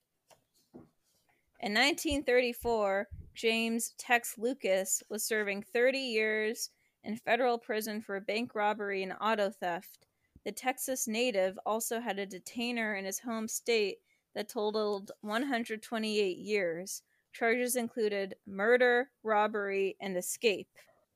In 1.61 1.73
1934, 1.73 3.09
James 3.35 3.95
Tex 3.99 4.39
Lucas 4.39 5.03
was 5.09 5.25
serving 5.25 5.63
30 5.63 5.99
years 5.99 6.71
in 7.03 7.17
federal 7.17 7.59
prison 7.59 8.01
for 8.01 8.17
a 8.17 8.21
bank 8.21 8.55
robbery 8.55 9.03
and 9.03 9.15
auto 9.21 9.51
theft. 9.51 10.07
The 10.45 10.53
Texas 10.53 11.09
native 11.09 11.59
also 11.67 12.01
had 12.01 12.19
a 12.19 12.27
detainer 12.27 12.95
in 12.95 13.05
his 13.05 13.19
home 13.19 13.49
state 13.49 13.99
that 14.35 14.49
totaled 14.49 15.13
128 15.21 16.39
years. 16.39 17.03
Charges 17.33 17.77
included 17.77 18.37
murder, 18.47 19.11
robbery, 19.23 19.97
and 20.01 20.17
escape. 20.17 20.69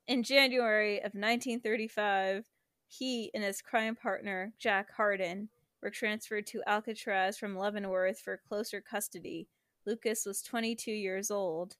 In 0.06 0.22
January 0.22 0.98
of 0.98 1.14
1935, 1.14 2.46
he 2.88 3.30
and 3.34 3.44
his 3.44 3.60
crime 3.60 3.94
partner, 3.94 4.52
Jack 4.58 4.88
Hardin, 4.96 5.48
were 5.82 5.90
transferred 5.90 6.46
to 6.48 6.62
Alcatraz 6.66 7.38
from 7.38 7.56
Leavenworth 7.56 8.18
for 8.20 8.40
closer 8.48 8.80
custody. 8.80 9.46
Lucas 9.86 10.24
was 10.26 10.42
22 10.42 10.90
years 10.90 11.30
old. 11.30 11.76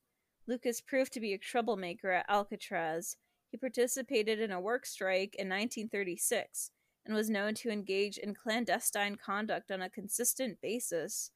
Lucas 0.47 0.81
proved 0.81 1.13
to 1.13 1.21
be 1.21 1.33
a 1.33 1.39
troublemaker 1.39 2.11
at 2.11 2.27
Alcatraz. 2.29 3.17
He 3.51 3.57
participated 3.57 4.41
in 4.41 4.51
a 4.51 4.61
work 4.61 4.87
strike 4.87 5.35
in 5.35 5.49
1936 5.49 6.71
and 7.09 7.17
was 7.17 7.31
known 7.31 7.55
to 7.55 7.71
engage 7.71 8.19
in 8.19 8.35
clandestine 8.35 9.17
conduct 9.17 9.71
on 9.71 9.81
a 9.81 9.89
consistent 9.89 10.61
basis. 10.61 11.31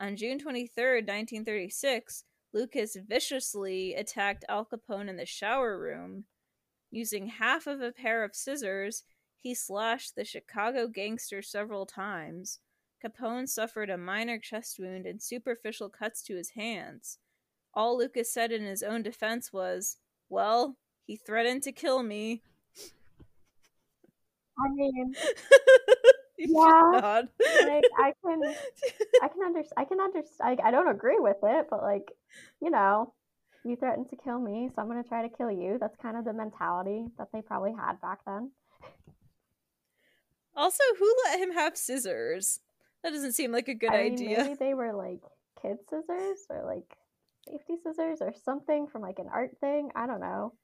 On 0.00 0.16
June 0.16 0.38
23, 0.38 0.84
1936, 1.02 2.24
Lucas 2.54 2.96
viciously 3.06 3.94
attacked 3.94 4.46
Al 4.48 4.64
Capone 4.64 5.08
in 5.08 5.18
the 5.18 5.26
shower 5.26 5.78
room. 5.78 6.24
Using 6.90 7.26
half 7.26 7.66
of 7.66 7.82
a 7.82 7.92
pair 7.92 8.24
of 8.24 8.34
scissors, 8.34 9.04
he 9.36 9.54
slashed 9.54 10.16
the 10.16 10.24
Chicago 10.24 10.88
gangster 10.88 11.42
several 11.42 11.84
times. 11.84 12.60
Capone 13.04 13.48
suffered 13.48 13.90
a 13.90 13.98
minor 13.98 14.38
chest 14.38 14.78
wound 14.80 15.04
and 15.04 15.22
superficial 15.22 15.90
cuts 15.90 16.22
to 16.22 16.36
his 16.36 16.50
hands. 16.50 17.18
All 17.74 17.98
Lucas 17.98 18.32
said 18.32 18.50
in 18.50 18.64
his 18.64 18.82
own 18.82 19.02
defense 19.02 19.52
was, 19.52 19.98
Well, 20.30 20.78
he 21.06 21.16
threatened 21.16 21.62
to 21.64 21.72
kill 21.72 22.02
me. 22.02 22.42
I 24.60 24.68
mean, 24.74 25.14
yeah, 26.38 27.22
like 27.66 27.84
I 27.98 28.12
can, 28.24 28.40
I 29.22 29.28
can 29.28 29.42
understand. 29.44 29.74
I 29.76 29.84
can 29.84 30.00
understand. 30.00 30.60
I, 30.60 30.68
I 30.68 30.70
don't 30.70 30.88
agree 30.88 31.18
with 31.18 31.36
it, 31.42 31.66
but 31.70 31.82
like, 31.82 32.10
you 32.60 32.70
know, 32.70 33.14
you 33.64 33.76
threatened 33.76 34.10
to 34.10 34.16
kill 34.16 34.40
me, 34.40 34.70
so 34.74 34.82
I'm 34.82 34.88
gonna 34.88 35.04
try 35.04 35.22
to 35.26 35.34
kill 35.36 35.50
you. 35.50 35.78
That's 35.80 35.96
kind 35.96 36.16
of 36.16 36.24
the 36.24 36.32
mentality 36.32 37.06
that 37.18 37.28
they 37.32 37.42
probably 37.42 37.72
had 37.72 38.00
back 38.00 38.18
then. 38.26 38.50
Also, 40.54 40.82
who 40.98 41.14
let 41.26 41.38
him 41.38 41.52
have 41.52 41.76
scissors? 41.76 42.60
That 43.02 43.10
doesn't 43.12 43.32
seem 43.32 43.52
like 43.52 43.68
a 43.68 43.74
good 43.74 43.94
I 43.94 44.04
mean, 44.04 44.14
idea. 44.14 44.38
Maybe 44.42 44.54
they 44.58 44.74
were 44.74 44.92
like 44.92 45.20
kid 45.62 45.78
scissors 45.88 46.46
or 46.50 46.64
like 46.66 46.96
safety 47.48 47.74
scissors 47.82 48.18
or 48.20 48.32
something 48.44 48.88
from 48.88 49.02
like 49.02 49.18
an 49.18 49.28
art 49.32 49.56
thing. 49.60 49.90
I 49.94 50.06
don't 50.06 50.20
know. 50.20 50.54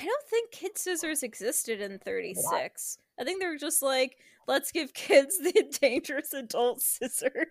I 0.00 0.04
don't 0.04 0.28
think 0.28 0.50
kid 0.50 0.76
scissors 0.76 1.22
existed 1.22 1.80
in 1.80 1.98
36. 1.98 2.98
I 3.18 3.24
think 3.24 3.40
they 3.40 3.48
were 3.48 3.56
just 3.56 3.82
like, 3.82 4.18
let's 4.46 4.72
give 4.72 4.92
kids 4.94 5.38
the 5.42 5.64
dangerous 5.80 6.32
adult 6.32 6.82
scissors. 6.82 7.46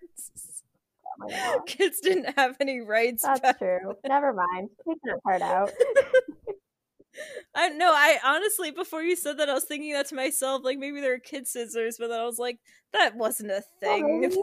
Oh 1.21 1.61
kids 1.67 1.99
didn't 2.01 2.37
have 2.37 2.57
any 2.59 2.81
rights. 2.81 3.23
That's 3.23 3.57
true. 3.57 3.95
Never 4.05 4.33
mind. 4.33 4.69
Take 4.87 4.97
that 5.03 5.23
part 5.23 5.41
out. 5.41 5.71
I 7.55 7.69
know. 7.69 7.91
I 7.93 8.17
honestly, 8.23 8.71
before 8.71 9.01
you 9.01 9.15
said 9.15 9.37
that, 9.37 9.49
I 9.49 9.53
was 9.53 9.63
thinking 9.63 9.93
that 9.93 10.07
to 10.07 10.15
myself. 10.15 10.63
Like 10.63 10.77
maybe 10.77 10.99
there 10.99 11.11
were 11.11 11.19
kid 11.19 11.47
scissors, 11.47 11.95
but 11.97 12.09
then 12.09 12.19
I 12.19 12.25
was 12.25 12.37
like, 12.37 12.59
that 12.91 13.15
wasn't 13.15 13.51
a 13.51 13.63
thing. 13.79 14.31
Oh, 14.35 14.41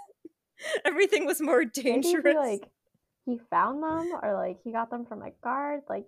Everything 0.85 1.27
was 1.27 1.41
more 1.41 1.65
dangerous. 1.65 2.25
Maybe, 2.25 2.37
like 2.37 2.69
he 3.27 3.39
found 3.51 3.83
them, 3.83 4.19
or 4.23 4.35
like 4.35 4.59
he 4.65 4.73
got 4.73 4.91
them 4.91 5.05
from 5.05 5.23
a 5.23 5.31
guard. 5.43 5.83
Like 5.91 6.07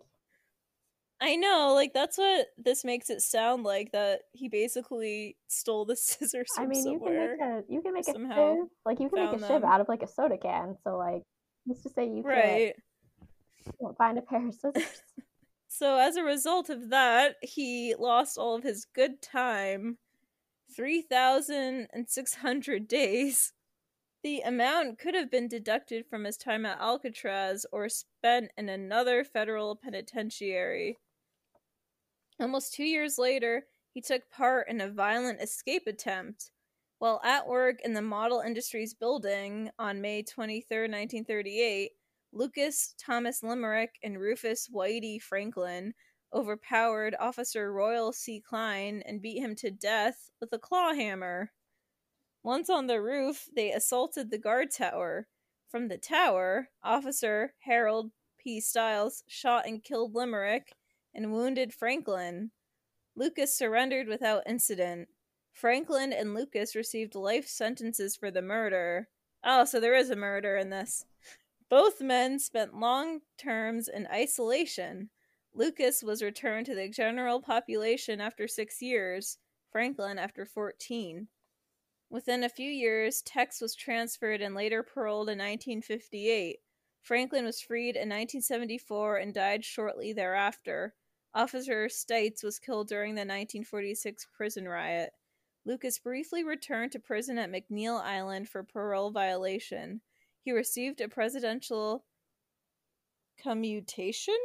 I 1.21 1.37
know, 1.37 1.73
like 1.75 1.93
that's 1.95 2.19
what 2.19 2.49
this 2.59 2.85
makes 2.85 3.09
it 3.09 3.23
sound 3.23 3.65
like 3.65 3.93
that 3.93 4.23
he 4.33 4.49
basically 4.49 5.37
stole 5.49 5.85
the 5.85 5.97
scissors 5.97 6.49
I 6.59 6.67
mean, 6.67 6.87
you 6.87 6.99
can 6.99 7.17
make 7.17 7.41
a 7.41 7.62
you 7.69 7.83
can 7.83 7.95
make 7.95 8.09
a 8.09 8.12
shiv, 8.12 8.67
like 8.85 9.01
you 9.01 9.09
can 9.09 9.25
make 9.25 9.35
a 9.35 9.39
them. 9.39 9.49
shiv 9.49 9.65
out 9.65 9.81
of 9.81 9.89
like 9.89 10.03
a 10.03 10.09
soda 10.09 10.37
can. 10.37 10.77
So 10.85 10.97
like, 10.97 11.23
let's 11.67 11.83
just 11.83 11.95
say 11.95 12.07
you 12.07 12.23
right. 12.23 12.75
can't 13.81 13.97
find 13.97 14.19
a 14.19 14.23
pair 14.23 14.47
of 14.47 14.55
scissors. 14.55 15.03
so 15.69 15.99
as 15.99 16.17
a 16.17 16.23
result 16.23 16.69
of 16.69 16.91
that, 16.91 17.37
he 17.43 17.95
lost 17.99 18.37
all 18.37 18.57
of 18.57 18.65
his 18.65 18.87
good 18.95 19.23
time, 19.23 19.99
three 20.75 21.01
thousand 21.01 21.89
and 21.93 22.09
six 22.09 22.35
hundred 22.35 22.89
days. 22.89 23.53
The 24.25 24.41
amount 24.41 24.99
could 24.99 25.15
have 25.15 25.31
been 25.31 25.49
deducted 25.49 26.07
from 26.07 26.25
his 26.25 26.39
time 26.39 26.65
at 26.65 26.81
Alcatraz 26.81 27.67
or 27.71 27.91
spent 27.91 28.51
in 28.57 28.71
another 28.71 29.23
federal 29.23 29.77
penitentiary. 29.77 30.97
Almost 32.41 32.74
two 32.74 32.85
years 32.85 33.16
later, 33.16 33.66
he 33.93 34.01
took 34.01 34.28
part 34.30 34.68
in 34.68 34.80
a 34.80 34.91
violent 34.91 35.41
escape 35.41 35.87
attempt. 35.87 36.51
While 36.99 37.20
at 37.24 37.47
work 37.47 37.80
in 37.82 37.93
the 37.93 38.03
Model 38.03 38.41
Industries 38.41 38.95
building 38.95 39.70
on 39.78 40.01
May 40.01 40.22
23, 40.22 40.78
1938, 40.78 41.93
Lucas 42.32 42.95
Thomas 42.99 43.43
Limerick 43.43 43.99
and 44.03 44.18
Rufus 44.18 44.68
Whitey 44.68 45.22
Franklin 45.22 45.95
overpowered 46.32 47.14
Officer 47.20 47.72
Royal 47.72 48.12
C. 48.12 48.41
Cline 48.41 49.03
and 49.07 49.22
beat 49.22 49.39
him 49.39 49.55
to 49.57 49.70
death 49.70 50.32
with 50.41 50.53
a 50.53 50.59
claw 50.59 50.93
hammer. 50.93 51.53
Once 52.43 52.68
on 52.68 52.89
the 52.89 53.01
roof, 53.01 53.49
they 53.55 53.70
assaulted 53.70 54.30
the 54.30 54.39
guard 54.39 54.72
tower. 54.72 55.28
From 55.68 55.87
the 55.87 55.99
tower, 55.99 56.70
Officer 56.82 57.55
Harold 57.61 58.11
P. 58.39 58.61
Stites 58.61 59.22
shot 59.28 59.66
and 59.66 59.82
killed 59.82 60.14
Limerick 60.14 60.74
and 61.15 61.33
wounded 61.33 61.73
Franklin. 61.73 62.51
Lucas 63.17 63.57
surrendered 63.57 64.09
without 64.09 64.43
incident. 64.47 65.09
Franklin 65.53 66.12
and 66.12 66.35
Lucas 66.35 66.75
received 66.75 67.15
life 67.15 67.47
sentences 67.47 68.17
for 68.17 68.31
the 68.31 68.43
murder. 68.43 69.09
Oh, 69.45 69.65
so 69.65 69.79
there 69.79 69.95
is 69.95 70.11
a 70.11 70.17
murder 70.17 70.57
in 70.57 70.71
this. 70.71 71.05
Both 71.69 72.01
men 72.01 72.39
spent 72.39 72.79
long 72.79 73.21
terms 73.39 73.89
in 73.89 74.07
isolation. 74.09 75.11
Lucas 75.55 76.03
was 76.03 76.23
returned 76.23 76.67
to 76.67 76.75
the 76.75 76.89
general 76.89 77.41
population 77.41 78.21
after 78.21 78.49
six 78.49 78.83
years, 78.83 79.39
Franklin 79.71 80.19
after 80.19 80.45
14. 80.45 81.29
Within 82.11 82.45
a 82.45 82.49
few 82.49 82.71
years, 82.71 83.23
Tex 83.23 83.61
was 83.61 83.75
transferred 83.75 84.41
and 84.41 84.55
later 84.55 84.83
paroled 84.83 85.29
in 85.29 85.39
1958. 85.39 86.59
Franklin 87.01 87.45
was 87.45 87.61
freed 87.61 87.97
in 87.97 88.09
1974 88.09 89.17
and 89.17 89.35
died 89.35 89.65
shortly 89.65 90.12
thereafter. 90.12 90.95
Officer 91.35 91.87
Stites 91.89 92.45
was 92.45 92.61
killed 92.61 92.87
during 92.87 93.14
the 93.14 93.20
1946 93.20 94.26
prison 94.37 94.68
riot. 94.68 95.12
Lucas 95.64 95.99
briefly 95.99 96.45
returned 96.45 96.93
to 96.93 97.01
prison 97.01 97.39
at 97.39 97.51
McNeil 97.51 98.01
Island 98.01 98.49
for 98.49 98.62
parole 98.62 99.11
violation. 99.11 100.01
He 100.43 100.53
received 100.53 101.01
a 101.01 101.09
presidential 101.09 102.05
commutation 103.37 104.39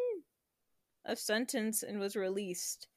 of 1.05 1.19
sentence 1.19 1.83
and 1.83 1.99
was 1.99 2.15
released. 2.15 2.87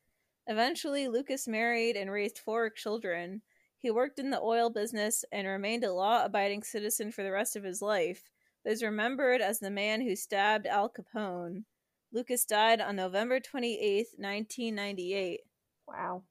Eventually, 0.47 1.07
Lucas 1.07 1.47
married 1.47 1.97
and 1.97 2.11
raised 2.11 2.39
four 2.39 2.71
children. 2.71 3.43
He 3.79 3.91
worked 3.91 4.19
in 4.19 4.31
the 4.31 4.41
oil 4.41 4.71
business 4.71 5.25
and 5.31 5.47
remained 5.47 5.85
a 5.85 5.93
law 5.93 6.25
abiding 6.25 6.63
citizen 6.63 7.13
for 7.13 7.23
the 7.23 7.33
rest 7.33 7.57
of 7.57 7.65
his 7.65 7.83
life, 7.83 8.31
but 8.65 8.73
is 8.73 8.83
remembered 8.83 9.43
as 9.43 9.59
the 9.59 9.71
man 9.71 10.01
who 10.01 10.17
stabbed 10.17 10.67
Al 10.67 10.89
Capone. 10.89 11.65
Lucas 12.13 12.45
died 12.45 12.81
on 12.81 12.97
November 12.97 13.41
28th, 13.41 14.19
1998. 14.19 15.41
Wow. 15.89 16.23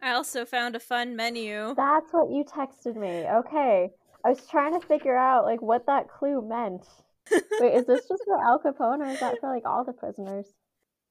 I 0.00 0.12
also 0.12 0.44
found 0.44 0.76
a 0.76 0.80
fun 0.80 1.16
menu. 1.16 1.74
That's 1.76 2.12
what 2.12 2.30
you 2.30 2.44
texted 2.44 2.96
me. 2.96 3.26
Okay. 3.28 3.90
I 4.24 4.28
was 4.28 4.46
trying 4.50 4.78
to 4.78 4.86
figure 4.86 5.16
out 5.16 5.44
like 5.44 5.62
what 5.62 5.86
that 5.86 6.08
clue 6.08 6.46
meant. 6.46 6.86
Wait, 7.60 7.74
is 7.74 7.86
this 7.86 8.08
just 8.08 8.24
for 8.24 8.38
Al 8.42 8.58
Capone 8.58 9.00
or 9.00 9.08
is 9.08 9.20
that 9.20 9.36
for 9.40 9.52
like 9.52 9.64
all 9.66 9.84
the 9.84 9.92
prisoners? 9.92 10.46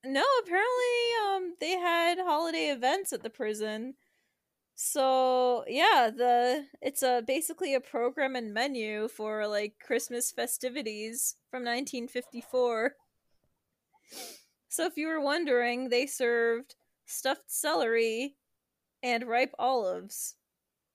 No, 0.03 0.23
apparently 0.41 0.65
um 1.27 1.55
they 1.59 1.71
had 1.71 2.19
holiday 2.19 2.67
events 2.67 3.13
at 3.13 3.23
the 3.23 3.29
prison. 3.29 3.95
So 4.75 5.63
yeah, 5.67 6.11
the 6.15 6.65
it's 6.81 7.01
a 7.01 7.23
basically 7.25 7.73
a 7.73 7.79
program 7.79 8.35
and 8.35 8.53
menu 8.53 9.07
for 9.07 9.47
like 9.47 9.75
Christmas 9.85 10.31
festivities 10.31 11.35
from 11.49 11.63
1954. 11.63 12.95
So 14.67 14.85
if 14.85 14.97
you 14.97 15.07
were 15.07 15.21
wondering, 15.21 15.89
they 15.89 16.05
served 16.05 16.75
stuffed 17.05 17.49
celery 17.49 18.35
and 19.03 19.23
ripe 19.23 19.53
olives 19.59 20.35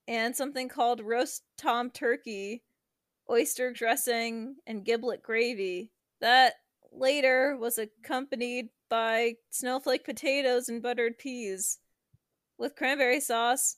and 0.07 0.35
something 0.35 0.67
called 0.67 1.01
roast 1.01 1.43
tom 1.57 1.89
turkey, 1.89 2.63
oyster 3.29 3.71
dressing, 3.71 4.57
and 4.67 4.85
giblet 4.85 5.23
gravy. 5.23 5.91
That 6.19 6.55
later 6.91 7.57
was 7.57 7.77
accompanied 7.77 8.69
by 8.89 9.35
snowflake 9.49 10.03
potatoes 10.03 10.67
and 10.69 10.81
buttered 10.81 11.17
peas 11.17 11.79
with 12.57 12.75
cranberry 12.75 13.19
sauce, 13.19 13.77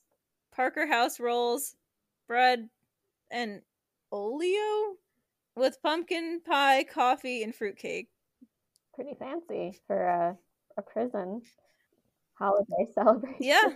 Parker 0.52 0.86
House 0.86 1.20
rolls, 1.20 1.76
bread, 2.26 2.68
and 3.30 3.62
oleo 4.12 4.96
with 5.56 5.82
pumpkin 5.82 6.40
pie, 6.44 6.84
coffee, 6.84 7.42
and 7.42 7.54
fruitcake. 7.54 8.08
Pretty 8.94 9.14
fancy 9.18 9.80
for 9.86 10.06
a, 10.06 10.36
a 10.76 10.82
prison 10.82 11.42
holiday 12.38 12.86
celebration. 12.94 13.36
Yeah, 13.40 13.72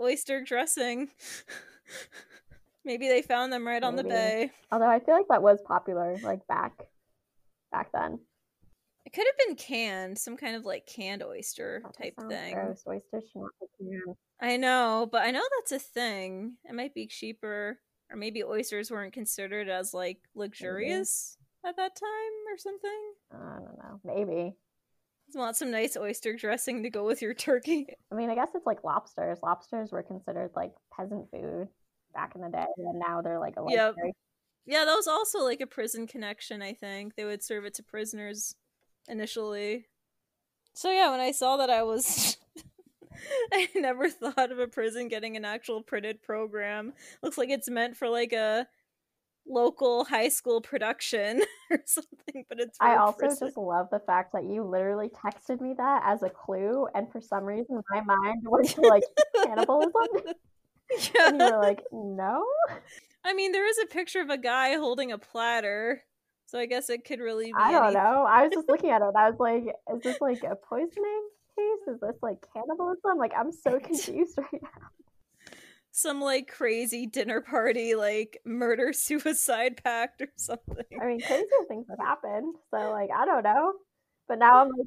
oyster 0.00 0.42
dressing. 0.42 1.08
Maybe 2.84 3.08
they 3.08 3.22
found 3.22 3.52
them 3.52 3.66
right 3.66 3.82
Maybe. 3.82 3.86
on 3.86 3.96
the 3.96 4.04
bay. 4.04 4.50
Although 4.70 4.88
I 4.88 5.00
feel 5.00 5.14
like 5.14 5.28
that 5.28 5.42
was 5.42 5.60
popular, 5.66 6.16
like 6.22 6.46
back 6.46 6.86
back 7.72 7.90
then. 7.92 8.20
It 9.04 9.12
could 9.12 9.26
have 9.26 9.46
been 9.46 9.56
canned, 9.56 10.18
some 10.18 10.36
kind 10.36 10.56
of 10.56 10.64
like 10.64 10.86
canned 10.86 11.22
oyster 11.22 11.82
that 11.84 11.96
type 11.96 12.14
thing. 12.28 12.54
Gross. 12.54 12.82
Oysters 12.88 13.24
should 13.32 13.42
not 13.42 13.50
be 13.60 13.66
canned. 13.90 14.16
I 14.40 14.56
know, 14.56 15.08
but 15.10 15.22
I 15.22 15.30
know 15.30 15.42
that's 15.58 15.72
a 15.72 15.78
thing. 15.78 16.54
It 16.64 16.74
might 16.74 16.94
be 16.94 17.06
cheaper, 17.06 17.78
or 18.10 18.16
maybe 18.16 18.42
oysters 18.44 18.90
weren't 18.90 19.12
considered 19.12 19.68
as 19.68 19.94
like 19.94 20.18
luxurious. 20.34 21.36
At 21.66 21.76
that 21.76 21.96
time 21.96 22.52
or 22.52 22.58
something. 22.58 23.00
I 23.32 23.58
don't 23.60 23.78
know. 23.78 24.00
Maybe. 24.04 24.56
Want 25.34 25.56
some 25.56 25.72
nice 25.72 25.96
oyster 25.96 26.34
dressing 26.34 26.84
to 26.84 26.90
go 26.90 27.04
with 27.04 27.20
your 27.20 27.34
turkey. 27.34 27.88
I 28.12 28.14
mean, 28.14 28.30
I 28.30 28.36
guess 28.36 28.50
it's 28.54 28.66
like 28.66 28.84
lobsters. 28.84 29.38
Lobsters 29.42 29.90
were 29.90 30.02
considered 30.02 30.50
like 30.54 30.72
peasant 30.96 31.30
food 31.30 31.68
back 32.14 32.34
in 32.36 32.42
the 32.42 32.48
day, 32.48 32.66
and 32.78 32.98
now 32.98 33.22
they're 33.22 33.40
like 33.40 33.56
a 33.56 33.62
luxury. 33.62 34.06
Yep. 34.06 34.14
Yeah, 34.66 34.84
that 34.84 34.94
was 34.94 35.08
also 35.08 35.40
like 35.40 35.60
a 35.60 35.66
prison 35.66 36.06
connection, 36.06 36.62
I 36.62 36.74
think. 36.74 37.16
They 37.16 37.24
would 37.24 37.42
serve 37.42 37.64
it 37.64 37.74
to 37.74 37.82
prisoners 37.82 38.54
initially. 39.08 39.86
So 40.74 40.90
yeah, 40.90 41.10
when 41.10 41.20
I 41.20 41.32
saw 41.32 41.56
that 41.56 41.70
I 41.70 41.82
was 41.82 42.36
I 43.52 43.68
never 43.74 44.08
thought 44.08 44.52
of 44.52 44.58
a 44.58 44.66
prison 44.66 45.08
getting 45.08 45.36
an 45.36 45.44
actual 45.44 45.82
printed 45.82 46.22
program. 46.22 46.92
Looks 47.22 47.38
like 47.38 47.50
it's 47.50 47.70
meant 47.70 47.96
for 47.96 48.08
like 48.08 48.32
a 48.32 48.66
local 49.48 50.04
high 50.04 50.28
school 50.28 50.60
production 50.60 51.42
or 51.70 51.78
something, 51.84 52.44
but 52.48 52.60
it's. 52.60 52.76
I 52.80 52.96
also 52.96 53.28
just 53.28 53.56
love 53.56 53.88
the 53.90 54.00
fact 54.00 54.32
that 54.32 54.44
you 54.44 54.62
literally 54.62 55.08
texted 55.08 55.60
me 55.60 55.74
that 55.76 56.02
as 56.04 56.22
a 56.22 56.30
clue, 56.30 56.86
and 56.94 57.10
for 57.10 57.20
some 57.20 57.44
reason 57.44 57.80
my 57.90 58.00
mind 58.00 58.42
went 58.44 58.68
to 58.70 58.80
like 58.82 59.04
cannibalism. 59.42 59.92
Yeah. 60.24 60.32
And 61.18 61.40
you 61.40 61.50
were 61.50 61.58
like, 61.58 61.82
no. 61.90 62.44
I 63.24 63.34
mean, 63.34 63.50
there 63.50 63.68
is 63.68 63.76
a 63.82 63.86
picture 63.86 64.20
of 64.20 64.30
a 64.30 64.38
guy 64.38 64.76
holding 64.76 65.10
a 65.10 65.18
platter, 65.18 66.04
so 66.46 66.60
I 66.60 66.66
guess 66.66 66.88
it 66.90 67.04
could 67.04 67.18
really. 67.18 67.46
Be 67.46 67.54
I 67.58 67.72
don't 67.72 67.86
anything. 67.86 68.04
know. 68.04 68.24
I 68.24 68.44
was 68.44 68.52
just 68.54 68.68
looking 68.68 68.90
at 68.90 69.02
it. 69.02 69.14
I 69.16 69.28
was 69.28 69.40
like, 69.40 69.64
is 69.92 70.02
this 70.02 70.20
like 70.20 70.44
a 70.44 70.54
poisoning? 70.54 71.28
case? 71.56 71.94
Is 71.94 72.00
this 72.00 72.16
like 72.22 72.38
cannibalism? 72.52 73.18
Like 73.18 73.32
I'm 73.36 73.52
so 73.52 73.78
confused 73.80 74.38
right 74.38 74.62
now. 74.62 74.88
Some 75.98 76.20
like 76.20 76.52
crazy 76.52 77.06
dinner 77.06 77.40
party, 77.40 77.94
like 77.94 78.38
murder 78.44 78.92
suicide 78.92 79.82
pact 79.82 80.20
or 80.20 80.28
something. 80.36 80.84
I 81.00 81.06
mean, 81.06 81.20
crazy 81.22 81.46
things 81.68 81.86
have 81.88 81.98
happened. 81.98 82.54
So 82.70 82.90
like 82.90 83.08
I 83.16 83.24
don't 83.24 83.42
know. 83.42 83.72
But 84.28 84.40
now 84.40 84.60
I'm 84.60 84.68
like 84.68 84.86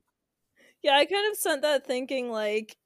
Yeah, 0.83 0.97
I 0.97 1.05
kind 1.05 1.31
of 1.31 1.35
sent 1.35 1.63
that 1.63 1.87
thinking 1.87 2.29
like 2.29 2.77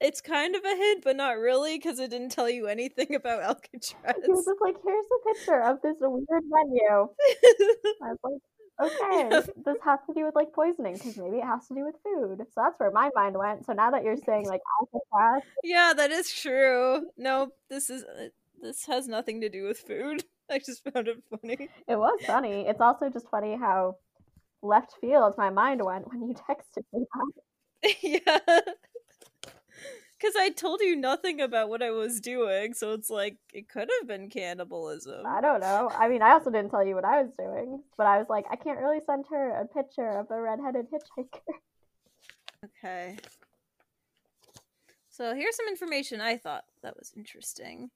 it's 0.00 0.20
kind 0.20 0.56
of 0.56 0.64
a 0.64 0.76
hint, 0.76 1.04
but 1.04 1.14
not 1.14 1.38
really, 1.38 1.76
because 1.76 2.00
it 2.00 2.10
didn't 2.10 2.30
tell 2.30 2.50
you 2.50 2.66
anything 2.66 3.14
about 3.14 3.42
Alcatraz. 3.42 3.94
He 4.24 4.32
was 4.32 4.44
just 4.44 4.60
like, 4.60 4.76
"Here's 4.84 5.06
a 5.06 5.34
picture 5.34 5.62
of 5.62 5.80
this 5.82 5.98
weird 6.00 6.44
menu." 6.48 6.80
I 8.02 8.10
was 8.10 8.18
like, 8.24 8.42
okay, 8.80 9.28
this 9.64 9.76
has 9.84 9.98
to 10.06 10.14
do 10.14 10.24
with 10.24 10.34
like 10.34 10.52
poisoning 10.52 10.94
because 10.94 11.16
maybe 11.16 11.38
it 11.38 11.44
has 11.44 11.66
to 11.68 11.74
do 11.74 11.84
with 11.84 11.96
food. 12.04 12.38
So 12.38 12.62
that's 12.62 12.78
where 12.78 12.90
my 12.90 13.10
mind 13.14 13.36
went. 13.36 13.66
So 13.66 13.72
now 13.72 13.90
that 13.90 14.04
you're 14.04 14.16
saying 14.16 14.46
like 14.46 14.60
Alcatraz, 14.80 15.42
yeah, 15.62 15.92
that 15.96 16.10
is 16.10 16.32
true. 16.32 17.06
No, 17.16 17.52
this 17.68 17.90
is 17.90 18.04
uh, 18.04 18.28
this 18.60 18.86
has 18.86 19.08
nothing 19.08 19.40
to 19.40 19.48
do 19.48 19.64
with 19.64 19.78
food. 19.78 20.24
I 20.50 20.58
just 20.58 20.82
found 20.84 21.08
it 21.08 21.22
funny. 21.30 21.68
It 21.86 21.96
was 21.96 22.18
funny. 22.26 22.66
It's 22.66 22.80
also 22.80 23.10
just 23.10 23.28
funny 23.28 23.56
how 23.56 23.96
left 24.62 24.94
field 25.00 25.34
my 25.36 25.50
mind 25.50 25.84
went 25.84 26.08
when 26.08 26.22
you 26.22 26.34
texted 26.48 26.84
me 26.92 27.04
that. 27.14 27.94
yeah 28.02 28.60
because 30.18 30.34
I 30.36 30.50
told 30.50 30.80
you 30.80 30.96
nothing 30.96 31.40
about 31.40 31.68
what 31.68 31.82
I 31.82 31.90
was 31.90 32.20
doing, 32.20 32.74
so 32.74 32.92
it's 32.92 33.10
like 33.10 33.36
it 33.52 33.68
could 33.68 33.88
have 33.98 34.08
been 34.08 34.28
cannibalism. 34.30 35.24
I 35.26 35.40
don't 35.40 35.60
know. 35.60 35.90
I 35.96 36.08
mean, 36.08 36.22
I 36.22 36.32
also 36.32 36.50
didn't 36.50 36.70
tell 36.70 36.84
you 36.84 36.94
what 36.94 37.04
I 37.04 37.22
was 37.22 37.30
doing, 37.38 37.82
but 37.96 38.06
I 38.06 38.18
was 38.18 38.26
like, 38.28 38.46
I 38.50 38.56
can't 38.56 38.80
really 38.80 39.00
send 39.06 39.26
her 39.30 39.50
a 39.50 39.66
picture 39.66 40.08
of 40.08 40.28
the 40.28 40.36
redheaded 40.40 40.86
hitchhiker. 40.90 41.40
Okay. 42.64 43.16
So 45.08 45.34
here's 45.34 45.56
some 45.56 45.68
information 45.68 46.20
I 46.20 46.36
thought 46.36 46.64
that 46.82 46.96
was 46.96 47.12
interesting. 47.16 47.90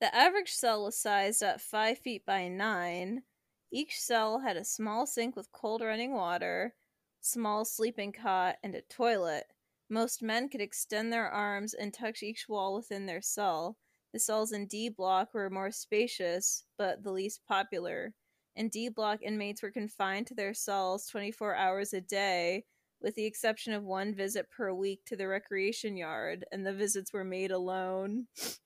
The 0.00 0.14
average 0.14 0.52
cell 0.52 0.84
was 0.84 0.96
sized 0.96 1.42
at 1.42 1.60
5 1.60 1.98
feet 1.98 2.26
by 2.26 2.48
9. 2.48 3.22
Each 3.70 4.00
cell 4.00 4.40
had 4.40 4.56
a 4.56 4.64
small 4.64 5.06
sink 5.06 5.36
with 5.36 5.52
cold 5.52 5.80
running 5.80 6.12
water, 6.12 6.74
small 7.20 7.64
sleeping 7.64 8.12
cot, 8.12 8.56
and 8.64 8.74
a 8.74 8.82
toilet. 8.82 9.51
Most 9.92 10.22
men 10.22 10.48
could 10.48 10.62
extend 10.62 11.12
their 11.12 11.28
arms 11.28 11.74
and 11.74 11.92
touch 11.92 12.22
each 12.22 12.48
wall 12.48 12.74
within 12.74 13.04
their 13.04 13.20
cell. 13.20 13.76
The 14.14 14.18
cells 14.18 14.50
in 14.50 14.66
D 14.66 14.88
block 14.88 15.34
were 15.34 15.50
more 15.50 15.70
spacious, 15.70 16.64
but 16.78 17.02
the 17.02 17.12
least 17.12 17.42
popular. 17.46 18.14
and 18.56 18.70
D 18.70 18.88
block 18.88 19.20
inmates 19.20 19.62
were 19.62 19.70
confined 19.70 20.28
to 20.28 20.34
their 20.34 20.54
cells 20.54 21.06
24 21.08 21.54
hours 21.56 21.92
a 21.92 22.00
day, 22.00 22.64
with 23.02 23.16
the 23.16 23.26
exception 23.26 23.74
of 23.74 23.84
one 23.84 24.14
visit 24.14 24.48
per 24.50 24.72
week 24.72 25.04
to 25.04 25.14
the 25.14 25.28
recreation 25.28 25.94
yard, 25.94 26.46
and 26.50 26.64
the 26.64 26.72
visits 26.72 27.12
were 27.12 27.22
made 27.22 27.50
alone. 27.50 28.28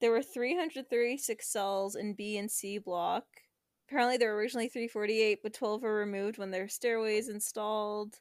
There 0.00 0.10
were 0.10 0.20
336 0.20 1.46
cells 1.48 1.94
in 1.94 2.14
B 2.14 2.36
and 2.36 2.50
C 2.50 2.78
block. 2.78 3.26
Apparently, 3.86 4.16
there 4.16 4.32
were 4.32 4.40
originally 4.40 4.68
348, 4.68 5.44
but 5.44 5.54
12 5.54 5.82
were 5.82 5.94
removed 5.94 6.38
when 6.38 6.50
their 6.50 6.66
stairways 6.66 7.28
installed. 7.28 8.18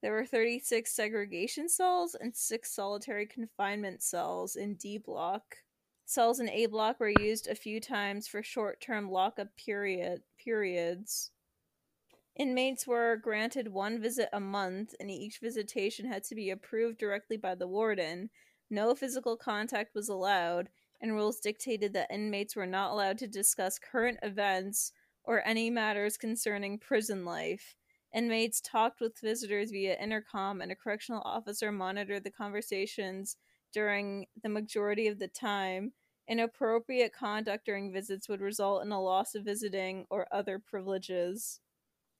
There 0.00 0.12
were 0.12 0.26
36 0.26 0.92
segregation 0.92 1.68
cells 1.68 2.14
and 2.14 2.34
6 2.34 2.70
solitary 2.70 3.26
confinement 3.26 4.02
cells 4.02 4.54
in 4.54 4.74
D 4.74 4.98
block. 4.98 5.56
Cells 6.04 6.40
in 6.40 6.48
A 6.48 6.66
block 6.66 7.00
were 7.00 7.12
used 7.20 7.48
a 7.48 7.54
few 7.54 7.80
times 7.80 8.28
for 8.28 8.42
short-term 8.42 9.10
lockup 9.10 9.56
period 9.56 10.22
periods. 10.42 11.32
Inmates 12.36 12.86
were 12.86 13.16
granted 13.16 13.68
one 13.68 14.00
visit 14.00 14.28
a 14.32 14.38
month, 14.38 14.94
and 15.00 15.10
each 15.10 15.40
visitation 15.40 16.06
had 16.06 16.22
to 16.24 16.36
be 16.36 16.50
approved 16.50 16.98
directly 16.98 17.36
by 17.36 17.56
the 17.56 17.66
warden. 17.66 18.30
No 18.70 18.94
physical 18.94 19.36
contact 19.36 19.94
was 19.94 20.08
allowed, 20.08 20.68
and 21.00 21.12
rules 21.12 21.40
dictated 21.40 21.92
that 21.94 22.12
inmates 22.12 22.54
were 22.54 22.66
not 22.66 22.92
allowed 22.92 23.18
to 23.18 23.26
discuss 23.26 23.80
current 23.80 24.18
events 24.22 24.92
or 25.24 25.46
any 25.46 25.68
matters 25.68 26.16
concerning 26.16 26.78
prison 26.78 27.24
life. 27.24 27.74
Inmates 28.14 28.60
talked 28.60 29.00
with 29.00 29.20
visitors 29.20 29.70
via 29.70 30.00
intercom, 30.00 30.60
and 30.60 30.72
a 30.72 30.76
correctional 30.76 31.22
officer 31.24 31.70
monitored 31.70 32.24
the 32.24 32.30
conversations 32.30 33.36
during 33.72 34.26
the 34.42 34.48
majority 34.48 35.08
of 35.08 35.18
the 35.18 35.28
time. 35.28 35.92
Inappropriate 36.26 37.12
conduct 37.12 37.66
during 37.66 37.92
visits 37.92 38.28
would 38.28 38.40
result 38.40 38.84
in 38.84 38.92
a 38.92 39.00
loss 39.00 39.34
of 39.34 39.44
visiting 39.44 40.06
or 40.10 40.26
other 40.32 40.58
privileges. 40.58 41.60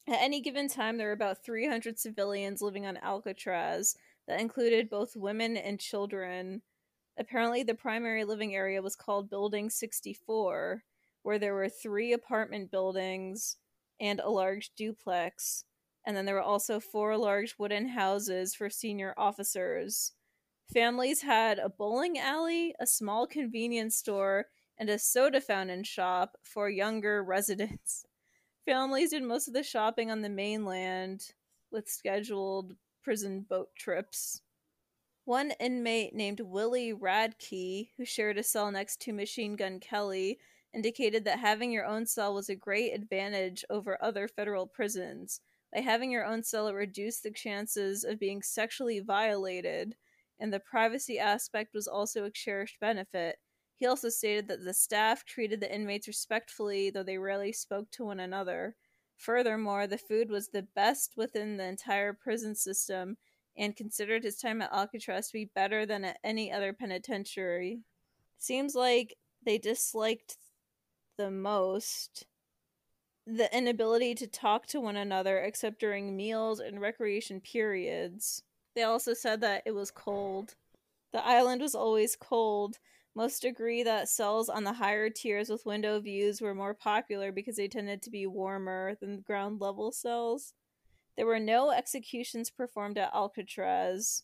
At 0.07 0.22
any 0.22 0.41
given 0.41 0.68
time, 0.68 0.97
there 0.97 1.09
were 1.09 1.12
about 1.12 1.45
300 1.45 1.99
civilians 1.99 2.62
living 2.62 2.86
on 2.86 2.97
Alcatraz 2.99 3.97
that 4.26 4.41
included 4.41 4.89
both 4.89 5.16
women 5.16 5.57
and 5.57 5.80
children. 5.80 6.62
Apparently, 7.18 7.62
the 7.62 7.74
primary 7.74 8.24
living 8.24 8.55
area 8.55 8.80
was 8.80 8.97
called 8.97 9.28
Building 9.28 9.68
64, 9.68 10.82
where 11.22 11.39
there 11.39 11.55
were 11.55 11.68
three 11.68 12.12
apartment 12.12 12.70
buildings 12.70 13.57
and 14.01 14.20
a 14.20 14.30
large 14.30 14.70
duplex. 14.76 15.64
And 16.05 16.16
then 16.16 16.24
there 16.24 16.34
were 16.34 16.40
also 16.40 16.80
four 16.80 17.16
large 17.16 17.57
wooden 17.59 17.88
houses 17.88 18.55
for 18.55 18.70
senior 18.70 19.14
officers. 19.16 20.12
Families 20.72 21.22
had 21.22 21.59
a 21.59 21.68
bowling 21.68 22.18
alley, 22.18 22.74
a 22.78 22.86
small 22.86 23.26
convenience 23.26 23.96
store, 23.96 24.46
and 24.78 24.88
a 24.88 24.99
soda 24.99 25.40
fountain 25.40 25.84
shop 25.84 26.36
for 26.42 26.68
younger 26.68 27.22
residents. 27.24 28.07
Families 28.64 29.11
did 29.11 29.22
most 29.22 29.49
of 29.49 29.55
the 29.55 29.62
shopping 29.62 30.11
on 30.11 30.20
the 30.20 30.28
mainland 30.28 31.32
with 31.70 31.88
scheduled 31.88 32.76
prison 33.03 33.46
boat 33.49 33.68
trips. 33.76 34.42
One 35.24 35.53
inmate 35.61 36.14
named 36.14 36.40
Willie 36.40 36.92
Radkay, 36.92 37.88
who 37.96 38.05
shared 38.05 38.38
a 38.38 38.42
cell 38.42 38.70
next 38.70 39.01
to 39.03 39.12
Machine 39.12 39.57
Gun 39.57 39.80
Kelly, 39.80 40.38
indicated 40.74 41.24
that 41.24 41.38
having 41.38 41.70
your 41.70 41.84
own 41.84 42.07
cell 42.07 42.34
was 42.34 42.49
a 42.49 42.55
great 42.55 42.92
advantage 42.92 43.64
over 43.70 44.03
other 44.03 44.28
federal 44.28 44.66
prisons. 44.66 45.40
By 45.72 45.80
having 45.80 46.10
your 46.10 46.24
own 46.24 46.42
cell, 46.42 46.68
it 46.68 46.72
reduced 46.72 47.22
the 47.22 47.30
chances 47.30 48.04
of 48.04 48.18
being 48.18 48.42
sexually 48.42 49.00
violated, 49.00 49.96
and 50.40 50.52
the 50.52 50.60
privacy 50.60 51.18
aspect 51.18 51.74
was 51.74 51.86
also 51.86 52.24
a 52.24 52.30
cherished 52.30 52.80
benefit. 52.80 53.38
He 53.76 53.86
also 53.86 54.08
stated 54.08 54.48
that 54.48 54.64
the 54.64 54.74
staff 54.74 55.24
treated 55.24 55.60
the 55.60 55.72
inmates 55.72 56.08
respectfully, 56.08 56.90
though 56.90 57.02
they 57.02 57.18
rarely 57.18 57.52
spoke 57.52 57.90
to 57.92 58.04
one 58.04 58.20
another. 58.20 58.76
Furthermore, 59.16 59.86
the 59.86 59.98
food 59.98 60.30
was 60.30 60.48
the 60.48 60.62
best 60.62 61.16
within 61.16 61.56
the 61.56 61.64
entire 61.64 62.12
prison 62.12 62.54
system, 62.54 63.16
and 63.56 63.76
considered 63.76 64.24
his 64.24 64.36
time 64.38 64.62
at 64.62 64.72
Alcatraz 64.72 65.28
to 65.28 65.32
be 65.32 65.50
better 65.54 65.84
than 65.84 66.04
at 66.04 66.18
any 66.24 66.50
other 66.50 66.72
penitentiary. 66.72 67.80
Seems 68.38 68.74
like 68.74 69.16
they 69.44 69.58
disliked 69.58 70.36
the 71.16 71.30
most 71.30 72.26
the 73.29 73.55
inability 73.55 74.14
to 74.14 74.26
talk 74.26 74.66
to 74.66 74.81
one 74.81 74.97
another 74.97 75.39
except 75.39 75.79
during 75.79 76.16
meals 76.16 76.61
and 76.61 76.81
recreation 76.81 77.41
periods. 77.41 78.43
They 78.74 78.85
also 78.85 79.12
said 79.12 79.43
that 79.43 79.62
it 79.66 79.72
was 79.72 79.91
cold. 79.91 80.55
The 81.12 81.24
island 81.24 81.61
was 81.61 81.74
always 81.74 82.16
cold. 82.16 82.79
Most 83.14 83.45
agree 83.45 83.83
that 83.83 84.09
cells 84.09 84.49
on 84.49 84.64
the 84.64 84.72
higher 84.72 85.11
tiers 85.11 85.51
with 85.51 85.66
window 85.66 86.01
views 86.01 86.41
were 86.41 86.55
more 86.55 86.72
popular 86.72 87.31
because 87.31 87.57
they 87.57 87.68
tended 87.68 88.01
to 88.03 88.11
be 88.11 88.26
warmer 88.26 88.97
than 88.99 89.20
ground 89.20 89.61
level 89.61 89.93
cells. 89.93 90.55
There 91.16 91.26
were 91.26 91.41
no 91.41 91.70
executions 91.70 92.49
performed 92.49 92.97
at 92.97 93.12
Alcatraz. 93.12 94.22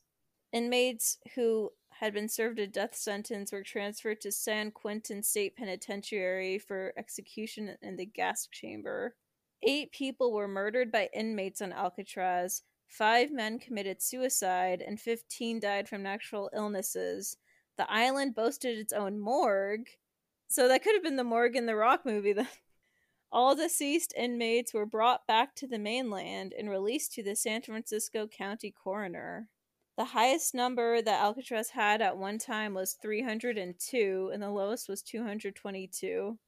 Inmates 0.53 1.19
who 1.35 1.73
had 2.01 2.13
been 2.13 2.29
served 2.29 2.59
a 2.59 2.67
death 2.67 2.95
sentence 2.95 3.53
were 3.53 3.63
transferred 3.63 4.21
to 4.21 4.33
San 4.33 4.71
Quentin 4.71 5.23
State 5.23 5.57
Penitentiary 5.57 6.59
for 6.59 6.93
execution 6.97 7.77
in 7.83 7.97
the 7.97 8.07
gas 8.07 8.49
chamber. 8.51 9.15
Eight 9.63 9.93
people 9.93 10.33
were 10.33 10.49
murdered 10.49 10.93
by 10.93 11.09
inmates 11.15 11.63
on 11.63 11.73
Alcatraz. 11.73 12.63
Five 12.87 13.31
men 13.31 13.59
committed 13.59 14.03
suicide, 14.03 14.83
and 14.87 15.01
15 15.01 15.61
died 15.61 15.89
from 15.89 16.03
natural 16.03 16.51
illnesses. 16.55 17.37
The 17.77 17.91
island 17.91 18.35
boasted 18.35 18.79
its 18.79 18.93
own 18.93 19.19
morgue, 19.19 19.89
so 20.49 20.69
that 20.69 20.83
could 20.83 20.95
have 20.95 21.03
been 21.03 21.17
the 21.17 21.25
morgue 21.25 21.57
in 21.57 21.67
the 21.67 21.77
Rock 21.77 22.05
movie 22.05 22.33
then. 22.33 22.49
All 23.33 23.57
deceased 23.57 24.15
inmates 24.17 24.73
were 24.73 24.87
brought 24.87 25.27
back 25.27 25.57
to 25.57 25.67
the 25.67 25.79
mainland 25.79 26.55
and 26.57 26.71
released 26.71 27.13
to 27.15 27.23
the 27.23 27.35
San 27.35 27.63
Francisco 27.63 28.29
County 28.29 28.71
coroner. 28.71 29.49
The 29.97 30.07
highest 30.07 30.55
number 30.55 31.01
that 31.01 31.23
Alcatraz 31.23 31.71
had 31.71 32.03
at 32.03 32.17
one 32.17 32.39
time 32.39 32.75
was 32.75 32.97
302, 33.01 34.31
and 34.33 34.43
the 34.43 34.51
lowest 34.51 34.89
was 34.89 35.03
222. 35.03 36.39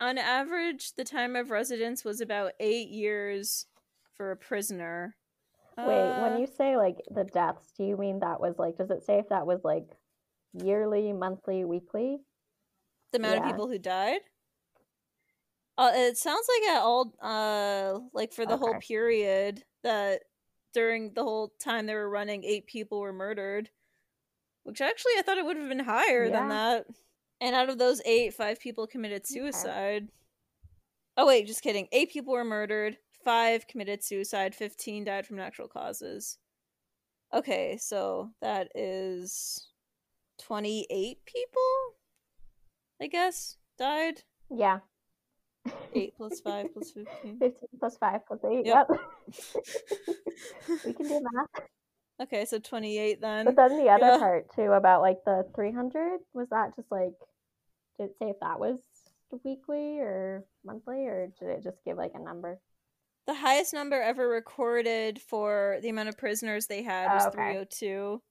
On 0.00 0.18
average, 0.18 0.92
the 0.94 1.04
time 1.04 1.34
of 1.34 1.50
residence 1.50 2.04
was 2.04 2.20
about 2.20 2.52
eight 2.60 2.88
years 2.88 3.66
for 4.14 4.30
a 4.30 4.36
prisoner. 4.36 5.16
Wait, 5.78 6.00
uh, 6.00 6.22
when 6.22 6.40
you 6.40 6.46
say 6.46 6.76
like 6.76 6.96
the 7.10 7.24
deaths, 7.24 7.72
do 7.76 7.84
you 7.84 7.96
mean 7.96 8.20
that 8.20 8.40
was 8.40 8.54
like, 8.58 8.76
does 8.76 8.90
it 8.90 9.04
say 9.04 9.18
if 9.18 9.28
that 9.30 9.46
was 9.46 9.60
like 9.64 9.86
yearly, 10.54 11.12
monthly, 11.12 11.64
weekly? 11.64 12.18
The 13.12 13.18
amount 13.18 13.36
yeah. 13.36 13.40
of 13.40 13.46
people 13.46 13.68
who 13.68 13.78
died? 13.78 14.20
Uh, 15.78 15.90
it 15.94 16.16
sounds 16.16 16.46
like 16.54 16.76
at 16.76 16.80
all, 16.82 17.12
uh, 17.20 17.98
like 18.14 18.32
for 18.32 18.46
the 18.46 18.54
okay. 18.54 18.60
whole 18.60 18.74
period 18.80 19.64
that 19.82 20.22
during 20.72 21.12
the 21.14 21.22
whole 21.22 21.52
time 21.58 21.86
they 21.86 21.94
were 21.94 22.08
running, 22.08 22.44
eight 22.44 22.66
people 22.66 23.00
were 23.00 23.12
murdered. 23.12 23.70
Which 24.64 24.80
actually, 24.80 25.12
I 25.18 25.22
thought 25.22 25.38
it 25.38 25.44
would 25.44 25.56
have 25.56 25.68
been 25.68 25.78
higher 25.78 26.24
yeah. 26.24 26.40
than 26.40 26.48
that. 26.48 26.86
And 27.40 27.54
out 27.54 27.68
of 27.68 27.78
those 27.78 28.00
eight, 28.04 28.34
five 28.34 28.58
people 28.58 28.86
committed 28.86 29.26
suicide. 29.26 30.04
Okay. 30.04 30.12
Oh 31.18 31.26
wait, 31.26 31.46
just 31.46 31.62
kidding. 31.62 31.88
Eight 31.92 32.10
people 32.10 32.32
were 32.32 32.44
murdered. 32.44 32.98
Five 33.24 33.66
committed 33.66 34.02
suicide. 34.02 34.54
Fifteen 34.54 35.04
died 35.04 35.26
from 35.26 35.36
natural 35.36 35.68
causes. 35.68 36.38
Okay, 37.34 37.76
so 37.80 38.30
that 38.40 38.68
is 38.74 39.68
twenty-eight 40.42 41.18
people. 41.26 41.62
I 43.00 43.06
guess 43.06 43.56
died. 43.78 44.22
Yeah. 44.50 44.80
8 45.94 46.14
plus 46.16 46.40
5 46.40 46.66
plus 46.72 46.92
15. 46.92 47.38
15 47.38 47.52
plus 47.78 47.96
5 47.98 48.20
plus 48.26 48.40
8. 48.44 48.66
Yep. 48.66 48.86
yep. 48.90 49.00
we 50.84 50.92
can 50.92 51.08
do 51.08 51.22
math. 51.32 51.66
Okay, 52.22 52.44
so 52.46 52.58
28 52.58 53.20
then. 53.20 53.44
But 53.44 53.56
then 53.56 53.76
the 53.78 53.90
other 53.90 54.06
yeah. 54.06 54.18
part 54.18 54.46
too 54.54 54.72
about 54.72 55.02
like 55.02 55.18
the 55.24 55.46
300, 55.54 56.20
was 56.32 56.48
that 56.50 56.74
just 56.76 56.90
like, 56.90 57.12
did 57.98 58.10
it 58.10 58.16
say 58.18 58.30
if 58.30 58.40
that 58.40 58.58
was 58.58 58.78
weekly 59.44 59.98
or 59.98 60.44
monthly 60.64 61.06
or 61.06 61.28
did 61.38 61.48
it 61.48 61.62
just 61.62 61.84
give 61.84 61.96
like 61.96 62.12
a 62.14 62.22
number? 62.22 62.58
The 63.26 63.34
highest 63.34 63.74
number 63.74 64.00
ever 64.00 64.28
recorded 64.28 65.20
for 65.20 65.78
the 65.82 65.88
amount 65.88 66.08
of 66.08 66.16
prisoners 66.16 66.66
they 66.66 66.82
had 66.82 67.12
was 67.12 67.24
oh, 67.24 67.28
okay. 67.28 67.36
302. 67.36 68.22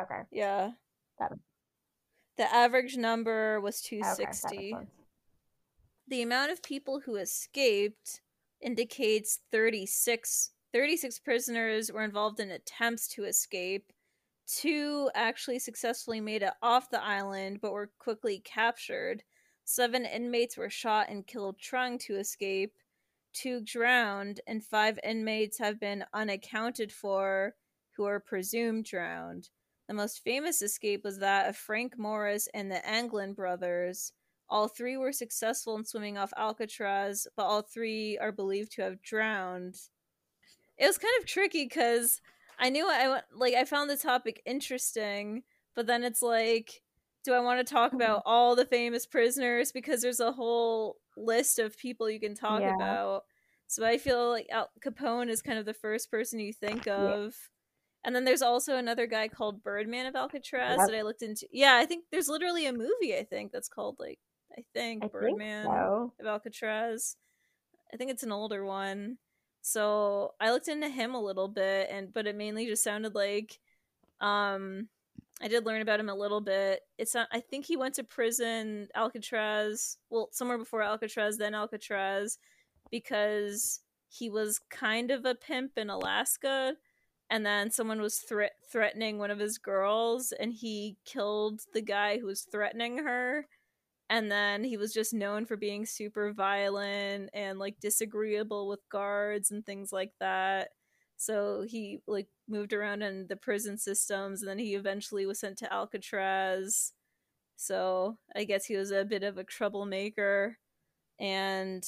Okay. 0.00 0.20
Yeah. 0.32 0.70
That... 1.18 1.32
The 2.36 2.52
average 2.52 2.96
number 2.96 3.60
was 3.60 3.80
260. 3.80 4.74
Okay, 4.74 4.86
the 6.08 6.22
amount 6.22 6.52
of 6.52 6.62
people 6.62 7.00
who 7.00 7.16
escaped 7.16 8.20
indicates 8.60 9.40
36 9.50 10.50
36 10.72 11.20
prisoners 11.20 11.92
were 11.92 12.02
involved 12.02 12.40
in 12.40 12.50
attempts 12.50 13.06
to 13.06 13.24
escape. 13.24 13.92
Two 14.44 15.08
actually 15.14 15.60
successfully 15.60 16.20
made 16.20 16.42
it 16.42 16.52
off 16.62 16.90
the 16.90 17.02
island 17.02 17.60
but 17.62 17.72
were 17.72 17.92
quickly 18.00 18.42
captured. 18.44 19.22
Seven 19.64 20.04
inmates 20.04 20.56
were 20.56 20.68
shot 20.68 21.08
and 21.08 21.26
killed 21.26 21.58
trying 21.60 21.96
to 22.00 22.16
escape. 22.16 22.72
Two 23.32 23.60
drowned 23.60 24.40
and 24.48 24.64
five 24.64 24.98
inmates 25.04 25.58
have 25.58 25.78
been 25.78 26.04
unaccounted 26.12 26.90
for 26.90 27.54
who 27.96 28.04
are 28.04 28.18
presumed 28.18 28.84
drowned. 28.84 29.50
The 29.86 29.94
most 29.94 30.24
famous 30.24 30.60
escape 30.60 31.04
was 31.04 31.20
that 31.20 31.48
of 31.48 31.56
frank 31.56 31.96
morris 31.96 32.48
and 32.52 32.68
the 32.68 32.84
anglin 32.84 33.32
brothers 33.32 34.12
All 34.48 34.68
three 34.68 34.96
were 34.96 35.12
successful 35.12 35.76
in 35.76 35.84
swimming 35.84 36.18
off 36.18 36.32
Alcatraz, 36.36 37.26
but 37.36 37.44
all 37.44 37.62
three 37.62 38.18
are 38.18 38.32
believed 38.32 38.72
to 38.72 38.82
have 38.82 39.02
drowned. 39.02 39.76
It 40.76 40.86
was 40.86 40.98
kind 40.98 41.14
of 41.20 41.26
tricky 41.26 41.64
because 41.64 42.20
I 42.58 42.70
knew 42.70 42.86
I 42.88 43.20
like 43.34 43.54
I 43.54 43.64
found 43.64 43.90
the 43.90 43.96
topic 43.96 44.42
interesting, 44.44 45.42
but 45.74 45.86
then 45.86 46.04
it's 46.04 46.22
like, 46.22 46.82
do 47.24 47.32
I 47.32 47.40
want 47.40 47.66
to 47.66 47.72
talk 47.72 47.88
mm-hmm. 47.88 48.00
about 48.00 48.22
all 48.26 48.54
the 48.54 48.66
famous 48.66 49.06
prisoners 49.06 49.72
because 49.72 50.02
there's 50.02 50.20
a 50.20 50.32
whole 50.32 50.96
list 51.16 51.58
of 51.58 51.78
people 51.78 52.10
you 52.10 52.20
can 52.20 52.34
talk 52.34 52.60
yeah. 52.60 52.74
about. 52.74 53.24
So 53.66 53.84
I 53.84 53.98
feel 53.98 54.30
like 54.30 54.46
Al 54.50 54.70
Capone 54.84 55.28
is 55.28 55.42
kind 55.42 55.58
of 55.58 55.64
the 55.64 55.74
first 55.74 56.10
person 56.10 56.38
you 56.38 56.52
think 56.52 56.86
of. 56.86 57.34
Yeah. 57.34 58.06
And 58.06 58.14
then 58.14 58.24
there's 58.24 58.42
also 58.42 58.76
another 58.76 59.06
guy 59.06 59.28
called 59.28 59.62
Birdman 59.62 60.06
of 60.06 60.14
Alcatraz 60.14 60.76
yep. 60.78 60.88
that 60.88 60.96
I 60.96 61.02
looked 61.02 61.22
into. 61.22 61.48
Yeah, 61.50 61.76
I 61.76 61.86
think 61.86 62.04
there's 62.12 62.28
literally 62.28 62.66
a 62.66 62.72
movie 62.72 63.16
I 63.18 63.24
think 63.24 63.50
that's 63.50 63.68
called 63.68 63.96
like 63.98 64.18
I 64.56 64.64
think 64.72 65.04
I 65.04 65.08
Birdman 65.08 65.64
think 65.64 65.74
so. 65.74 66.12
of 66.20 66.26
Alcatraz. 66.26 67.16
I 67.92 67.96
think 67.96 68.10
it's 68.10 68.22
an 68.22 68.32
older 68.32 68.64
one. 68.64 69.18
So 69.62 70.34
I 70.40 70.50
looked 70.50 70.68
into 70.68 70.88
him 70.88 71.14
a 71.14 71.22
little 71.22 71.48
bit 71.48 71.88
and 71.90 72.12
but 72.12 72.26
it 72.26 72.36
mainly 72.36 72.66
just 72.66 72.84
sounded 72.84 73.14
like 73.14 73.58
um 74.20 74.88
I 75.42 75.48
did 75.48 75.66
learn 75.66 75.82
about 75.82 76.00
him 76.00 76.08
a 76.08 76.14
little 76.14 76.40
bit. 76.40 76.80
It's 76.98 77.14
not 77.14 77.28
I 77.32 77.40
think 77.40 77.66
he 77.66 77.76
went 77.76 77.94
to 77.94 78.04
prison 78.04 78.88
Alcatraz, 78.94 79.96
well 80.10 80.28
somewhere 80.32 80.58
before 80.58 80.82
Alcatraz 80.82 81.38
then 81.38 81.54
Alcatraz 81.54 82.38
because 82.90 83.80
he 84.08 84.30
was 84.30 84.60
kind 84.70 85.10
of 85.10 85.24
a 85.24 85.34
pimp 85.34 85.72
in 85.76 85.90
Alaska 85.90 86.74
and 87.30 87.44
then 87.44 87.70
someone 87.70 88.00
was 88.00 88.18
thre- 88.18 88.54
threatening 88.70 89.18
one 89.18 89.30
of 89.30 89.38
his 89.38 89.58
girls 89.58 90.32
and 90.38 90.52
he 90.52 90.96
killed 91.04 91.62
the 91.72 91.80
guy 91.80 92.18
who 92.18 92.26
was 92.26 92.42
threatening 92.42 92.98
her 92.98 93.46
and 94.10 94.30
then 94.30 94.64
he 94.64 94.76
was 94.76 94.92
just 94.92 95.14
known 95.14 95.46
for 95.46 95.56
being 95.56 95.86
super 95.86 96.32
violent 96.32 97.30
and 97.34 97.58
like 97.58 97.80
disagreeable 97.80 98.68
with 98.68 98.80
guards 98.90 99.50
and 99.50 99.64
things 99.66 99.92
like 99.92 100.12
that. 100.20 100.70
So 101.16 101.62
he 101.68 102.00
like 102.06 102.28
moved 102.48 102.72
around 102.72 103.02
in 103.02 103.26
the 103.28 103.36
prison 103.36 103.78
systems 103.78 104.42
and 104.42 104.48
then 104.50 104.58
he 104.58 104.74
eventually 104.74 105.26
was 105.26 105.40
sent 105.40 105.58
to 105.58 105.72
alcatraz. 105.72 106.92
So 107.56 108.18
i 108.36 108.44
guess 108.44 108.66
he 108.66 108.76
was 108.76 108.90
a 108.92 109.04
bit 109.04 109.22
of 109.24 109.38
a 109.38 109.44
troublemaker. 109.44 110.58
And 111.20 111.84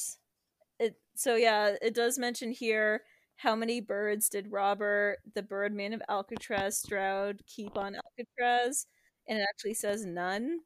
it 0.79 0.97
so 1.17 1.37
yeah 1.37 1.75
it 1.83 1.95
does 1.95 2.19
mention 2.19 2.51
here 2.53 3.03
how 3.37 3.55
many 3.57 3.81
birds 3.81 4.29
did 4.29 4.51
robert 4.53 5.19
the 5.35 5.43
birdman 5.43 5.93
of 5.93 6.03
alcatraz 6.09 6.79
stroud 6.79 7.41
keep 7.47 7.77
on 7.77 7.95
alcatraz 7.97 8.87
and 9.29 9.39
it 9.39 9.47
actually 9.51 9.75
says 9.75 10.05
none 10.05 10.61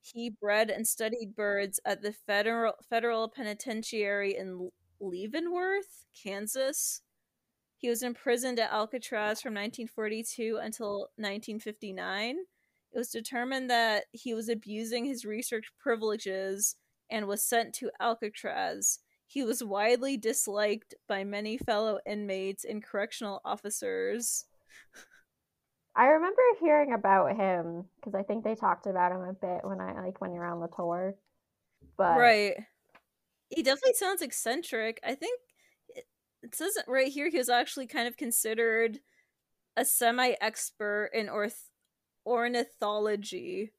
he 0.00 0.30
bred 0.30 0.70
and 0.70 0.86
studied 0.86 1.34
birds 1.36 1.80
at 1.84 2.02
the 2.02 2.12
federal 2.12 2.74
federal 2.88 3.28
penitentiary 3.28 4.36
in 4.36 4.70
Leavenworth, 5.00 6.04
Kansas. 6.20 7.02
He 7.76 7.88
was 7.88 8.02
imprisoned 8.02 8.58
at 8.58 8.72
Alcatraz 8.72 9.40
from 9.40 9.54
1942 9.54 10.58
until 10.62 11.08
1959. 11.16 12.36
It 12.92 12.98
was 12.98 13.10
determined 13.10 13.70
that 13.70 14.04
he 14.12 14.34
was 14.34 14.48
abusing 14.48 15.04
his 15.04 15.24
research 15.24 15.72
privileges 15.78 16.76
and 17.10 17.26
was 17.26 17.42
sent 17.42 17.74
to 17.76 17.90
Alcatraz. 18.00 18.98
He 19.26 19.44
was 19.44 19.62
widely 19.62 20.16
disliked 20.16 20.94
by 21.08 21.24
many 21.24 21.56
fellow 21.56 22.00
inmates 22.04 22.64
and 22.64 22.82
correctional 22.82 23.40
officers. 23.44 24.44
I 26.00 26.06
remember 26.06 26.40
hearing 26.60 26.94
about 26.94 27.36
him 27.36 27.84
because 27.96 28.14
I 28.14 28.22
think 28.22 28.42
they 28.42 28.54
talked 28.54 28.86
about 28.86 29.12
him 29.12 29.20
a 29.20 29.34
bit 29.34 29.60
when 29.64 29.82
I 29.82 29.92
like 30.02 30.18
when 30.18 30.32
you're 30.32 30.46
on 30.46 30.60
the 30.60 30.68
tour. 30.74 31.14
But 31.98 32.16
right, 32.16 32.54
he 33.50 33.62
definitely 33.62 33.92
sounds 33.92 34.22
eccentric. 34.22 34.98
I 35.04 35.14
think 35.14 35.38
it, 35.90 36.06
says 36.54 36.72
right 36.88 37.12
here 37.12 37.28
he 37.28 37.36
was 37.36 37.50
actually 37.50 37.86
kind 37.86 38.08
of 38.08 38.16
considered 38.16 39.00
a 39.76 39.84
semi-expert 39.84 41.10
in 41.12 41.28
orth- 41.28 41.68
ornithology. 42.24 43.72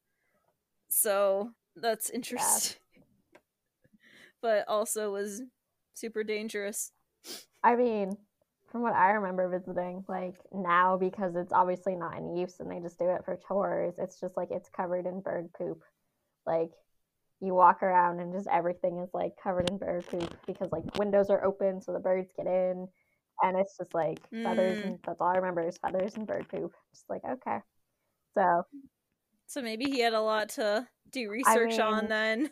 So 0.88 1.50
that's 1.74 2.08
interesting. 2.08 2.78
Yeah. 3.34 3.38
but 4.40 4.64
also 4.68 5.10
was 5.10 5.42
super 5.94 6.22
dangerous. 6.22 6.92
I 7.64 7.74
mean, 7.74 8.16
from 8.72 8.80
what 8.80 8.94
I 8.94 9.10
remember 9.10 9.48
visiting, 9.48 10.02
like 10.08 10.34
now 10.50 10.96
because 10.96 11.36
it's 11.36 11.52
obviously 11.52 11.94
not 11.94 12.16
in 12.16 12.34
use 12.34 12.58
and 12.58 12.70
they 12.70 12.80
just 12.80 12.98
do 12.98 13.10
it 13.10 13.24
for 13.24 13.38
tours, 13.46 13.94
it's 13.98 14.18
just 14.18 14.36
like 14.36 14.48
it's 14.50 14.70
covered 14.70 15.06
in 15.06 15.20
bird 15.20 15.50
poop. 15.52 15.82
Like 16.46 16.70
you 17.40 17.54
walk 17.54 17.82
around 17.82 18.20
and 18.20 18.32
just 18.32 18.48
everything 18.50 18.98
is 18.98 19.10
like 19.12 19.32
covered 19.42 19.68
in 19.68 19.76
bird 19.76 20.06
poop 20.06 20.34
because 20.46 20.72
like 20.72 20.98
windows 20.98 21.28
are 21.28 21.44
open 21.44 21.82
so 21.82 21.92
the 21.92 21.98
birds 21.98 22.30
get 22.36 22.46
in 22.46 22.88
and 23.42 23.58
it's 23.58 23.76
just 23.76 23.92
like 23.92 24.18
mm. 24.30 24.42
feathers 24.42 24.82
and 24.84 24.98
that's 25.04 25.20
all 25.20 25.28
I 25.28 25.36
remember 25.36 25.66
is 25.66 25.76
feathers 25.76 26.14
and 26.14 26.26
bird 26.26 26.48
poop. 26.48 26.72
Just 26.94 27.04
like 27.10 27.22
okay. 27.28 27.58
So 28.34 28.62
So 29.46 29.60
maybe 29.60 29.84
he 29.84 30.00
had 30.00 30.14
a 30.14 30.20
lot 30.20 30.48
to 30.50 30.88
do 31.10 31.28
research 31.28 31.46
I 31.46 31.66
mean, 31.66 31.80
on 31.80 32.08
then 32.08 32.50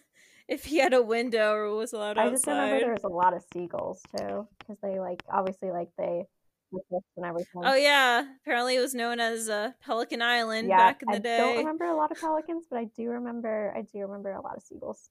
if 0.51 0.65
he 0.65 0.79
had 0.79 0.93
a 0.93 1.01
window 1.01 1.53
or 1.53 1.75
was 1.77 1.93
allowed 1.93 2.19
outside. 2.19 2.27
I 2.27 2.31
just 2.31 2.47
remember 2.47 2.81
there 2.81 2.93
was 2.93 3.05
a 3.05 3.09
lot 3.09 3.35
of 3.35 3.45
seagulls 3.55 4.03
too, 4.17 4.49
because 4.59 4.77
they 4.83 4.99
like 4.99 5.23
obviously 5.33 5.71
like 5.71 5.91
they 5.97 6.27
and 6.73 7.25
everything. 7.25 7.63
Oh 7.65 7.75
yeah, 7.75 8.25
apparently 8.43 8.77
it 8.77 8.81
was 8.81 8.95
known 8.95 9.21
as 9.21 9.49
uh, 9.49 9.71
Pelican 9.81 10.21
Island 10.21 10.69
yeah, 10.69 10.77
back 10.77 11.03
in 11.03 11.09
the 11.09 11.17
I 11.17 11.19
day. 11.21 11.37
I 11.37 11.39
don't 11.39 11.59
remember 11.59 11.85
a 11.87 11.97
lot 11.97 12.11
of 12.11 12.21
pelicans, 12.21 12.67
but 12.69 12.79
I 12.81 12.85
do 12.97 13.09
remember 13.11 13.73
I 13.77 13.83
do 13.83 14.01
remember 14.01 14.33
a 14.33 14.41
lot 14.41 14.57
of 14.57 14.63
seagulls. 14.63 15.09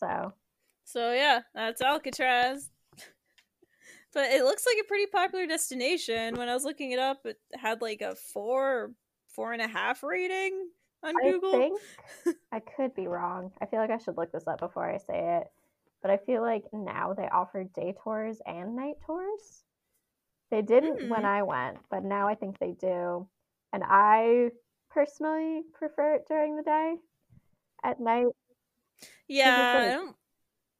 So. 0.00 0.32
So 0.84 1.12
yeah, 1.12 1.40
that's 1.54 1.80
Alcatraz. 1.80 2.70
but 4.14 4.30
it 4.30 4.44
looks 4.44 4.66
like 4.66 4.76
a 4.82 4.88
pretty 4.88 5.06
popular 5.06 5.46
destination. 5.46 6.36
When 6.36 6.48
I 6.48 6.54
was 6.54 6.64
looking 6.64 6.92
it 6.92 6.98
up, 6.98 7.24
it 7.24 7.38
had 7.54 7.82
like 7.82 8.00
a 8.00 8.14
four, 8.14 8.92
four 9.28 9.52
and 9.52 9.62
a 9.62 9.68
half 9.68 10.02
rating 10.02 10.68
on 11.04 11.14
Google? 11.22 11.54
I 11.54 11.58
think 11.58 11.80
I 12.52 12.60
could 12.60 12.94
be 12.94 13.06
wrong. 13.06 13.52
I 13.60 13.66
feel 13.66 13.80
like 13.80 13.90
I 13.90 13.98
should 13.98 14.16
look 14.16 14.32
this 14.32 14.46
up 14.46 14.60
before 14.60 14.88
I 14.88 14.98
say 14.98 15.38
it. 15.40 15.46
But 16.02 16.10
I 16.10 16.18
feel 16.18 16.42
like 16.42 16.64
now 16.72 17.14
they 17.14 17.28
offer 17.28 17.64
day 17.64 17.94
tours 18.02 18.38
and 18.46 18.76
night 18.76 18.96
tours. 19.06 19.64
They 20.50 20.60
didn't 20.60 21.00
mm. 21.00 21.08
when 21.08 21.20
hmm. 21.20 21.26
I 21.26 21.42
went, 21.42 21.78
but 21.90 22.04
now 22.04 22.28
I 22.28 22.34
think 22.34 22.58
they 22.58 22.72
do. 22.72 23.26
And 23.72 23.82
I 23.84 24.50
personally 24.90 25.62
prefer 25.72 26.14
it 26.14 26.26
during 26.28 26.56
the 26.56 26.62
day. 26.62 26.96
At 27.82 28.00
night. 28.00 28.26
Yeah, 29.28 29.74
I 29.76 29.90
don't 29.94 30.16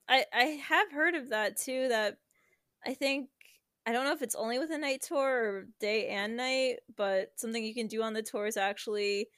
I 0.08 0.24
I 0.32 0.44
have 0.68 0.92
heard 0.92 1.14
of 1.14 1.30
that 1.30 1.56
too 1.56 1.88
that 1.88 2.18
I 2.86 2.94
think 2.94 3.28
I 3.86 3.92
don't 3.92 4.04
know 4.04 4.12
if 4.12 4.22
it's 4.22 4.34
only 4.34 4.58
with 4.58 4.70
a 4.70 4.78
night 4.78 5.02
tour 5.02 5.28
or 5.28 5.66
day 5.80 6.08
and 6.08 6.36
night, 6.36 6.76
but 6.96 7.32
something 7.36 7.62
you 7.62 7.74
can 7.74 7.86
do 7.86 8.02
on 8.02 8.14
the 8.14 8.22
tour 8.22 8.46
is 8.46 8.56
actually 8.56 9.28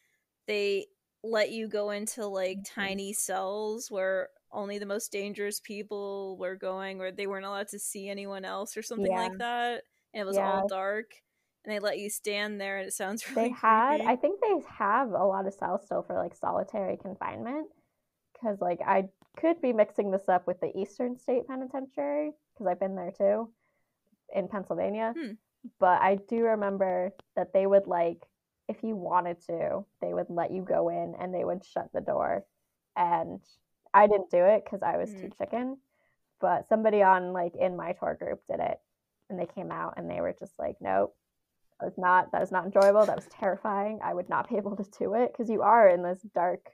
they 0.47 0.86
let 1.22 1.51
you 1.51 1.68
go 1.68 1.90
into 1.90 2.26
like 2.26 2.59
mm-hmm. 2.59 2.80
tiny 2.80 3.12
cells 3.12 3.90
where 3.90 4.28
only 4.53 4.78
the 4.78 4.86
most 4.86 5.12
dangerous 5.12 5.61
people 5.61 6.36
were 6.38 6.57
going 6.57 7.01
or 7.01 7.11
they 7.11 7.26
weren't 7.26 7.44
allowed 7.44 7.68
to 7.68 7.78
see 7.78 8.09
anyone 8.09 8.44
else 8.44 8.76
or 8.76 8.82
something 8.82 9.11
yeah. 9.11 9.22
like 9.22 9.38
that 9.38 9.82
and 10.14 10.22
it 10.22 10.26
was 10.26 10.36
yeah. 10.36 10.53
all 10.53 10.68
dark 10.68 11.11
and 11.64 11.74
they 11.74 11.80
let 11.80 11.99
you 11.99 12.09
stand 12.09 12.61
there 12.61 12.78
and 12.78 12.86
it 12.86 12.92
sounds 12.92 13.28
really 13.36 13.49
they 13.49 13.55
had 13.55 13.97
creepy. 13.97 14.07
i 14.07 14.16
think 14.16 14.40
they 14.40 14.55
have 14.78 15.11
a 15.11 15.24
lot 15.24 15.47
of 15.47 15.55
cells 15.55 15.82
still 15.84 16.03
for 16.03 16.16
like 16.16 16.34
solitary 16.34 16.97
confinement 16.97 17.66
because 18.32 18.61
like 18.61 18.80
i 18.86 19.05
could 19.36 19.61
be 19.61 19.72
mixing 19.72 20.11
this 20.11 20.28
up 20.28 20.47
with 20.47 20.59
the 20.61 20.72
eastern 20.78 21.18
state 21.18 21.47
penitentiary 21.47 22.30
because 22.55 22.66
i've 22.70 22.80
been 22.80 22.94
there 22.94 23.12
too 23.16 23.51
in 24.34 24.49
pennsylvania 24.49 25.12
hmm. 25.16 25.32
but 25.78 26.01
i 26.01 26.16
do 26.28 26.44
remember 26.44 27.12
that 27.34 27.53
they 27.53 27.66
would 27.66 27.86
like 27.86 28.22
if 28.69 28.83
you 28.83 28.97
wanted 28.97 29.41
to, 29.47 29.85
they 30.01 30.12
would 30.12 30.29
let 30.29 30.51
you 30.51 30.62
go 30.62 30.89
in 30.89 31.14
and 31.21 31.35
they 31.35 31.45
would 31.45 31.64
shut 31.64 31.89
the 31.93 32.01
door. 32.01 32.45
And 32.97 33.41
I 33.95 34.07
didn't 34.07 34.31
do 34.31 34.45
it 34.45 34.64
because 34.64 34.83
I 34.83 34.97
was 34.97 35.11
mm. 35.11 35.21
too 35.21 35.31
chicken. 35.39 35.79
But 36.41 36.69
somebody 36.69 37.03
on 37.03 37.33
like 37.33 37.55
in 37.57 37.77
my 37.77 37.93
tour 37.93 38.17
group 38.19 38.41
did 38.51 38.61
it 38.61 38.79
and 39.31 39.39
they 39.39 39.47
came 39.47 39.71
out 39.71 39.95
and 39.97 40.11
they 40.11 40.21
were 40.21 40.35
just 40.39 40.59
like, 40.59 40.77
Nope, 40.81 41.17
that 41.81 41.87
was 41.87 41.99
not 41.99 42.33
that 42.33 42.41
was 42.41 42.53
not 42.53 42.64
enjoyable. 42.64 43.07
That 43.07 43.17
was 43.17 43.29
terrifying. 43.31 44.01
I 44.03 44.14
would 44.14 44.29
not 44.29 44.49
be 44.49 44.57
able 44.59 44.77
to 44.77 44.85
do 44.99 45.14
it 45.14 45.33
because 45.33 45.51
you 45.51 45.62
are 45.62 45.89
in 45.89 46.03
this 46.03 46.21
dark 46.35 46.71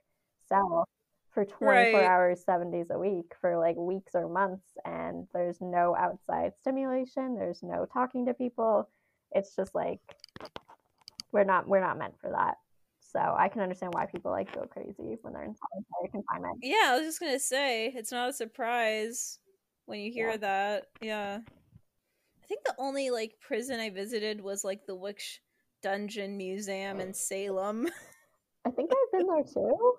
cell 0.48 0.88
for 1.32 1.44
24 1.44 1.68
right. 1.68 1.94
hours, 1.94 2.44
seven 2.44 2.70
days 2.70 2.88
a 2.90 2.98
week 2.98 3.32
for 3.40 3.56
like 3.56 3.76
weeks 3.76 4.14
or 4.14 4.28
months, 4.28 4.66
and 4.84 5.26
there's 5.32 5.60
no 5.60 5.96
outside 5.96 6.52
stimulation, 6.60 7.36
there's 7.36 7.62
no 7.62 7.86
talking 7.90 8.26
to 8.26 8.34
people. 8.34 8.88
It's 9.30 9.56
just 9.56 9.74
like 9.74 10.00
we're 11.32 11.44
not 11.44 11.66
we're 11.68 11.80
not 11.80 11.98
meant 11.98 12.14
for 12.20 12.30
that. 12.30 12.56
So 13.00 13.18
I 13.18 13.48
can 13.48 13.60
understand 13.60 13.92
why 13.94 14.06
people 14.06 14.30
like 14.30 14.54
go 14.54 14.66
crazy 14.66 15.18
when 15.20 15.32
they're 15.32 15.44
in 15.44 15.54
solitary 15.54 16.10
confinement. 16.10 16.58
Yeah, 16.62 16.88
I 16.88 16.96
was 16.96 17.06
just 17.06 17.20
gonna 17.20 17.38
say 17.38 17.92
it's 17.94 18.12
not 18.12 18.30
a 18.30 18.32
surprise 18.32 19.38
when 19.86 20.00
you 20.00 20.12
hear 20.12 20.30
yeah. 20.30 20.36
that. 20.38 20.86
Yeah, 21.00 21.38
I 22.42 22.46
think 22.46 22.60
the 22.64 22.74
only 22.78 23.10
like 23.10 23.34
prison 23.40 23.80
I 23.80 23.90
visited 23.90 24.40
was 24.40 24.64
like 24.64 24.86
the 24.86 24.96
Witch 24.96 25.40
Dungeon 25.82 26.36
Museum 26.36 27.00
in 27.00 27.12
Salem. 27.12 27.88
I 28.64 28.70
think 28.70 28.90
I've 28.92 29.18
been 29.18 29.26
there 29.26 29.44
too. 29.44 29.94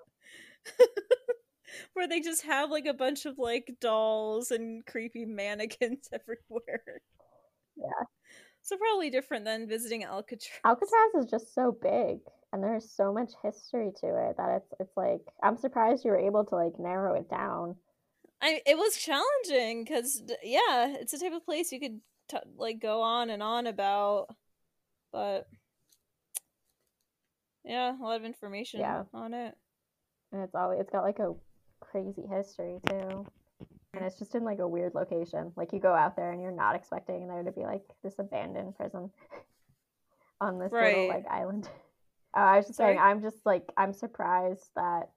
where 1.94 2.08
they 2.08 2.20
just 2.20 2.44
have 2.44 2.70
like 2.70 2.86
a 2.86 2.94
bunch 2.94 3.26
of 3.26 3.38
like 3.38 3.76
dolls 3.82 4.52
and 4.52 4.86
creepy 4.86 5.26
mannequins 5.26 6.10
everywhere. 6.14 7.02
Yeah. 7.76 8.06
So 8.64 8.78
probably 8.78 9.10
different 9.10 9.44
than 9.44 9.68
visiting 9.68 10.06
Alcatraz. 10.06 10.60
Alcatraz 10.66 11.26
is 11.26 11.30
just 11.30 11.54
so 11.54 11.78
big 11.82 12.20
and 12.54 12.64
there's 12.64 12.90
so 12.90 13.12
much 13.12 13.32
history 13.44 13.92
to 14.00 14.08
it 14.08 14.38
that 14.38 14.62
it's 14.62 14.74
it's 14.80 14.96
like 14.96 15.22
I'm 15.42 15.58
surprised 15.58 16.06
you 16.06 16.12
were 16.12 16.18
able 16.18 16.46
to 16.46 16.56
like 16.56 16.80
narrow 16.80 17.16
it 17.16 17.30
down. 17.30 17.76
I 18.42 18.62
it 18.66 18.78
was 18.78 18.96
challenging 18.96 19.86
cuz 19.86 20.22
yeah, 20.44 20.96
it's 20.98 21.14
a 21.14 21.20
type 21.20 21.34
of 21.34 21.44
place 21.44 21.72
you 21.74 21.80
could 21.80 22.00
t- 22.30 22.38
like 22.56 22.80
go 22.80 23.02
on 23.02 23.30
and 23.30 23.44
on 23.44 23.68
about 23.68 24.28
but 25.12 25.48
yeah, 27.66 28.00
a 28.00 28.02
lot 28.02 28.18
of 28.18 28.26
information 28.26 28.80
yeah. 28.80 29.04
on 29.14 29.34
it. 29.34 29.56
And 30.32 30.42
it's 30.42 30.56
always 30.56 30.80
it's 30.80 30.90
got 30.90 31.04
like 31.04 31.20
a 31.20 31.34
crazy 31.82 32.26
history 32.28 32.80
too. 32.88 33.26
And 33.94 34.04
it's 34.04 34.18
just 34.18 34.34
in 34.36 34.44
like 34.44 34.60
a 34.60 34.68
weird 34.68 34.96
location. 34.96 35.52
Like 35.56 35.72
you 35.72 35.80
go 35.80 35.94
out 35.94 36.16
there 36.16 36.32
and 36.32 36.42
you're 36.42 36.52
not 36.52 36.76
expecting 36.76 37.28
there 37.28 37.44
to 37.44 37.52
be 37.52 37.62
like 37.62 37.84
this 38.04 38.16
abandoned 38.18 38.76
prison 38.76 39.12
on 40.42 40.60
this 40.60 40.72
right. 40.72 40.96
little 40.96 41.10
like 41.10 41.28
island. 41.30 41.70
Uh, 42.36 42.40
I 42.40 42.58
was 42.58 42.66
just 42.66 42.78
Sorry? 42.78 42.96
saying 42.96 43.00
I'm 43.00 43.22
just 43.22 43.46
like 43.46 43.72
I'm 43.78 43.94
surprised 43.94 44.70
that 44.76 45.10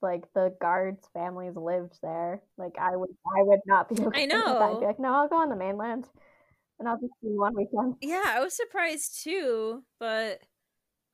like 0.00 0.32
the 0.34 0.54
guards' 0.60 1.08
families 1.12 1.56
lived 1.56 1.98
there. 2.02 2.42
Like 2.56 2.76
I 2.80 2.94
would 2.94 3.10
I 3.26 3.42
would 3.42 3.60
not 3.66 3.88
be 3.88 4.00
okay 4.06 4.22
I 4.22 4.26
know. 4.26 4.58
I'd 4.60 4.80
be 4.80 4.86
like, 4.86 5.00
no, 5.00 5.12
I'll 5.12 5.28
go 5.28 5.36
on 5.36 5.48
the 5.48 5.56
mainland 5.56 6.06
and 6.78 6.88
I'll 6.88 7.00
just 7.00 7.12
see 7.20 7.28
one 7.28 7.56
weekend. 7.56 7.96
Yeah, 8.00 8.22
I 8.24 8.40
was 8.40 8.56
surprised 8.56 9.22
too, 9.24 9.82
but 9.98 10.40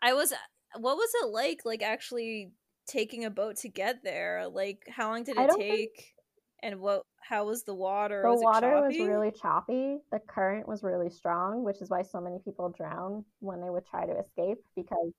I 0.03 0.13
was 0.13 0.35
what 0.79 0.97
was 0.97 1.11
it 1.23 1.29
like 1.29 1.61
like 1.65 1.83
actually 1.83 2.53
taking 2.87 3.25
a 3.25 3.31
boat 3.31 3.57
to 3.59 3.69
get 3.69 4.03
there? 4.05 4.47
Like 4.49 4.87
how 4.89 5.11
long 5.11 5.25
did 5.25 5.39
it 5.39 5.51
take? 5.57 5.97
Think... 5.97 6.15
And 6.63 6.81
what 6.81 7.03
how 7.21 7.47
was 7.47 7.63
the 7.65 7.75
water? 7.75 8.23
The 8.23 8.31
was 8.31 8.41
water 8.43 8.81
was 8.81 8.99
really 8.99 9.31
choppy. 9.31 9.99
The 10.11 10.19
current 10.19 10.69
was 10.69 10.83
really 10.83 11.11
strong, 11.11 11.65
which 11.65 11.81
is 11.81 11.91
why 11.91 12.03
so 12.03 12.21
many 12.21 12.39
people 12.45 12.69
drown 12.71 13.25
when 13.41 13.61
they 13.61 13.71
would 13.71 13.87
try 13.87 14.07
to 14.07 14.19
escape 14.19 14.59
because 14.75 15.13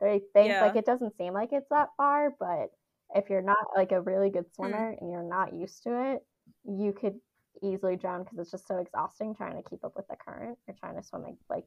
they 0.00 0.20
think 0.32 0.48
yeah. 0.48 0.62
like 0.62 0.76
it 0.76 0.86
doesn't 0.86 1.16
seem 1.16 1.32
like 1.32 1.52
it's 1.52 1.68
that 1.70 1.88
far, 1.96 2.34
but 2.38 2.70
if 3.14 3.30
you're 3.30 3.42
not 3.42 3.58
like 3.76 3.92
a 3.92 4.00
really 4.00 4.30
good 4.30 4.44
hmm. 4.44 4.54
swimmer 4.54 4.92
mm. 4.92 5.00
and 5.00 5.10
you're 5.10 5.22
not 5.22 5.54
used 5.54 5.82
to 5.84 6.12
it, 6.12 6.24
you 6.64 6.92
could 6.92 7.14
easily 7.62 7.96
drown 7.96 8.22
because 8.22 8.38
it's 8.38 8.50
just 8.50 8.68
so 8.68 8.78
exhausting 8.78 9.34
trying 9.34 9.56
to 9.56 9.68
keep 9.68 9.84
up 9.84 9.96
with 9.96 10.06
the 10.08 10.16
current. 10.16 10.58
You're 10.66 10.76
trying 10.78 10.96
to 10.96 11.02
swim 11.02 11.24
like 11.48 11.64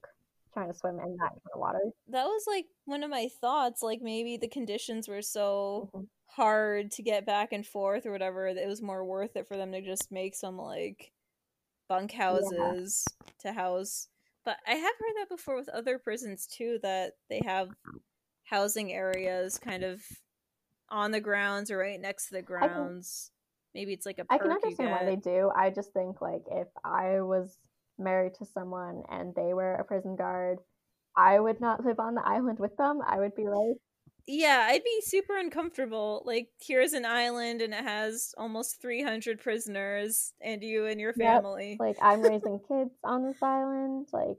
trying 0.54 0.72
to 0.72 0.78
swim 0.78 1.00
in 1.00 1.16
that 1.18 1.30
kind 1.30 1.42
of 1.54 1.60
water. 1.60 1.80
That 2.10 2.26
was 2.26 2.44
like 2.48 2.66
one 2.86 3.04
of 3.04 3.10
my 3.10 3.30
thoughts. 3.40 3.82
Like 3.82 4.02
maybe 4.02 4.38
the 4.38 4.48
conditions 4.48 5.08
were 5.08 5.22
so 5.22 5.90
mm-hmm. 5.94 6.06
Hard 6.36 6.92
to 6.92 7.04
get 7.04 7.26
back 7.26 7.52
and 7.52 7.66
forth 7.66 8.06
or 8.06 8.12
whatever 8.12 8.48
it 8.48 8.68
was 8.68 8.82
more 8.82 9.04
worth 9.04 9.36
it 9.36 9.48
for 9.48 9.58
them 9.58 9.72
to 9.72 9.82
just 9.82 10.12
make 10.12 10.34
some 10.36 10.58
like 10.58 11.12
bunk 11.90 12.14
houses 12.14 13.06
yeah. 13.10 13.32
to 13.42 13.54
house. 13.54 14.08
But 14.46 14.58
I 14.66 14.72
have 14.72 14.82
heard 14.82 15.16
that 15.18 15.30
before 15.30 15.58
with 15.58 15.70
other 15.70 16.00
prisons 16.00 16.48
too 16.48 16.80
that 16.84 17.14
they 17.30 17.42
have 17.46 17.70
housing 18.46 18.94
areas 18.94 19.60
kind 19.60 19.84
of 19.84 20.02
on 20.90 21.12
the 21.12 21.20
grounds 21.20 21.70
or 21.70 21.78
right 21.78 22.00
next 22.00 22.28
to 22.28 22.36
the 22.36 22.42
grounds. 22.42 23.32
Can, 23.74 23.82
Maybe 23.82 23.94
it's 23.94 24.06
like 24.06 24.20
a 24.20 24.26
I 24.30 24.38
can 24.38 24.52
understand 24.52 24.92
why 24.92 25.06
they 25.06 25.16
do. 25.16 25.52
I 25.56 25.70
just 25.70 25.94
think 25.94 26.22
like 26.22 26.44
if 26.50 26.68
I 26.84 27.22
was 27.22 27.58
married 27.98 28.36
to 28.36 28.46
someone 28.46 29.04
and 29.10 29.34
they 29.36 29.54
were 29.54 29.76
a 29.76 29.84
prison 29.84 30.16
guard, 30.16 30.60
I 31.16 31.40
would 31.40 31.60
not 31.60 31.86
live 31.86 32.00
on 32.00 32.16
the 32.16 32.26
island 32.26 32.60
with 32.60 32.76
them. 32.78 33.00
I 33.06 33.20
would 33.20 33.36
be 33.36 33.48
like, 33.48 33.78
yeah, 34.28 34.68
I'd 34.70 34.84
be 34.84 35.02
super 35.02 35.38
uncomfortable. 35.38 36.24
Like, 36.26 36.50
here's 36.60 36.94
an 36.94 37.06
island 37.06 37.62
and 37.62 37.74
it 37.74 37.84
has 37.84 38.34
almost 38.38 38.82
300 38.82 39.40
prisoners, 39.40 40.34
and 40.42 40.64
you 40.64 40.86
and 40.86 41.00
your 41.00 41.14
family. 41.14 41.72
Yep. 41.72 41.80
Like, 41.80 41.98
I'm 42.02 42.22
raising 42.22 42.60
kids 42.68 42.92
on 43.04 43.26
this 43.26 43.42
island. 43.42 44.08
Like, 44.14 44.38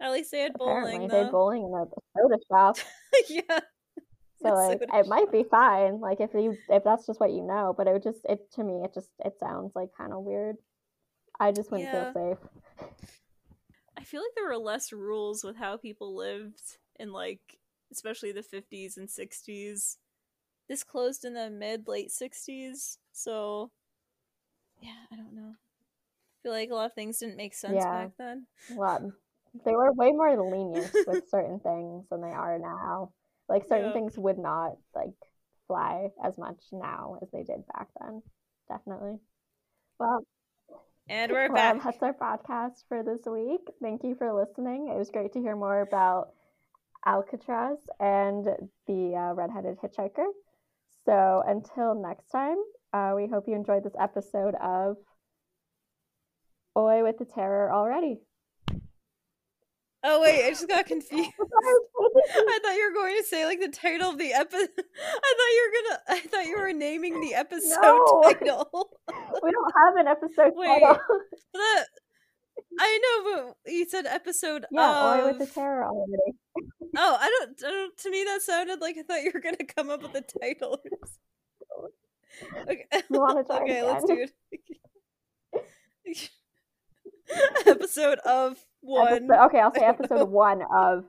at 0.00 0.12
least 0.12 0.30
they 0.30 0.40
had 0.40 0.54
bowling. 0.54 1.08
They 1.08 1.18
had 1.18 1.30
bowling 1.30 1.64
in 1.64 1.70
the 1.70 1.86
soda 2.16 2.38
shop. 2.50 2.76
yeah. 3.28 3.60
So 4.42 4.54
like, 4.54 4.80
it 4.80 5.06
might 5.06 5.30
be 5.30 5.44
fine. 5.44 6.00
Like 6.00 6.20
if 6.20 6.30
you 6.32 6.56
if 6.70 6.82
that's 6.82 7.06
just 7.06 7.20
what 7.20 7.30
you 7.30 7.42
know, 7.42 7.74
but 7.76 7.86
it 7.86 7.92
would 7.92 8.02
just 8.02 8.20
it 8.26 8.50
to 8.52 8.64
me 8.64 8.82
it 8.84 8.94
just 8.94 9.10
it 9.22 9.34
sounds 9.38 9.72
like 9.74 9.90
kind 9.96 10.14
of 10.14 10.22
weird. 10.22 10.56
I 11.38 11.52
just 11.52 11.70
wouldn't 11.70 11.90
yeah. 11.92 12.12
feel 12.12 12.36
safe. 12.36 12.88
I 13.98 14.02
feel 14.02 14.22
like 14.22 14.34
there 14.34 14.46
were 14.46 14.56
less 14.56 14.92
rules 14.92 15.44
with 15.44 15.56
how 15.56 15.76
people 15.76 16.16
lived 16.16 16.62
in 16.98 17.12
like 17.12 17.58
especially 17.92 18.32
the 18.32 18.42
50s 18.42 18.96
and 18.96 19.08
60s. 19.08 19.96
This 20.68 20.84
closed 20.84 21.24
in 21.24 21.34
the 21.34 21.50
mid 21.50 21.88
late 21.88 22.10
60s, 22.10 22.98
so 23.12 23.70
yeah, 24.80 24.92
I 25.12 25.16
don't 25.16 25.34
know. 25.34 25.52
I 25.52 26.36
feel 26.42 26.52
like 26.52 26.70
a 26.70 26.74
lot 26.74 26.86
of 26.86 26.94
things 26.94 27.18
didn't 27.18 27.36
make 27.36 27.54
sense 27.54 27.74
yeah. 27.76 28.04
back 28.04 28.10
then. 28.18 28.46
A 28.70 28.74
lot. 28.74 29.02
They 29.64 29.72
were 29.72 29.92
way 29.92 30.12
more 30.12 30.50
lenient 30.50 30.94
with 31.06 31.28
certain 31.30 31.58
things 31.58 32.06
than 32.10 32.22
they 32.22 32.28
are 32.28 32.58
now. 32.58 33.12
Like 33.48 33.66
certain 33.68 33.88
yeah. 33.88 33.92
things 33.92 34.16
would 34.16 34.38
not 34.38 34.76
like 34.94 35.10
fly 35.66 36.08
as 36.24 36.38
much 36.38 36.60
now 36.72 37.18
as 37.20 37.28
they 37.32 37.42
did 37.42 37.66
back 37.74 37.88
then. 38.00 38.22
Definitely. 38.68 39.18
Well, 39.98 40.20
and 41.08 41.32
we're 41.32 41.52
well, 41.52 41.74
back. 41.74 41.82
That's 41.82 42.02
our 42.02 42.14
podcast 42.14 42.84
for 42.88 43.02
this 43.02 43.26
week. 43.26 43.60
Thank 43.82 44.04
you 44.04 44.14
for 44.14 44.32
listening. 44.32 44.88
It 44.88 44.96
was 44.96 45.10
great 45.10 45.32
to 45.32 45.40
hear 45.40 45.56
more 45.56 45.80
about 45.80 46.30
Alcatraz 47.06 47.78
and 47.98 48.46
the 48.86 49.14
uh, 49.16 49.34
redheaded 49.34 49.78
hitchhiker. 49.82 50.26
So 51.04 51.42
until 51.46 51.94
next 51.94 52.28
time, 52.28 52.56
uh, 52.92 53.12
we 53.16 53.26
hope 53.26 53.44
you 53.46 53.54
enjoyed 53.54 53.84
this 53.84 53.94
episode 53.98 54.54
of 54.62 54.96
Oy 56.76 57.02
with 57.02 57.18
the 57.18 57.24
Terror 57.24 57.72
already. 57.72 58.20
Oh 60.02 60.22
wait, 60.22 60.46
I 60.46 60.50
just 60.50 60.66
got 60.66 60.86
confused. 60.86 61.30
I 61.38 62.58
thought 62.62 62.74
you 62.74 62.88
were 62.88 62.94
going 62.94 63.18
to 63.18 63.24
say 63.24 63.44
like 63.44 63.60
the 63.60 63.68
title 63.68 64.10
of 64.10 64.18
the 64.18 64.32
episode. 64.32 64.68
I 64.78 65.34
thought 65.36 65.52
you 65.52 65.70
were 65.70 65.88
gonna. 65.88 66.00
I 66.08 66.20
thought 66.26 66.46
you 66.46 66.58
were 66.58 66.72
naming 66.72 67.20
the 67.20 67.34
episode 67.34 67.82
no. 67.82 68.22
title. 68.24 68.90
we 69.42 69.50
don't 69.50 69.74
have 69.76 69.96
an 69.96 70.06
episode 70.06 70.52
wait, 70.56 70.68
title. 70.68 70.98
I 72.78 72.98
know, 73.02 73.54
but 73.64 73.72
you 73.72 73.86
said 73.86 74.06
episode. 74.06 74.64
Yeah, 74.70 74.90
of... 74.90 75.20
or 75.20 75.26
with 75.26 75.38
the 75.38 75.46
terror 75.46 75.84
already. 75.84 76.38
Oh, 76.96 77.16
I 77.20 77.38
don't, 77.38 77.64
I 77.64 77.70
don't. 77.70 77.96
To 77.98 78.10
me, 78.10 78.24
that 78.24 78.42
sounded 78.42 78.80
like 78.80 78.96
I 78.98 79.02
thought 79.02 79.22
you 79.22 79.30
were 79.32 79.40
gonna 79.40 79.64
come 79.64 79.90
up 79.90 80.02
with 80.02 80.14
a 80.14 80.24
title. 80.40 80.80
okay, 82.68 82.86
okay, 82.92 83.82
let's 83.82 84.04
do 84.04 84.26
it. 84.26 84.32
episode 87.66 88.18
of 88.20 88.58
one. 88.80 89.08
Episode, 89.08 89.44
okay, 89.46 89.60
I'll 89.60 89.74
say 89.74 89.84
episode 89.84 90.24
one 90.30 90.62
of. 90.74 91.04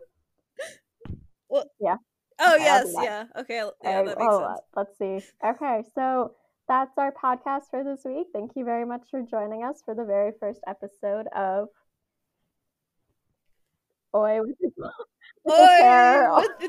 Well, 1.49 1.65
yeah. 1.79 1.95
Oh 2.39 2.55
okay, 2.55 2.63
yes, 2.63 2.93
yeah. 3.01 3.25
Okay, 3.37 3.63
yeah, 3.83 4.03
that 4.03 4.17
makes 4.17 4.19
oh, 4.19 4.47
sense. 4.47 4.59
Let's 4.75 4.97
see. 4.97 5.19
Okay, 5.45 5.83
so 5.93 6.33
that's 6.67 6.97
our 6.97 7.11
podcast 7.11 7.69
for 7.69 7.83
this 7.83 8.01
week. 8.05 8.27
Thank 8.33 8.51
you 8.55 8.65
very 8.65 8.85
much 8.85 9.01
for 9.11 9.21
joining 9.21 9.63
us 9.63 9.81
for 9.83 9.93
the 9.93 10.05
very 10.05 10.31
first 10.39 10.61
episode 10.67 11.27
of 11.35 11.67
Oy 14.13 14.41
with 14.41 14.57
the, 14.59 14.69
with 15.45 15.53
Oy 15.53 16.45
with 16.59 16.59
the 16.59 16.67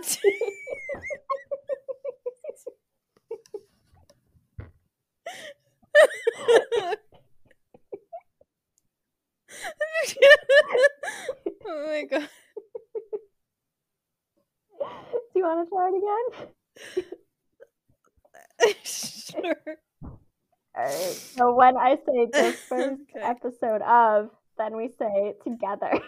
oh 11.67 11.87
my 11.87 12.05
god. 12.11 12.29
Do 14.81 15.39
you 15.39 15.45
want 15.45 15.67
to 15.67 15.71
try 15.71 15.89
it 15.89 15.95
again? 16.99 17.05
sure. 18.85 19.57
Alright. 20.77 20.93
So 20.93 21.55
when 21.55 21.77
I 21.77 21.97
say 21.97 22.27
the 22.31 22.53
first 22.69 23.03
okay. 23.17 23.21
episode 23.21 23.83
of, 23.83 24.31
then 24.59 24.77
we 24.77 24.89
say 24.99 25.35
together. 25.45 26.01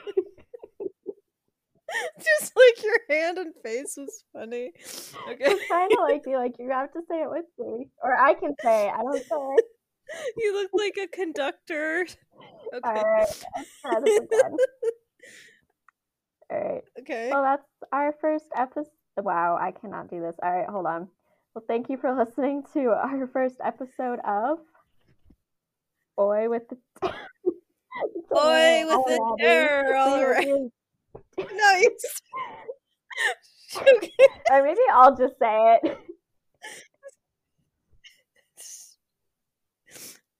Just 2.18 2.52
like 2.56 2.82
your 2.84 2.98
hand 3.10 3.38
and 3.38 3.54
face 3.62 3.94
was 3.96 4.24
funny. 4.32 4.72
Okay. 5.30 5.44
I'm 5.46 5.58
trying 5.66 5.90
to 5.90 6.00
like 6.00 6.24
be 6.24 6.36
like 6.36 6.54
you 6.58 6.70
have 6.70 6.92
to 6.92 7.00
say 7.08 7.22
it 7.22 7.30
with 7.30 7.46
me, 7.58 7.88
or 8.02 8.16
I 8.18 8.34
can 8.34 8.54
say 8.62 8.88
it. 8.88 8.92
I 8.94 9.02
don't 9.02 9.28
care. 9.28 9.56
You 10.36 10.52
look 10.54 10.70
like 10.74 10.96
a 11.02 11.08
conductor. 11.08 12.06
Okay. 12.74 12.88
All 12.88 13.04
right. 13.04 13.44
All 16.50 16.58
right. 16.58 16.82
Okay. 17.00 17.30
Well, 17.30 17.42
that's 17.42 17.66
our 17.92 18.14
first 18.20 18.46
episode. 18.56 18.90
Wow, 19.16 19.56
I 19.60 19.70
cannot 19.70 20.10
do 20.10 20.20
this. 20.20 20.36
All 20.42 20.50
right, 20.50 20.68
hold 20.68 20.86
on. 20.86 21.08
Well, 21.54 21.64
thank 21.68 21.88
you 21.88 21.96
for 21.96 22.12
listening 22.16 22.64
to 22.72 22.86
our 22.88 23.28
first 23.32 23.56
episode 23.64 24.18
of 24.26 24.58
Boy 26.16 26.48
with 26.48 26.68
the 26.68 26.76
Boy 28.30 28.84
with 28.86 29.06
the 29.06 29.36
terror. 29.38 29.96
All 29.96 30.26
right. 30.26 30.70
No, 31.38 31.76
you. 31.76 31.96
or 34.50 34.62
maybe 34.62 34.80
I'll 34.92 35.16
just 35.16 35.38
say 35.38 35.78
it. 35.82 35.82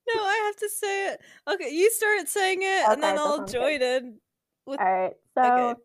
no, 0.09 0.23
I 0.23 0.43
have 0.47 0.57
to 0.57 0.69
say 0.69 1.09
it. 1.09 1.21
Okay, 1.49 1.71
you 1.71 1.91
start 1.91 2.29
saying 2.29 2.63
it, 2.63 2.85
okay, 2.85 2.93
and 2.93 3.03
then 3.03 3.19
I'll 3.19 3.47
join 3.47 3.83
in. 3.83 4.19
With... 4.67 4.81
All 4.81 4.93
right. 4.93 5.13
So, 5.35 5.43
okay. 5.43 5.81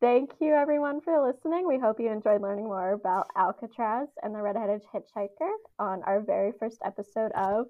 thank 0.00 0.30
you 0.40 0.54
everyone 0.54 1.00
for 1.00 1.24
listening. 1.26 1.66
We 1.66 1.78
hope 1.78 2.00
you 2.00 2.10
enjoyed 2.10 2.42
learning 2.42 2.64
more 2.64 2.92
about 2.92 3.28
Alcatraz 3.36 4.08
and 4.22 4.34
the 4.34 4.42
Red-Headed 4.42 4.82
Hitchhiker 4.92 5.52
on 5.78 6.02
our 6.04 6.20
very 6.20 6.52
first 6.58 6.78
episode 6.84 7.32
of 7.32 7.66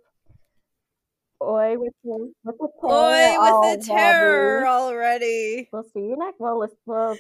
Oy 1.43 1.79
with 1.79 1.95
the, 2.03 2.33
with 2.45 2.59
the 2.59 2.69
terror, 2.81 2.93
Oy 2.93 3.61
with 3.61 3.81
the 3.81 3.87
terror 3.87 4.67
already. 4.67 5.69
We'll 5.73 5.85
see 5.85 6.01
you 6.01 6.17
next. 6.19 6.41
Well, 6.41 6.59
we'll, 6.59 6.69
we'll 6.87 7.17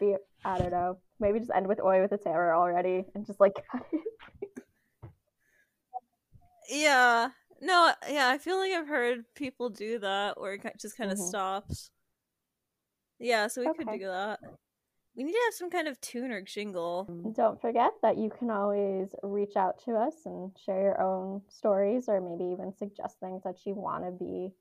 be. 0.00 0.16
I 0.44 0.58
don't 0.58 0.70
know. 0.70 0.98
Maybe 1.20 1.38
just 1.38 1.50
end 1.54 1.66
with 1.68 1.80
Oy 1.80 2.00
with 2.00 2.10
the 2.10 2.18
terror 2.18 2.54
already, 2.54 3.04
and 3.14 3.26
just 3.26 3.40
like. 3.40 3.54
yeah. 6.70 7.28
No. 7.60 7.92
Yeah. 8.08 8.28
I 8.28 8.38
feel 8.38 8.56
like 8.56 8.72
I've 8.72 8.88
heard 8.88 9.24
people 9.34 9.68
do 9.70 9.98
that, 9.98 10.40
where 10.40 10.54
it 10.54 10.62
just 10.80 10.96
kind 10.96 11.12
of 11.12 11.18
mm-hmm. 11.18 11.28
stops. 11.28 11.90
Yeah. 13.18 13.46
So 13.48 13.60
we 13.60 13.68
okay. 13.68 13.84
could 13.84 13.98
do 13.98 14.06
that. 14.06 14.40
We 15.14 15.24
need 15.24 15.32
to 15.32 15.40
have 15.44 15.54
some 15.54 15.70
kind 15.70 15.88
of 15.88 16.00
tune 16.00 16.30
or 16.30 16.40
jingle. 16.40 17.04
Don't 17.36 17.60
forget 17.60 17.92
that 18.02 18.16
you 18.16 18.30
can 18.30 18.50
always 18.50 19.08
reach 19.22 19.56
out 19.56 19.82
to 19.84 19.92
us 19.92 20.14
and 20.24 20.50
share 20.64 20.80
your 20.80 21.02
own 21.02 21.42
stories 21.48 22.08
or 22.08 22.20
maybe 22.20 22.50
even 22.50 22.72
suggest 22.72 23.20
things 23.20 23.42
that 23.44 23.56
you 23.66 23.74
want 23.74 24.04
to 24.04 24.10
be 24.10 24.52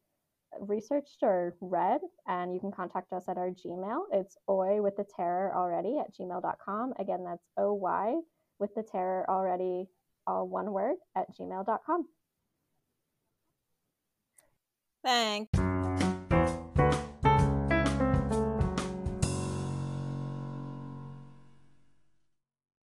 researched 0.60 1.20
or 1.22 1.56
read. 1.62 2.02
And 2.28 2.54
you 2.54 2.60
can 2.60 2.72
contact 2.72 3.14
us 3.14 3.30
at 3.30 3.38
our 3.38 3.50
Gmail. 3.50 4.02
It's 4.12 4.38
oy 4.50 4.82
with 4.82 4.98
the 4.98 5.06
terror 5.16 5.56
already 5.56 6.00
at 6.00 6.14
gmail.com. 6.14 6.94
Again, 7.00 7.24
that's 7.24 7.48
OY 7.58 8.20
with 8.60 8.76
the 8.76 8.84
terror 8.84 9.26
already, 9.30 9.88
all 10.28 10.50
one 10.50 10.72
word, 10.74 10.98
at 11.16 11.28
gmail.com. 11.34 12.08
Thanks. 15.04 15.81